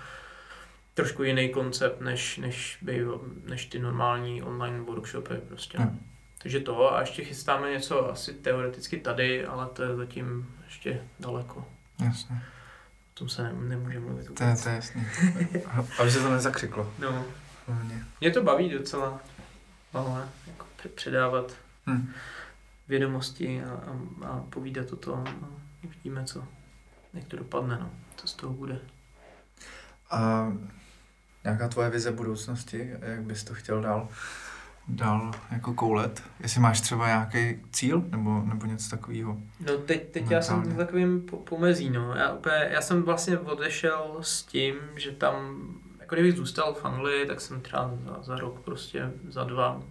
[0.99, 2.85] trošku jiný koncept, než, než,
[3.49, 5.79] než ty normální online workshopy prostě.
[5.79, 6.01] Hmm.
[6.43, 11.65] Takže to a ještě chystáme něco asi teoreticky tady, ale to je zatím ještě daleko.
[12.05, 12.43] Jasně.
[13.19, 15.07] Tom se ne, nemůže mluvit To je, to je jasný.
[16.01, 16.93] Aby se to nezakřiklo.
[16.99, 17.25] No.
[17.67, 18.05] Hlavně.
[18.21, 19.21] Mě to baví docela,
[19.95, 21.53] ale jako předávat
[21.87, 22.13] hmm.
[22.89, 25.49] vědomosti a, a, a povídat o tom a
[25.85, 26.45] uvidíme, co,
[27.15, 27.91] jak to dopadne, no.
[28.17, 28.81] co z toho bude.
[30.11, 30.53] A
[31.45, 34.09] nějaká tvoje vize budoucnosti, jak bys to chtěl dál,
[34.89, 36.23] dál jako koulet?
[36.41, 39.39] Jestli máš třeba nějaký cíl nebo, nebo něco takového?
[39.61, 42.15] No teď, teď já jsem takovým pomezí, no.
[42.15, 45.65] Já, úplně, já jsem vlastně odešel s tím, že tam,
[46.01, 49.83] jako kdybych zůstal v Anglii, tak jsem třeba za, za rok prostě, za dva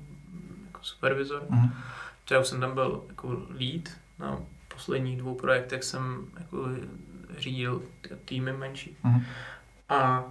[0.65, 1.43] jako supervizor.
[1.49, 1.71] Mm-hmm.
[2.25, 3.89] Třeba jsem tam byl jako lead
[4.19, 6.67] na posledních dvou projektech jsem jako
[7.37, 7.81] řídil
[8.25, 8.97] týmy menší.
[9.03, 9.23] Mm-hmm.
[9.89, 10.23] A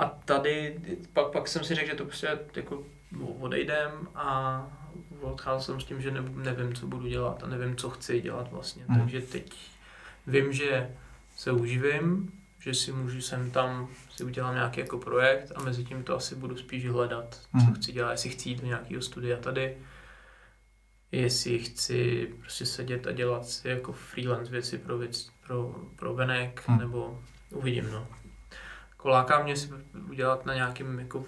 [0.00, 0.80] a tady,
[1.12, 2.82] pak, pak jsem si řekl, že to prostě jako
[3.18, 4.66] odejdem a
[5.20, 8.50] odcházel jsem s tím, že ne, nevím, co budu dělat a nevím, co chci dělat
[8.50, 8.84] vlastně.
[8.88, 8.98] Hmm.
[8.98, 9.54] Takže teď
[10.26, 10.96] vím, že
[11.36, 16.02] se uživím, že si můžu sem tam si udělám nějaký jako projekt a mezi tím
[16.02, 17.74] to asi budu spíš hledat, co hmm.
[17.74, 19.76] chci dělat, jestli chci jít do nějakého studia tady,
[21.12, 26.62] jestli chci prostě sedět a dělat si jako freelance věci pro, věc, pro, pro venek,
[26.66, 26.78] hmm.
[26.78, 28.06] nebo uvidím, no
[29.00, 29.70] jako láká mě si
[30.10, 31.24] udělat na nějakým jako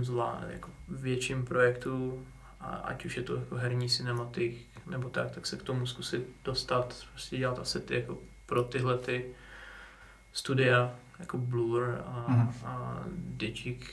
[0.00, 2.26] zvlá, jako větším projektu,
[2.60, 6.28] a ať už je to jako herní cinematik nebo tak, tak se k tomu zkusit
[6.44, 9.34] dostat, prostě dělat asety jako pro tyhle ty
[10.32, 12.52] studia, jako Blur a, mm.
[12.64, 13.86] a Digic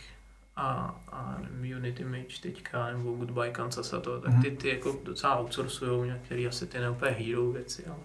[0.55, 1.37] a, a
[1.77, 4.57] Unity Image teďka, nebo Goodbye Kansas a to, tak ty, mhm.
[4.57, 8.03] ty jako docela outsourcujou některé asety, ne úplně hero věci, ale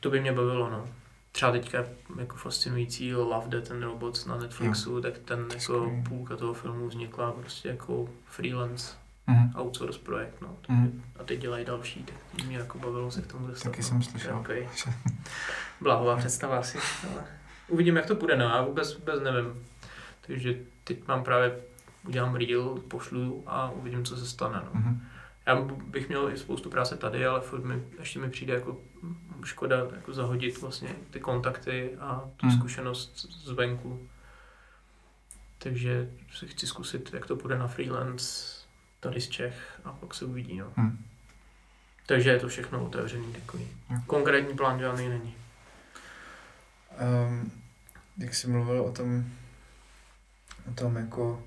[0.00, 0.88] to by mě bavilo, no
[1.34, 1.84] třeba teďka
[2.18, 5.02] jako fascinující Love, Death and Robots na Netflixu, mm.
[5.02, 9.52] tak ten jako půlka toho filmu vznikla prostě jako freelance mm.
[9.56, 10.56] outsource projekt, no.
[10.68, 11.02] Mm.
[11.18, 13.70] A teď dělají další, tak mě jako bavilo se k tomu dostat.
[13.70, 13.88] Taky no.
[13.88, 14.38] jsem slyšel.
[14.38, 14.68] Okay.
[15.80, 16.78] Blahová představa asi,
[17.12, 17.24] ale
[17.68, 19.66] uvidím, jak to půjde, no, já vůbec, vůbec nevím.
[20.26, 21.60] Takže teď mám právě,
[22.06, 24.80] udělám reel, pošlu a uvidím, co se stane, no.
[24.80, 25.02] Mm.
[25.46, 28.76] Já bych měl i spoustu práce tady, ale furt mi, ještě mi přijde jako
[29.46, 32.58] škoda jako zahodit vlastně ty kontakty a tu hmm.
[32.58, 34.08] zkušenost zvenku.
[35.58, 38.56] Takže si chci zkusit, jak to bude na freelance
[39.00, 40.58] tady z Čech a pak se uvidí.
[40.58, 40.72] No.
[40.76, 41.04] Hmm.
[42.06, 43.68] Takže je to všechno otevřený takový.
[43.88, 44.02] Hmm.
[44.02, 45.34] Konkrétní plán žádný není.
[47.28, 47.52] Um,
[48.16, 49.24] jak jsi mluvil o tom,
[50.70, 51.46] o tom jako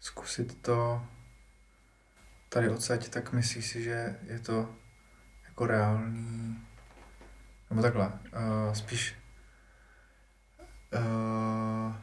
[0.00, 1.02] zkusit to
[2.48, 4.68] tady odsaď, tak myslíš si, že je to
[5.44, 6.58] jako reálný,
[7.72, 9.14] nebo takhle, uh, spíš
[10.94, 11.94] uh,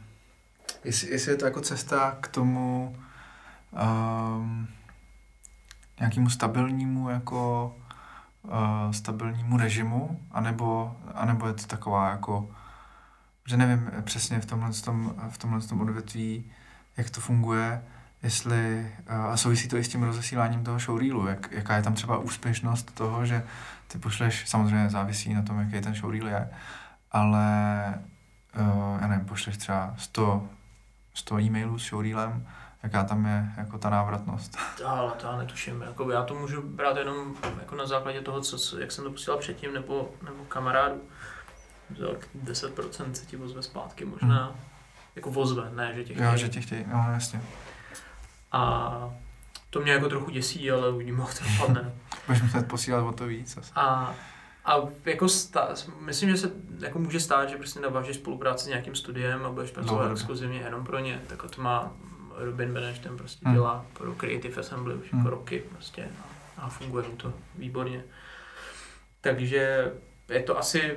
[0.84, 2.96] jestli, jestli je to jako cesta k tomu
[3.72, 4.68] um,
[6.00, 7.74] nějakému stabilnímu jako
[8.42, 12.50] uh, stabilnímu režimu, anebo, anebo je to taková jako
[13.46, 16.52] že nevím přesně v tomhle, tom, v tomhle tom odvětví,
[16.96, 17.84] jak to funguje,
[18.22, 22.18] jestli, a souvisí to i s tím rozesíláním toho showreelu, jak, jaká je tam třeba
[22.18, 23.44] úspěšnost toho, že
[23.88, 26.50] ty pošleš, samozřejmě závisí na tom, jaký ten showreel je,
[27.12, 27.44] ale
[28.60, 30.48] uh, já nevím, pošleš třeba 100,
[31.14, 32.46] 100 e-mailů s showreelem,
[32.82, 34.58] jaká tam je jako ta návratnost.
[34.86, 35.82] Ale to já netuším.
[35.82, 39.38] Jako já to můžu brát jenom jako na základě toho, co, jak jsem to posílal
[39.38, 41.00] předtím, nebo, nebo kamarádu.
[42.44, 44.44] 10% se ti vozve zpátky možná.
[44.44, 44.56] Hmm.
[45.16, 46.30] Jako vozve, ne, že tě chtějí.
[46.30, 47.42] Jo, že tě chtějí, no jasně.
[48.52, 49.14] A
[49.70, 51.92] to mě jako trochu děsí, ale uvidíme, jak to dopadne.
[52.26, 53.56] Budeš muset posílat o to víc.
[53.56, 53.72] Asi.
[53.74, 54.14] A,
[54.64, 55.68] a jako stá,
[56.00, 59.70] myslím, že se jako může stát, že prostě navážeš spolupráci s nějakým studiem a budeš
[59.70, 61.22] pracovat exkluzivně jenom pro ně.
[61.26, 61.92] Tak to má
[62.34, 63.54] Robin Beneš, ten prostě hmm.
[63.54, 65.26] dělá pro Creative Assembly už jako hmm.
[65.26, 66.08] jako roky prostě
[66.56, 68.04] a, a funguje mu to výborně.
[69.20, 69.92] Takže
[70.28, 70.96] je to asi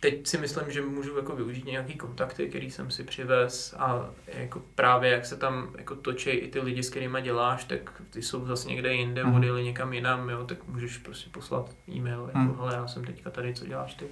[0.00, 4.62] teď si myslím, že můžu jako využít nějaký kontakty, který jsem si přivez a jako
[4.74, 8.46] právě jak se tam jako točí i ty lidi, s kterými děláš, tak ty jsou
[8.46, 9.34] zase někde jinde, mm.
[9.34, 12.56] odjeli někam jinam, jo, tak můžeš prostě poslat e-mail, jako, mm.
[12.56, 14.06] hele, já jsem teďka tady, co děláš ty.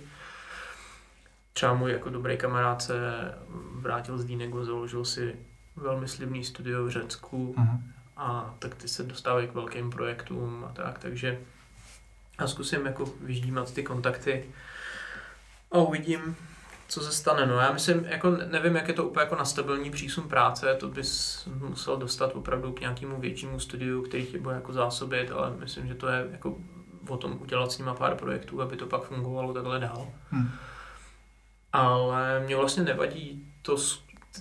[1.53, 2.95] Třeba můj jako dobrý kamarád se
[3.72, 5.36] vrátil z Dýnego, založil si
[5.76, 7.93] velmi slibný studio v Řecku mm.
[8.16, 11.41] a tak ty se dostávají k velkým projektům a tak, takže
[12.41, 14.45] já zkusím jako vyždímat ty kontakty
[15.73, 16.37] a uvidím,
[16.89, 17.47] co se stane.
[17.47, 20.89] No já myslím, jako nevím, jak je to úplně jako na stabilní přísun práce, to
[20.89, 25.89] bys musel dostat opravdu k nějakému většímu studiu, který tě bude jako zásobit, ale myslím,
[25.89, 26.57] že to je jako
[27.09, 30.09] o tom udělat s nima pár projektů, aby to pak fungovalo takhle dál.
[30.31, 30.51] Hmm.
[31.73, 33.77] Ale mě vlastně nevadí to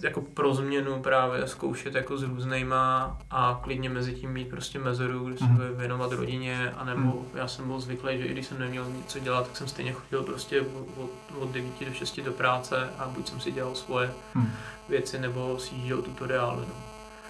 [0.02, 5.26] jako pro změnu právě zkoušet jako s různýma a klidně mezi tím mít prostě mezeru,
[5.26, 5.60] kdy se mm.
[5.76, 7.26] věnovat rodině, anebo mm.
[7.34, 10.24] já jsem byl zvyklý, že i když jsem neměl nic dělat, tak jsem stejně chodil
[10.24, 14.52] prostě od, od 9 do 6 do práce a buď jsem si dělal svoje mm.
[14.90, 16.66] věci, nebo si jížděl tutoriály.
[16.68, 16.74] No.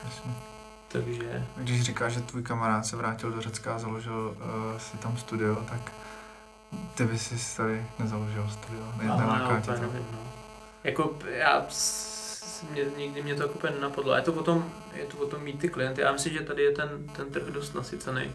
[0.06, 0.34] Jasně.
[0.88, 1.46] Takže...
[1.58, 5.56] Když říkáš, že tvůj kamarád se vrátil do Řecka a založil uh, si tam studio,
[5.56, 5.92] tak
[6.96, 8.84] ty bys si tady nezaložil studio?
[8.98, 9.04] Ne,
[9.80, 10.20] nevím, no.
[10.84, 11.66] Jako já
[12.72, 14.16] mě, nikdy mě to jako úplně nenapadlo.
[14.16, 16.02] Je to, o tom, je to o tom mít ty klienty.
[16.02, 18.32] Já myslím, že tady je ten, ten trh dost nasycený.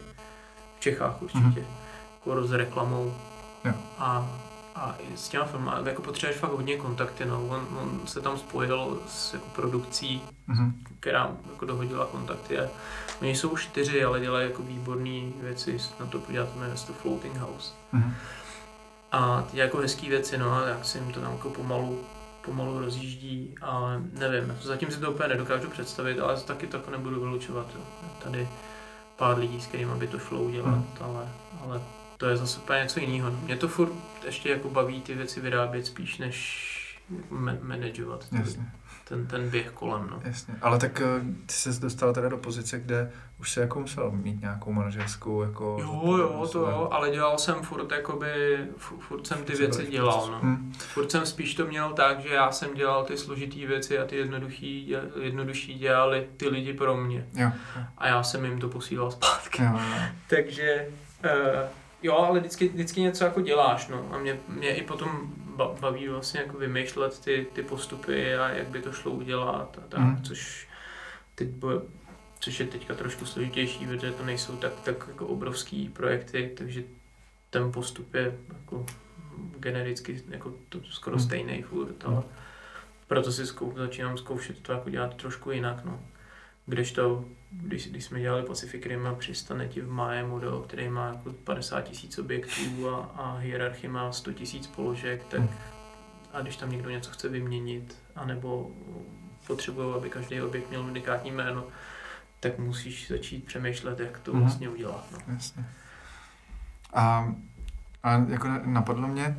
[0.77, 1.39] V Čechách určitě.
[1.39, 2.25] Mm-hmm.
[2.25, 3.13] Jako s reklamou.
[3.65, 3.73] Jo.
[3.97, 4.29] A,
[4.75, 5.71] a i s těma filmy.
[5.85, 7.25] Jako potřebuješ fakt hodně kontakty.
[7.25, 7.47] No.
[7.47, 10.71] On, on se tam spojil s jako produkcí, mm-hmm.
[10.99, 12.59] která jako dohodila kontakty.
[12.59, 12.69] A
[13.21, 15.77] oni jsou čtyři, ale dělají jako výborné věci.
[15.99, 17.73] Na to podívat, jmenuje to Floating House.
[17.93, 18.13] Mm-hmm.
[19.11, 21.99] A ty jako hezký věci, no, a jak si jim to tam jako pomalu
[22.45, 27.67] pomalu rozjíždí, ale nevím, zatím si to úplně nedokážu představit, ale taky to nebudu vylučovat.
[27.75, 27.81] Jo.
[28.23, 28.47] Tady
[29.15, 30.87] pár lidí, s kterými by to šlo udělat, hmm.
[31.01, 31.29] ale,
[31.61, 31.81] ale
[32.17, 33.31] to je zase úplně něco jiného.
[33.31, 33.91] Mě to furt
[34.25, 36.69] ještě jako baví ty věci vyrábět spíš, než
[37.61, 38.25] managovat.
[38.31, 38.71] Jasně
[39.07, 40.07] ten, ten běh kolem.
[40.11, 40.19] No.
[40.23, 44.11] Jasně, ale tak eh, ty jsi dostal teda do pozice, kde už se jako musel
[44.11, 45.77] mít nějakou manažerskou jako...
[45.79, 50.39] Jo, jo, to jo, ale dělal jsem furt jakoby, furt jsem ty věci dělal, no.
[50.39, 50.73] Hmm.
[50.77, 54.15] Furt jsem spíš to měl tak, že já jsem dělal ty složitý věci a ty
[54.15, 57.27] jednoduchý, jednodušší dělali ty lidi pro mě.
[57.33, 57.83] Jo, jo.
[57.97, 59.63] A já jsem jim to posílal zpátky.
[59.63, 59.95] Jo, jo.
[60.27, 60.87] Takže...
[61.25, 64.09] Uh, Jo, ale vždycky, vždycky něco jako děláš, no.
[64.11, 65.33] A mě, mě i potom
[65.79, 69.99] baví vlastně jako vymýšlet ty, ty postupy a jak by to šlo udělat a tak,
[69.99, 70.23] mm.
[70.23, 70.67] což
[71.35, 71.75] teď bude,
[72.39, 76.83] což je teďka trošku složitější, protože to nejsou tak, tak jako obrovský projekty, takže
[77.49, 78.85] ten postup je jako
[79.59, 81.21] genericky jako to skoro mm.
[81.21, 82.23] stejný furt, ale
[83.07, 85.99] proto si zkou, začínám zkoušet to jako dělat trošku jinak, no.
[86.65, 87.25] Když to,
[87.61, 91.33] když, když jsme dělali Pacific Rim a přistane ti v Maje model, který má jako
[91.33, 95.41] 50 tisíc objektů a, a hierarchie má 100 tisíc položek, tak
[96.33, 98.71] a když tam někdo něco chce vyměnit, anebo
[99.47, 101.63] potřebuje, aby každý objekt měl unikátní jméno,
[102.39, 104.41] tak musíš začít přemýšlet, jak to mhm.
[104.41, 105.05] vlastně udělat.
[105.11, 105.33] No.
[105.33, 105.65] Jasně.
[106.93, 107.33] A,
[108.03, 109.37] a jako napadlo mě,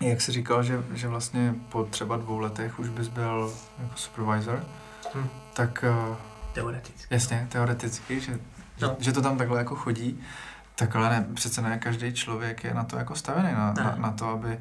[0.00, 4.64] Jak jsi říkal, že, že vlastně po třeba dvou letech už bys byl jako supervisor,
[5.14, 5.28] hmm.
[5.54, 5.84] tak...
[6.58, 7.14] Teoreticky.
[7.14, 8.38] Jasně, teoreticky, že,
[8.80, 8.96] no.
[8.98, 10.20] že, že to tam takhle jako chodí.
[10.74, 14.10] Tak ale ne, přece ne každý člověk je na to jako stavený, na, na, na
[14.10, 14.60] to, aby...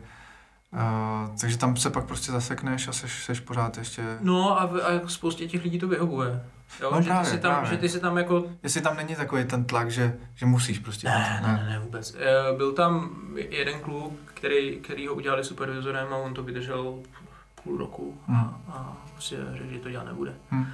[0.74, 4.18] Uh, takže tam se pak prostě zasekneš a seš, seš pořád ještě...
[4.22, 6.44] No a, a jako spoustě těch lidí to vyhovuje.
[6.82, 7.70] Jo, no že, právě, ty si tam, právě.
[7.70, 8.46] že ty si tam jako...
[8.64, 11.08] Jestli tam není takový ten tlak, že, že musíš prostě...
[11.08, 12.14] Ne, ne, ne, ne, vůbec.
[12.14, 17.00] Uh, byl tam jeden kluk, který, který ho udělali supervizorem a on to vydržel
[17.64, 18.38] půl roku hmm.
[18.38, 20.34] a, a prostě řekl, že to dělat nebude.
[20.50, 20.68] Hmm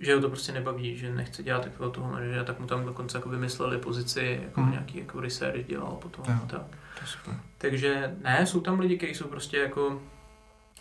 [0.00, 3.18] že ho to prostě nebaví, že nechce dělat takového toho manažera, tak mu tam dokonce
[3.18, 4.70] jako vymysleli pozici, jako hmm.
[4.70, 6.24] nějaký jako research dělal potom.
[6.28, 6.62] Jo, tak.
[7.00, 7.34] To super.
[7.58, 10.02] Takže ne, jsou tam lidi, kteří jsou prostě jako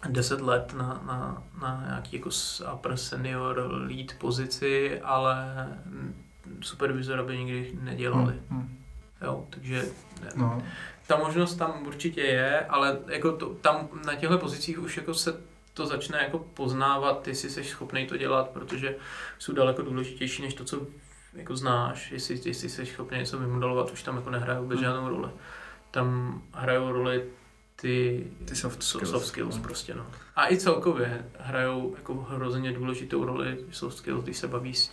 [0.09, 2.29] 10 let na, na, na nějaký jako
[2.73, 5.67] upper senior lead pozici, ale
[6.61, 8.33] supervizora by nikdy nedělali.
[8.49, 8.59] Hmm.
[8.59, 8.77] Hmm.
[9.21, 9.85] Jo, takže
[10.21, 10.61] ne, no.
[11.07, 15.33] ta možnost tam určitě je, ale jako to, tam na těchto pozicích už jako se
[15.75, 18.95] to začne jako poznávat, jestli jsi schopný to dělat, protože
[19.39, 20.87] jsou daleko důležitější než to, co
[21.33, 24.85] jako znáš, jestli, jestli jsi schopný něco vymodelovat, už tam jako nehraje vůbec hmm.
[24.85, 25.29] žádnou roli.
[25.91, 27.25] Tam hrajou roli
[27.75, 29.63] ty, ty soft skills, soft skills no.
[29.63, 30.05] prostě, no.
[30.35, 34.91] A i celkově hrajou jako hrozně důležitou roli soft skills, když se baví s,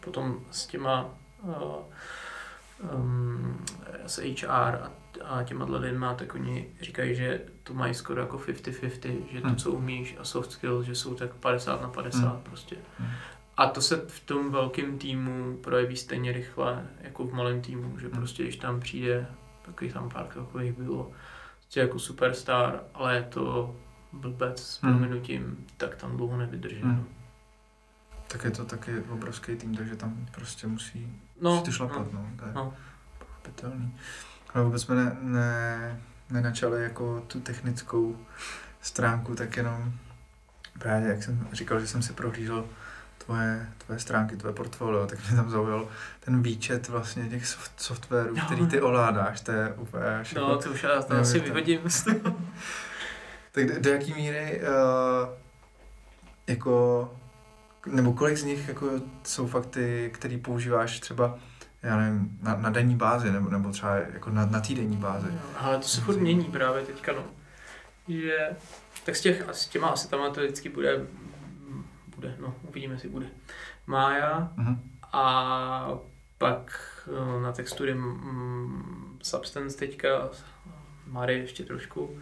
[0.00, 1.52] potom s těma uh,
[2.94, 3.64] um,
[4.06, 9.16] s HR a a těma lidma, tak oni říkají, že to mají skoro jako 50-50,
[9.32, 9.56] že to, hmm.
[9.56, 12.40] co umíš a soft skills, že jsou tak 50 na 50 hmm.
[12.42, 12.76] prostě.
[12.98, 13.10] Hmm.
[13.56, 18.06] A to se v tom velkém týmu projeví stejně rychle, jako v malém týmu, že
[18.06, 18.16] hmm.
[18.16, 19.26] prostě když tam přijde,
[19.62, 21.10] takových tam pár takových bylo,
[21.60, 23.76] prostě jako superstar, ale je to
[24.12, 26.80] blbec s prominutím, tak tam dlouho nevydrží.
[26.84, 27.04] No.
[28.28, 32.20] Tak je to taky obrovský tým, takže tam prostě musí, no, musí to šlapat, no.
[32.20, 32.74] no to je no.
[33.18, 33.94] pochopitelný.
[34.54, 38.16] Ale vůbec jsme ne, ne, nenačali jako tu technickou
[38.80, 39.92] stránku, tak jenom
[40.78, 42.64] právě, jak jsem říkal, že jsem si prohlížel
[43.18, 45.88] tvoje, tvoje stránky, tvoje portfolio, tak mě tam zaujal
[46.20, 48.44] ten výčet vlastně těch soft, softwarů, no.
[48.46, 50.48] který ty ovládáš, to je úplně všechno.
[50.48, 51.80] No, to už já to asi vyhodím
[53.52, 55.28] tak do, do jaký míry uh,
[56.46, 57.14] jako,
[57.86, 58.90] nebo kolik z nich jako
[59.22, 61.38] jsou fakty, který používáš třeba
[61.84, 65.28] já nevím, na, na denní bázi, nebo, nebo třeba jako na, na týdenní bázi.
[65.32, 67.24] No, ale to se furt mění právě teďka, no.
[68.08, 68.48] Že,
[69.04, 71.06] tak s, těch, s těma asi tam to vždycky bude,
[72.16, 73.26] bude, no, uvidíme, si bude.
[73.86, 74.78] Mája uh-huh.
[75.12, 75.88] a
[76.38, 76.80] pak
[77.12, 80.30] no, na textury mm, Substance teďka,
[81.06, 82.18] Mary ještě trošku.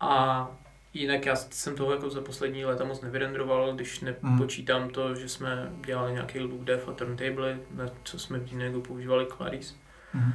[0.00, 0.48] A
[0.94, 4.90] Jinak já jsem toho jako za poslední léta moc nevyrendroval, když nepočítám mm.
[4.90, 9.26] to, že jsme dělali nějaký loop dev a turntable, na co jsme v Dinagu používali
[9.36, 9.76] Claris.
[10.14, 10.32] Mm.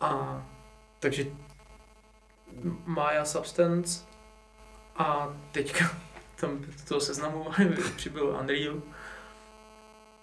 [0.00, 0.42] A
[1.00, 1.24] takže
[2.86, 4.04] Maya Substance
[4.96, 5.84] a teďka
[6.40, 7.46] tam z toho seznamu
[7.96, 8.82] přibyl Unreal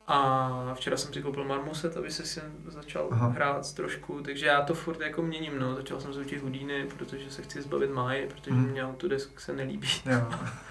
[0.08, 3.28] a včera jsem si koupil Marmoset, aby se si začal Aha.
[3.28, 5.76] hrát trošku, takže já to furt jako měním, no.
[5.76, 8.70] Začal jsem se učit Houdini, protože se chci zbavit máje, protože hmm.
[8.70, 9.88] mě Autodesk se nelíbí.
[10.06, 10.28] Jo.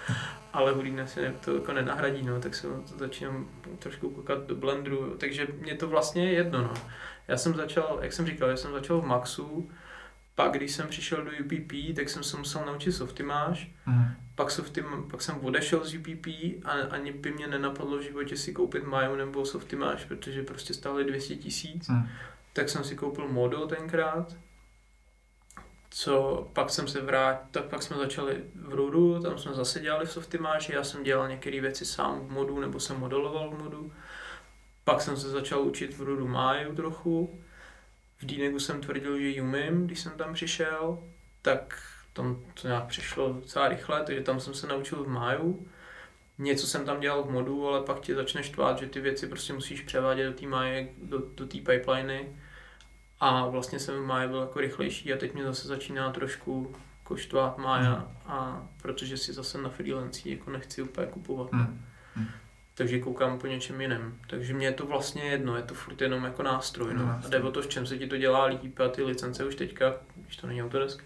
[0.53, 3.47] Ale Houdini si to jako nenahradí, no, tak se to začínám
[3.79, 6.73] trošku koukat do Blenderu, takže mě to vlastně je jedno, no.
[7.27, 9.69] Já jsem začal, jak jsem říkal, já jsem začal v Maxu,
[10.35, 14.05] pak když jsem přišel do UPP, tak jsem se musel naučit Softimage, mm.
[14.35, 16.27] pak, Softim, pak jsem odešel z UPP
[16.65, 21.03] a ani by mě nenapadlo v životě si koupit Maju nebo Softimage, protože prostě stály
[21.03, 21.87] 200 tisíc.
[21.89, 22.07] Mm.
[22.53, 24.35] Tak jsem si koupil Modo tenkrát,
[25.89, 30.05] co pak jsem se vrátil, tak pak jsme začali v Rudu, tam jsme zase dělali
[30.05, 33.91] v Softimage, já jsem dělal některé věci sám v modu, nebo jsem modeloval v modu.
[34.83, 37.42] Pak jsem se začal učit v Rudu Maju trochu,
[38.23, 41.03] v Dínegu jsem tvrdil, že umím, když jsem tam přišel,
[41.41, 41.81] tak
[42.13, 45.67] tam to nějak přišlo docela rychle, takže tam jsem se naučil v máju.
[46.37, 49.53] Něco jsem tam dělal v modu, ale pak ti začne štvát, že ty věci prostě
[49.53, 52.35] musíš převádět do té máje, do, do té pipeliny.
[53.19, 57.57] A vlastně jsem v máji byl jako rychlejší a teď mě zase začíná trošku koštvát
[57.57, 58.31] mája, mm.
[58.31, 61.51] a protože si zase na freelancí jako nechci úplně kupovat.
[61.51, 61.85] Mm.
[62.15, 62.27] Mm
[62.75, 64.17] takže koukám po něčem jiném.
[64.27, 66.93] Takže mě je to vlastně jedno, je to furt jenom jako nástroj.
[66.93, 67.19] No.
[67.25, 69.55] A jde o to, v čem se ti to dělá líp a ty licence už
[69.55, 71.03] teďka, když to není Autodesk,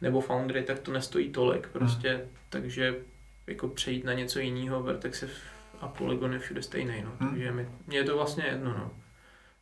[0.00, 2.28] nebo Foundry, tak to nestojí tolik prostě, hmm.
[2.48, 2.96] takže
[3.46, 5.24] jako přejít na něco jiného, Vertex
[5.80, 7.12] a Polygon je všude stejný, no.
[7.18, 7.30] Hmm.
[7.30, 8.90] takže mě, mě je to vlastně jedno, no.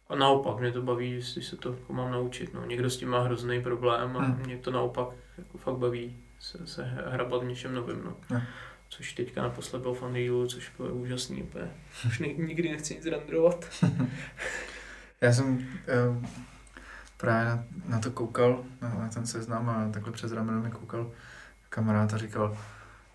[0.08, 2.66] A naopak, mě to baví, když se to jako mám naučit, no.
[2.66, 4.42] Někdo s tím má hrozný problém a hmm.
[4.44, 5.08] mě to naopak
[5.38, 8.16] jako fakt baví se, se hrabat v něčem novém, no.
[8.28, 8.42] Hmm
[8.88, 11.70] což teďka naposled byl v Unrealu, což bylo úžasný úplně.
[12.06, 13.68] Už nikdy nechci nic renderovat.
[15.20, 15.66] Já jsem,
[16.08, 16.28] um,
[17.16, 21.12] právě na, na to koukal, na, na ten seznam a takhle přes rameno mi koukal
[21.68, 22.58] kamarád a říkal,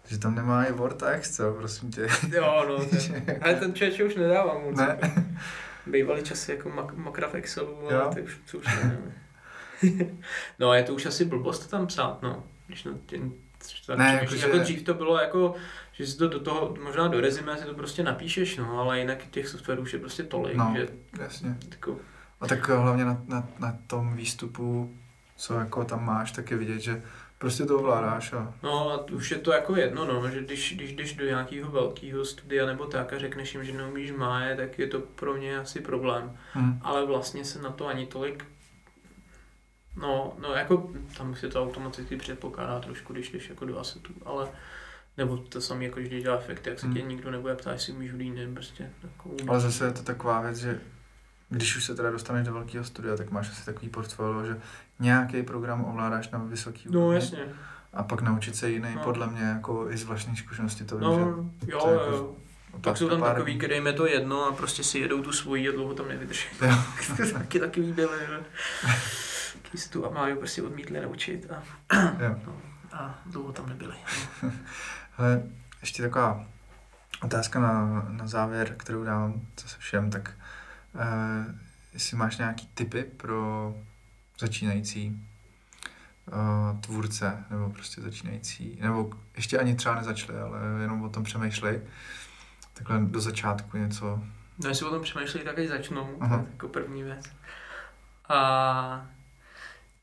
[0.05, 2.07] že tam nemá i Vortex, co, prosím tě.
[2.31, 4.77] Jo, no, ten, ale ten člověk už nedává moc.
[4.77, 4.99] Ne.
[5.85, 8.11] Bývaly časy jako mak, makra v Excelu, ale Jo.
[8.13, 8.97] ty už, to už ne.
[10.59, 12.43] no a je to už asi blbost to tam psát, no.
[12.67, 13.19] Když no, tě,
[13.85, 15.55] tak Ne, jako že- jako dřív to bylo jako,
[15.93, 19.25] že si to do toho, možná do rezime si to prostě napíšeš, no, ale jinak
[19.31, 20.73] těch softwarů už je prostě tolik, No.
[20.77, 20.87] že
[21.19, 21.57] Jasně.
[21.71, 21.97] jako,
[22.41, 24.95] A tak hlavně na, na, na tom výstupu,
[25.35, 27.01] co jako tam máš, tak je vidět, že
[27.37, 30.93] prostě to ovládáš a No a už je to jako jedno, no, že když, když
[30.93, 34.87] jdeš do nějakého velkého studia nebo tak a řekneš jim, že neumíš máje, tak je
[34.87, 36.37] to pro mě asi problém.
[36.55, 36.79] hm.
[36.81, 38.45] Ale vlastně se na to ani tolik
[39.95, 44.47] No, no jako tam si to automaticky předpokládá trošku, když jdeš jako do asetu, ale
[45.17, 46.95] nebo to samé, jako když dělá efekty, jak se Hmm.
[46.95, 49.29] tě nikdo nebude ptát, jestli umíš hodit, ne, prostě jako.
[49.47, 50.79] Ale zase je to taková věc, že
[51.49, 54.61] když už se teda dostaneš do velkého studia, tak máš asi takový portfolio, že
[54.99, 57.39] nějaký program ovládáš na vysoký No úrovni jasně,
[57.93, 59.01] a pak naučit se jiný, No.
[59.03, 61.15] podle mě jako i z vlastní zkušenosti to vím, no
[61.65, 62.35] že jo, to je jako jo.
[62.81, 63.59] Pak jsou tam pár takový, dní.
[63.59, 66.47] kterým je to jedno a prostě si jedou tu svoji a dlouho tam nevydrží.
[67.33, 68.17] Taky takový byly,
[69.73, 69.77] že?
[69.77, 71.63] Taky si tu Amáliu prostě odmítli naučit a,
[72.45, 72.61] no,
[72.93, 73.95] a dlouho tam nebyli.
[75.17, 75.43] Hele,
[75.81, 76.45] ještě taková
[77.21, 80.31] otázka na, na závěr, kterou dám zase všem, tak
[80.95, 81.55] eh,
[81.93, 83.75] jestli máš nějaký tipy pro
[84.39, 85.27] začínající
[86.27, 91.81] eh, tvůrce, nebo prostě začínající, nebo ještě ani třeba nezačali, ale jenom o tom přemýšlej,
[92.73, 94.23] takhle do začátku něco.
[94.63, 96.17] No, jestli o tom přemýšlí, tak ať začnou.
[96.19, 96.45] Aha.
[96.51, 97.25] jako první věc.
[98.29, 99.07] A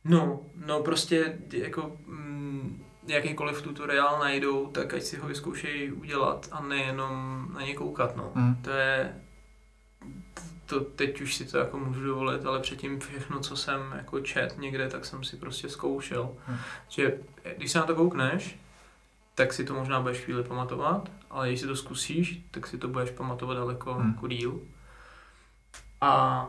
[0.05, 6.61] no, no prostě jako mm, jakýkoliv tutoriál najdou, tak ať si ho vyzkoušejí udělat a
[6.63, 8.33] nejenom na ně koukat, no.
[8.35, 8.55] Hm.
[8.63, 9.23] To je,
[10.67, 14.59] to teď už si to jako můžu dovolit, ale předtím všechno, co jsem jako čet
[14.59, 16.31] někde, tak jsem si prostě zkoušel.
[16.49, 16.57] Hm.
[16.89, 17.19] Že
[17.57, 18.61] když se na to koukneš,
[19.35, 22.89] tak si to možná budeš chvíli pamatovat, ale když si to zkusíš, tak si to
[22.89, 24.11] budeš pamatovat daleko Hmm.
[24.11, 24.61] jako díl.
[26.01, 26.47] A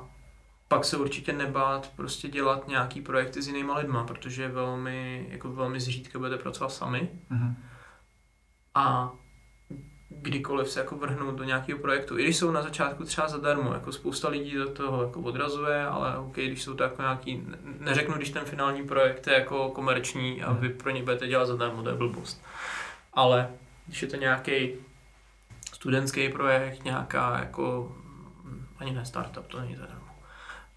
[0.71, 5.79] pak se určitě nebát prostě dělat nějaký projekty s jinýma lidma, protože velmi, jako velmi
[5.79, 7.55] zřídka budete pracovat sami Mhm.
[8.75, 9.11] a
[10.09, 13.91] kdykoliv se jako vrhnout do nějakého projektu, i když jsou na začátku třeba zadarmo, jako
[13.91, 18.13] spousta lidí do toho jako odrazuje, ale OK, když jsou to jako nějaký, ne- neřeknu,
[18.15, 21.89] když ten finální projekt je jako komerční a vy pro ně budete dělat zadarmo, to
[21.89, 22.43] je blbost.
[23.13, 23.49] Ale
[23.87, 24.69] když je to nějaký
[25.73, 27.95] studentský projekt, nějaká jako,
[28.79, 30.10] ani ne startup, to není zadarmo.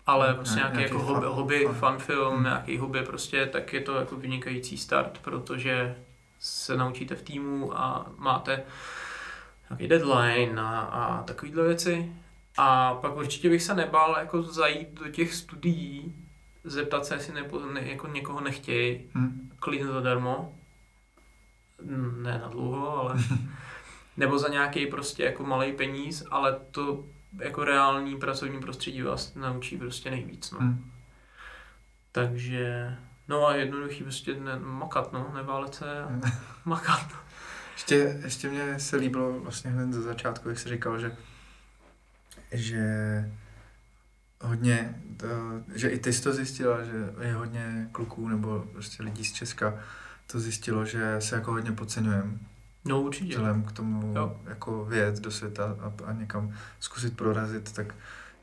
[0.07, 2.43] Ale prostě nějaký, nějaký jako hobby, hobby fun film, Hmm.
[2.45, 5.97] nějaký hobby prostě, tak je to jako vynikající start, protože
[6.41, 8.63] se naučíte v týmu a máte
[9.71, 12.13] nějaký deadline a, a takovéhle věci.
[12.59, 16.15] A pak určitě bych se nebál jako zajít do těch studií,
[16.65, 19.51] zeptat se, jestli nepo, ne, jako někoho nechtějí, Hm.
[19.59, 20.55] klidně zadarmo.
[22.23, 23.15] Ne na dlouho, ale...
[24.17, 27.05] Nebo za nějaký prostě jako malý peníz, ale to
[27.39, 30.59] jako reální pracovní prostředí vás naučí prostě nejvíc, no.
[30.61, 30.91] Hm.
[32.13, 32.97] Takže,
[33.29, 36.21] no a jednoduchý prostě ne, makat, no, nebálet se a
[36.65, 37.09] makat.
[37.73, 41.17] Ještě, ještě mě se líbilo vlastně hned ze začátku, jak jsi říkal, že,
[42.53, 42.85] že
[44.41, 45.27] hodně, to,
[45.75, 49.79] že i ty jsi to zjistila, že je hodně kluků nebo prostě lidí z Česka
[50.27, 52.39] to zjistilo, že se jako hodně podceňujeme
[52.85, 53.31] No určitě.
[53.35, 54.37] vzhledem k tomu Jo.
[54.45, 57.95] jako věc do světa a, a někam zkusit prorazit, tak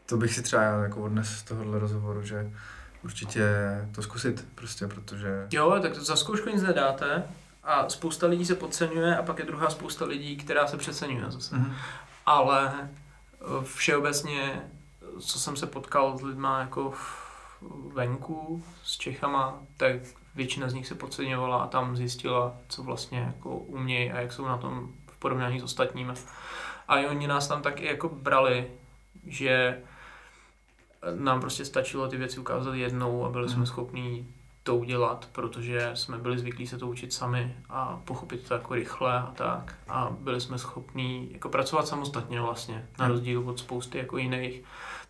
[0.05, 2.51] to bych si třeba jako odnes z tohohle rozhovoru, že
[3.03, 3.45] určitě
[3.95, 7.23] to zkusit prostě, protože Jo, tak za zkoušku nic nedáte
[7.63, 11.55] a spousta lidí se podceňuje a pak je druhá spousta lidí, která se přeceňuje zase.
[11.55, 11.73] mhm.
[12.25, 14.61] Ale eh, všeobecně,
[15.19, 16.93] co jsem se potkal s lidma jako
[17.93, 19.95] venku, s Čechama, tak
[20.35, 24.45] většina z nich se podceňovala a tam zjistila, co vlastně jako umějí a jak jsou
[24.45, 26.13] na tom v porovnání s ostatními.
[26.87, 28.67] A i oni nás tam taky jako brali,
[29.27, 29.81] že
[31.15, 33.65] nám prostě stačilo ty věci ukázat jednou a byli jsme Mhm.
[33.65, 34.27] schopní
[34.63, 39.13] to udělat, protože jsme byli zvyklí se to učit sami a pochopit to jako rychle
[39.19, 39.75] a tak.
[39.87, 43.11] A byli jsme schopní jako pracovat samostatně vlastně, na Mhm.
[43.13, 44.63] rozdíl od spousty jako jiných.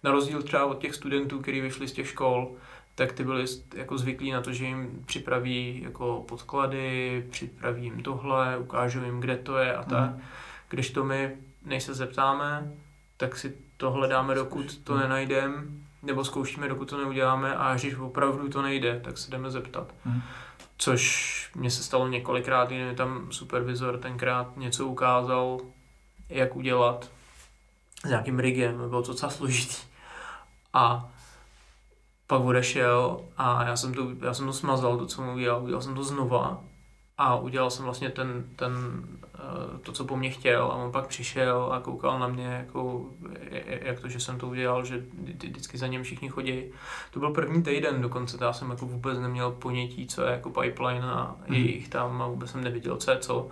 [0.03, 2.51] Na rozdíl třeba od těch studentů, kteří vyšli z těch škol,
[2.95, 3.45] tak ty byli
[3.75, 9.37] jako zvyklí na to, že jim připraví jako podklady, připraví jim tohle, ukážou jim, kde
[9.37, 10.09] to je a tak.
[10.09, 10.21] Mhm.
[10.69, 12.71] Když to my, než se zeptáme,
[13.17, 15.01] tak si to hledáme, dokud to Mhm.
[15.01, 15.63] nenajdeme,
[16.03, 19.93] nebo zkoušíme, dokud to neuděláme a když opravdu to nejde, tak se jdeme zeptat.
[20.05, 20.21] Mhm.
[20.77, 25.59] Což mně se stalo několikrát, kdy mi tam supervizor tenkrát něco ukázal,
[26.29, 27.11] jak udělat
[28.05, 29.75] s nějakým rigem, bylo to docela složitý.
[30.73, 31.09] A
[32.31, 35.81] pak odešel a já jsem to, já jsem to smazal, to, co mu udělal, udělal
[35.81, 36.63] jsem to znova
[37.17, 38.71] a udělal jsem vlastně ten, ten,
[39.35, 43.05] eh, to, co po mně chtěl a on pak přišel a koukal na mě, jako,
[43.67, 46.63] jak to, že jsem to udělal, že vždycky za něm všichni chodí.
[47.11, 51.05] To byl první týden dokonce, já jsem jako vůbec neměl ponětí, co je jako pipeline
[51.05, 51.55] a mm.
[51.55, 53.49] jejich tam a vůbec jsem neviděl, co je co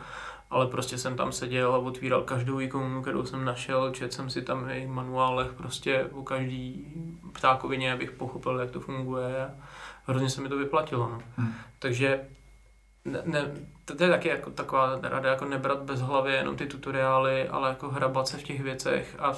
[0.49, 4.41] ale prostě jsem tam seděl a otvíral každou ikonu, kterou jsem našel, četl jsem si
[4.41, 6.85] tam i manuálech prostě o každý
[7.33, 9.51] ptákovině, abych pochopil, jak to funguje a
[10.05, 11.09] hrozně se mi to vyplatilo.
[11.09, 11.21] No.
[11.37, 11.53] Hmm.
[11.79, 12.27] Takže
[13.05, 13.51] ne, ne,
[13.85, 17.89] to je taky jako taková rada, jako nebrat bez hlavy jenom ty tutoriály, ale jako
[17.89, 19.33] hrabat se v těch věcech a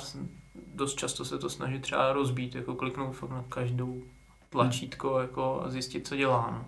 [0.74, 4.04] dost často se to snažit třeba rozbít, jako kliknout fakt na každou
[4.50, 6.50] tlačítko jako a zjistit, co dělá.
[6.52, 6.66] No.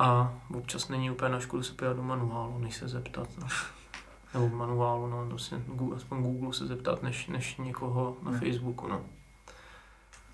[0.00, 3.28] A občas není úplně na škodu se podívat do manuálu, než se zeptat.
[3.38, 3.46] No.
[4.34, 5.62] Nebo v manuálu, no, vlastně,
[5.96, 8.38] aspoň Google se zeptat, než, než někoho na ne.
[8.38, 9.00] Facebooku, no.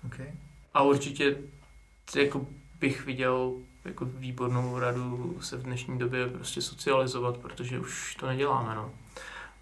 [0.05, 0.31] Okay.
[0.73, 1.37] A určitě
[2.15, 2.45] jako
[2.79, 3.53] bych viděl
[3.85, 8.91] jako výbornou radu se v dnešní době prostě socializovat, protože už to neděláme, no.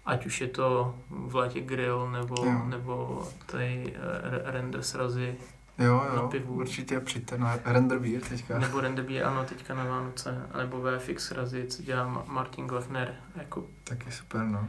[0.04, 5.36] Ať už je to v létě grill, nebo, nebo tady uh, render srazy,
[5.78, 6.54] Jo, jo, na pivu.
[6.54, 8.58] určitě přijďte na Render Beer teďka.
[8.58, 13.14] Nebo Render Beer, ano, teďka na Vánoce, nebo VFX razy, co dělá Martin Glechner.
[13.36, 13.66] Jako.
[13.84, 14.68] Taky super, no.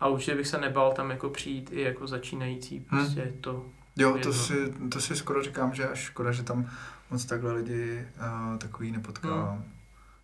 [0.00, 2.84] A určitě bych se nebal tam jako přijít i jako začínající, hm.
[2.88, 3.40] prostě hmm.
[3.40, 6.70] to Jo, to si, to si skoro říkám, že až škoda, že tam
[7.10, 8.06] moc takhle lidi
[8.52, 9.56] uh, takový nepotkávám.
[9.56, 9.79] Hmm.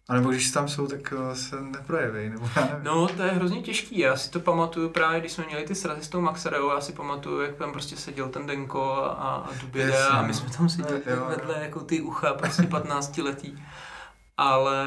[0.08, 2.84] A nebo když tam jsou, tak eh, se neprojeví, nebo já nevím.
[2.84, 3.98] No, to je hrozně těžký.
[3.98, 6.92] Já si to pamatuju právě, když jsme měli ty srazy s tou Maxarou, já si
[6.92, 11.02] pamatuju, jak tam prostě seděl ten Denko a, a Dubida a my jsme tam seděli
[11.06, 11.60] jo, vedle jo.
[11.60, 13.62] jako ty ucha, prostě 15 letý.
[14.36, 14.86] Ale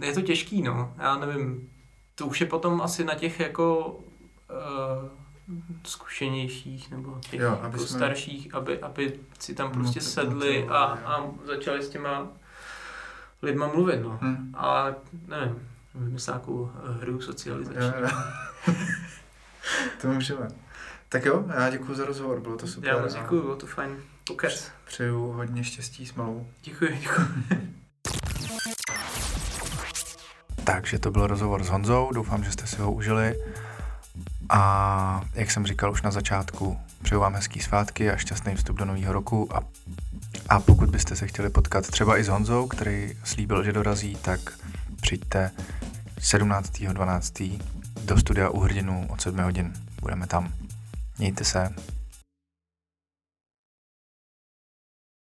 [0.00, 0.94] je to těžký, no.
[0.98, 1.70] Já nevím,
[2.14, 5.08] to už je potom asi na těch jako uh,
[5.86, 7.98] zkušenějších nebo těch jo, jako jsme...
[7.98, 12.28] starších, aby, aby si tam prostě sedli a, a začali s těma
[13.42, 14.18] lidma mluvit, no.
[14.22, 14.54] Hmm.
[14.56, 14.86] A
[15.26, 17.82] nevím, vymyslel nějakou hru socializační.
[17.82, 18.74] Jo, jo.
[20.00, 20.48] to můžeme.
[21.08, 22.90] Tak jo, já děkuji za rozhovor, bylo to super.
[22.90, 23.96] Já moc děkuji, bylo to fajn.
[24.26, 24.70] Pokec.
[24.84, 26.46] Přeju hodně štěstí s malou.
[26.62, 27.26] Děkuji, děkuji.
[30.64, 33.34] Takže to byl rozhovor s Honzou, doufám, že jste si ho užili.
[34.52, 38.84] A jak jsem říkal už na začátku, přeju vám hezký svátky a šťastný vstup do
[38.84, 39.60] nového roku a
[40.48, 44.40] a pokud byste se chtěli potkat třeba i s Honzou, který slíbil, že dorazí, tak
[45.00, 45.50] přijďte
[46.18, 47.60] 17.12.
[48.04, 49.72] do studia u hrdinů od 7 hodin.
[50.00, 50.52] Budeme tam.
[51.18, 51.74] Mějte se.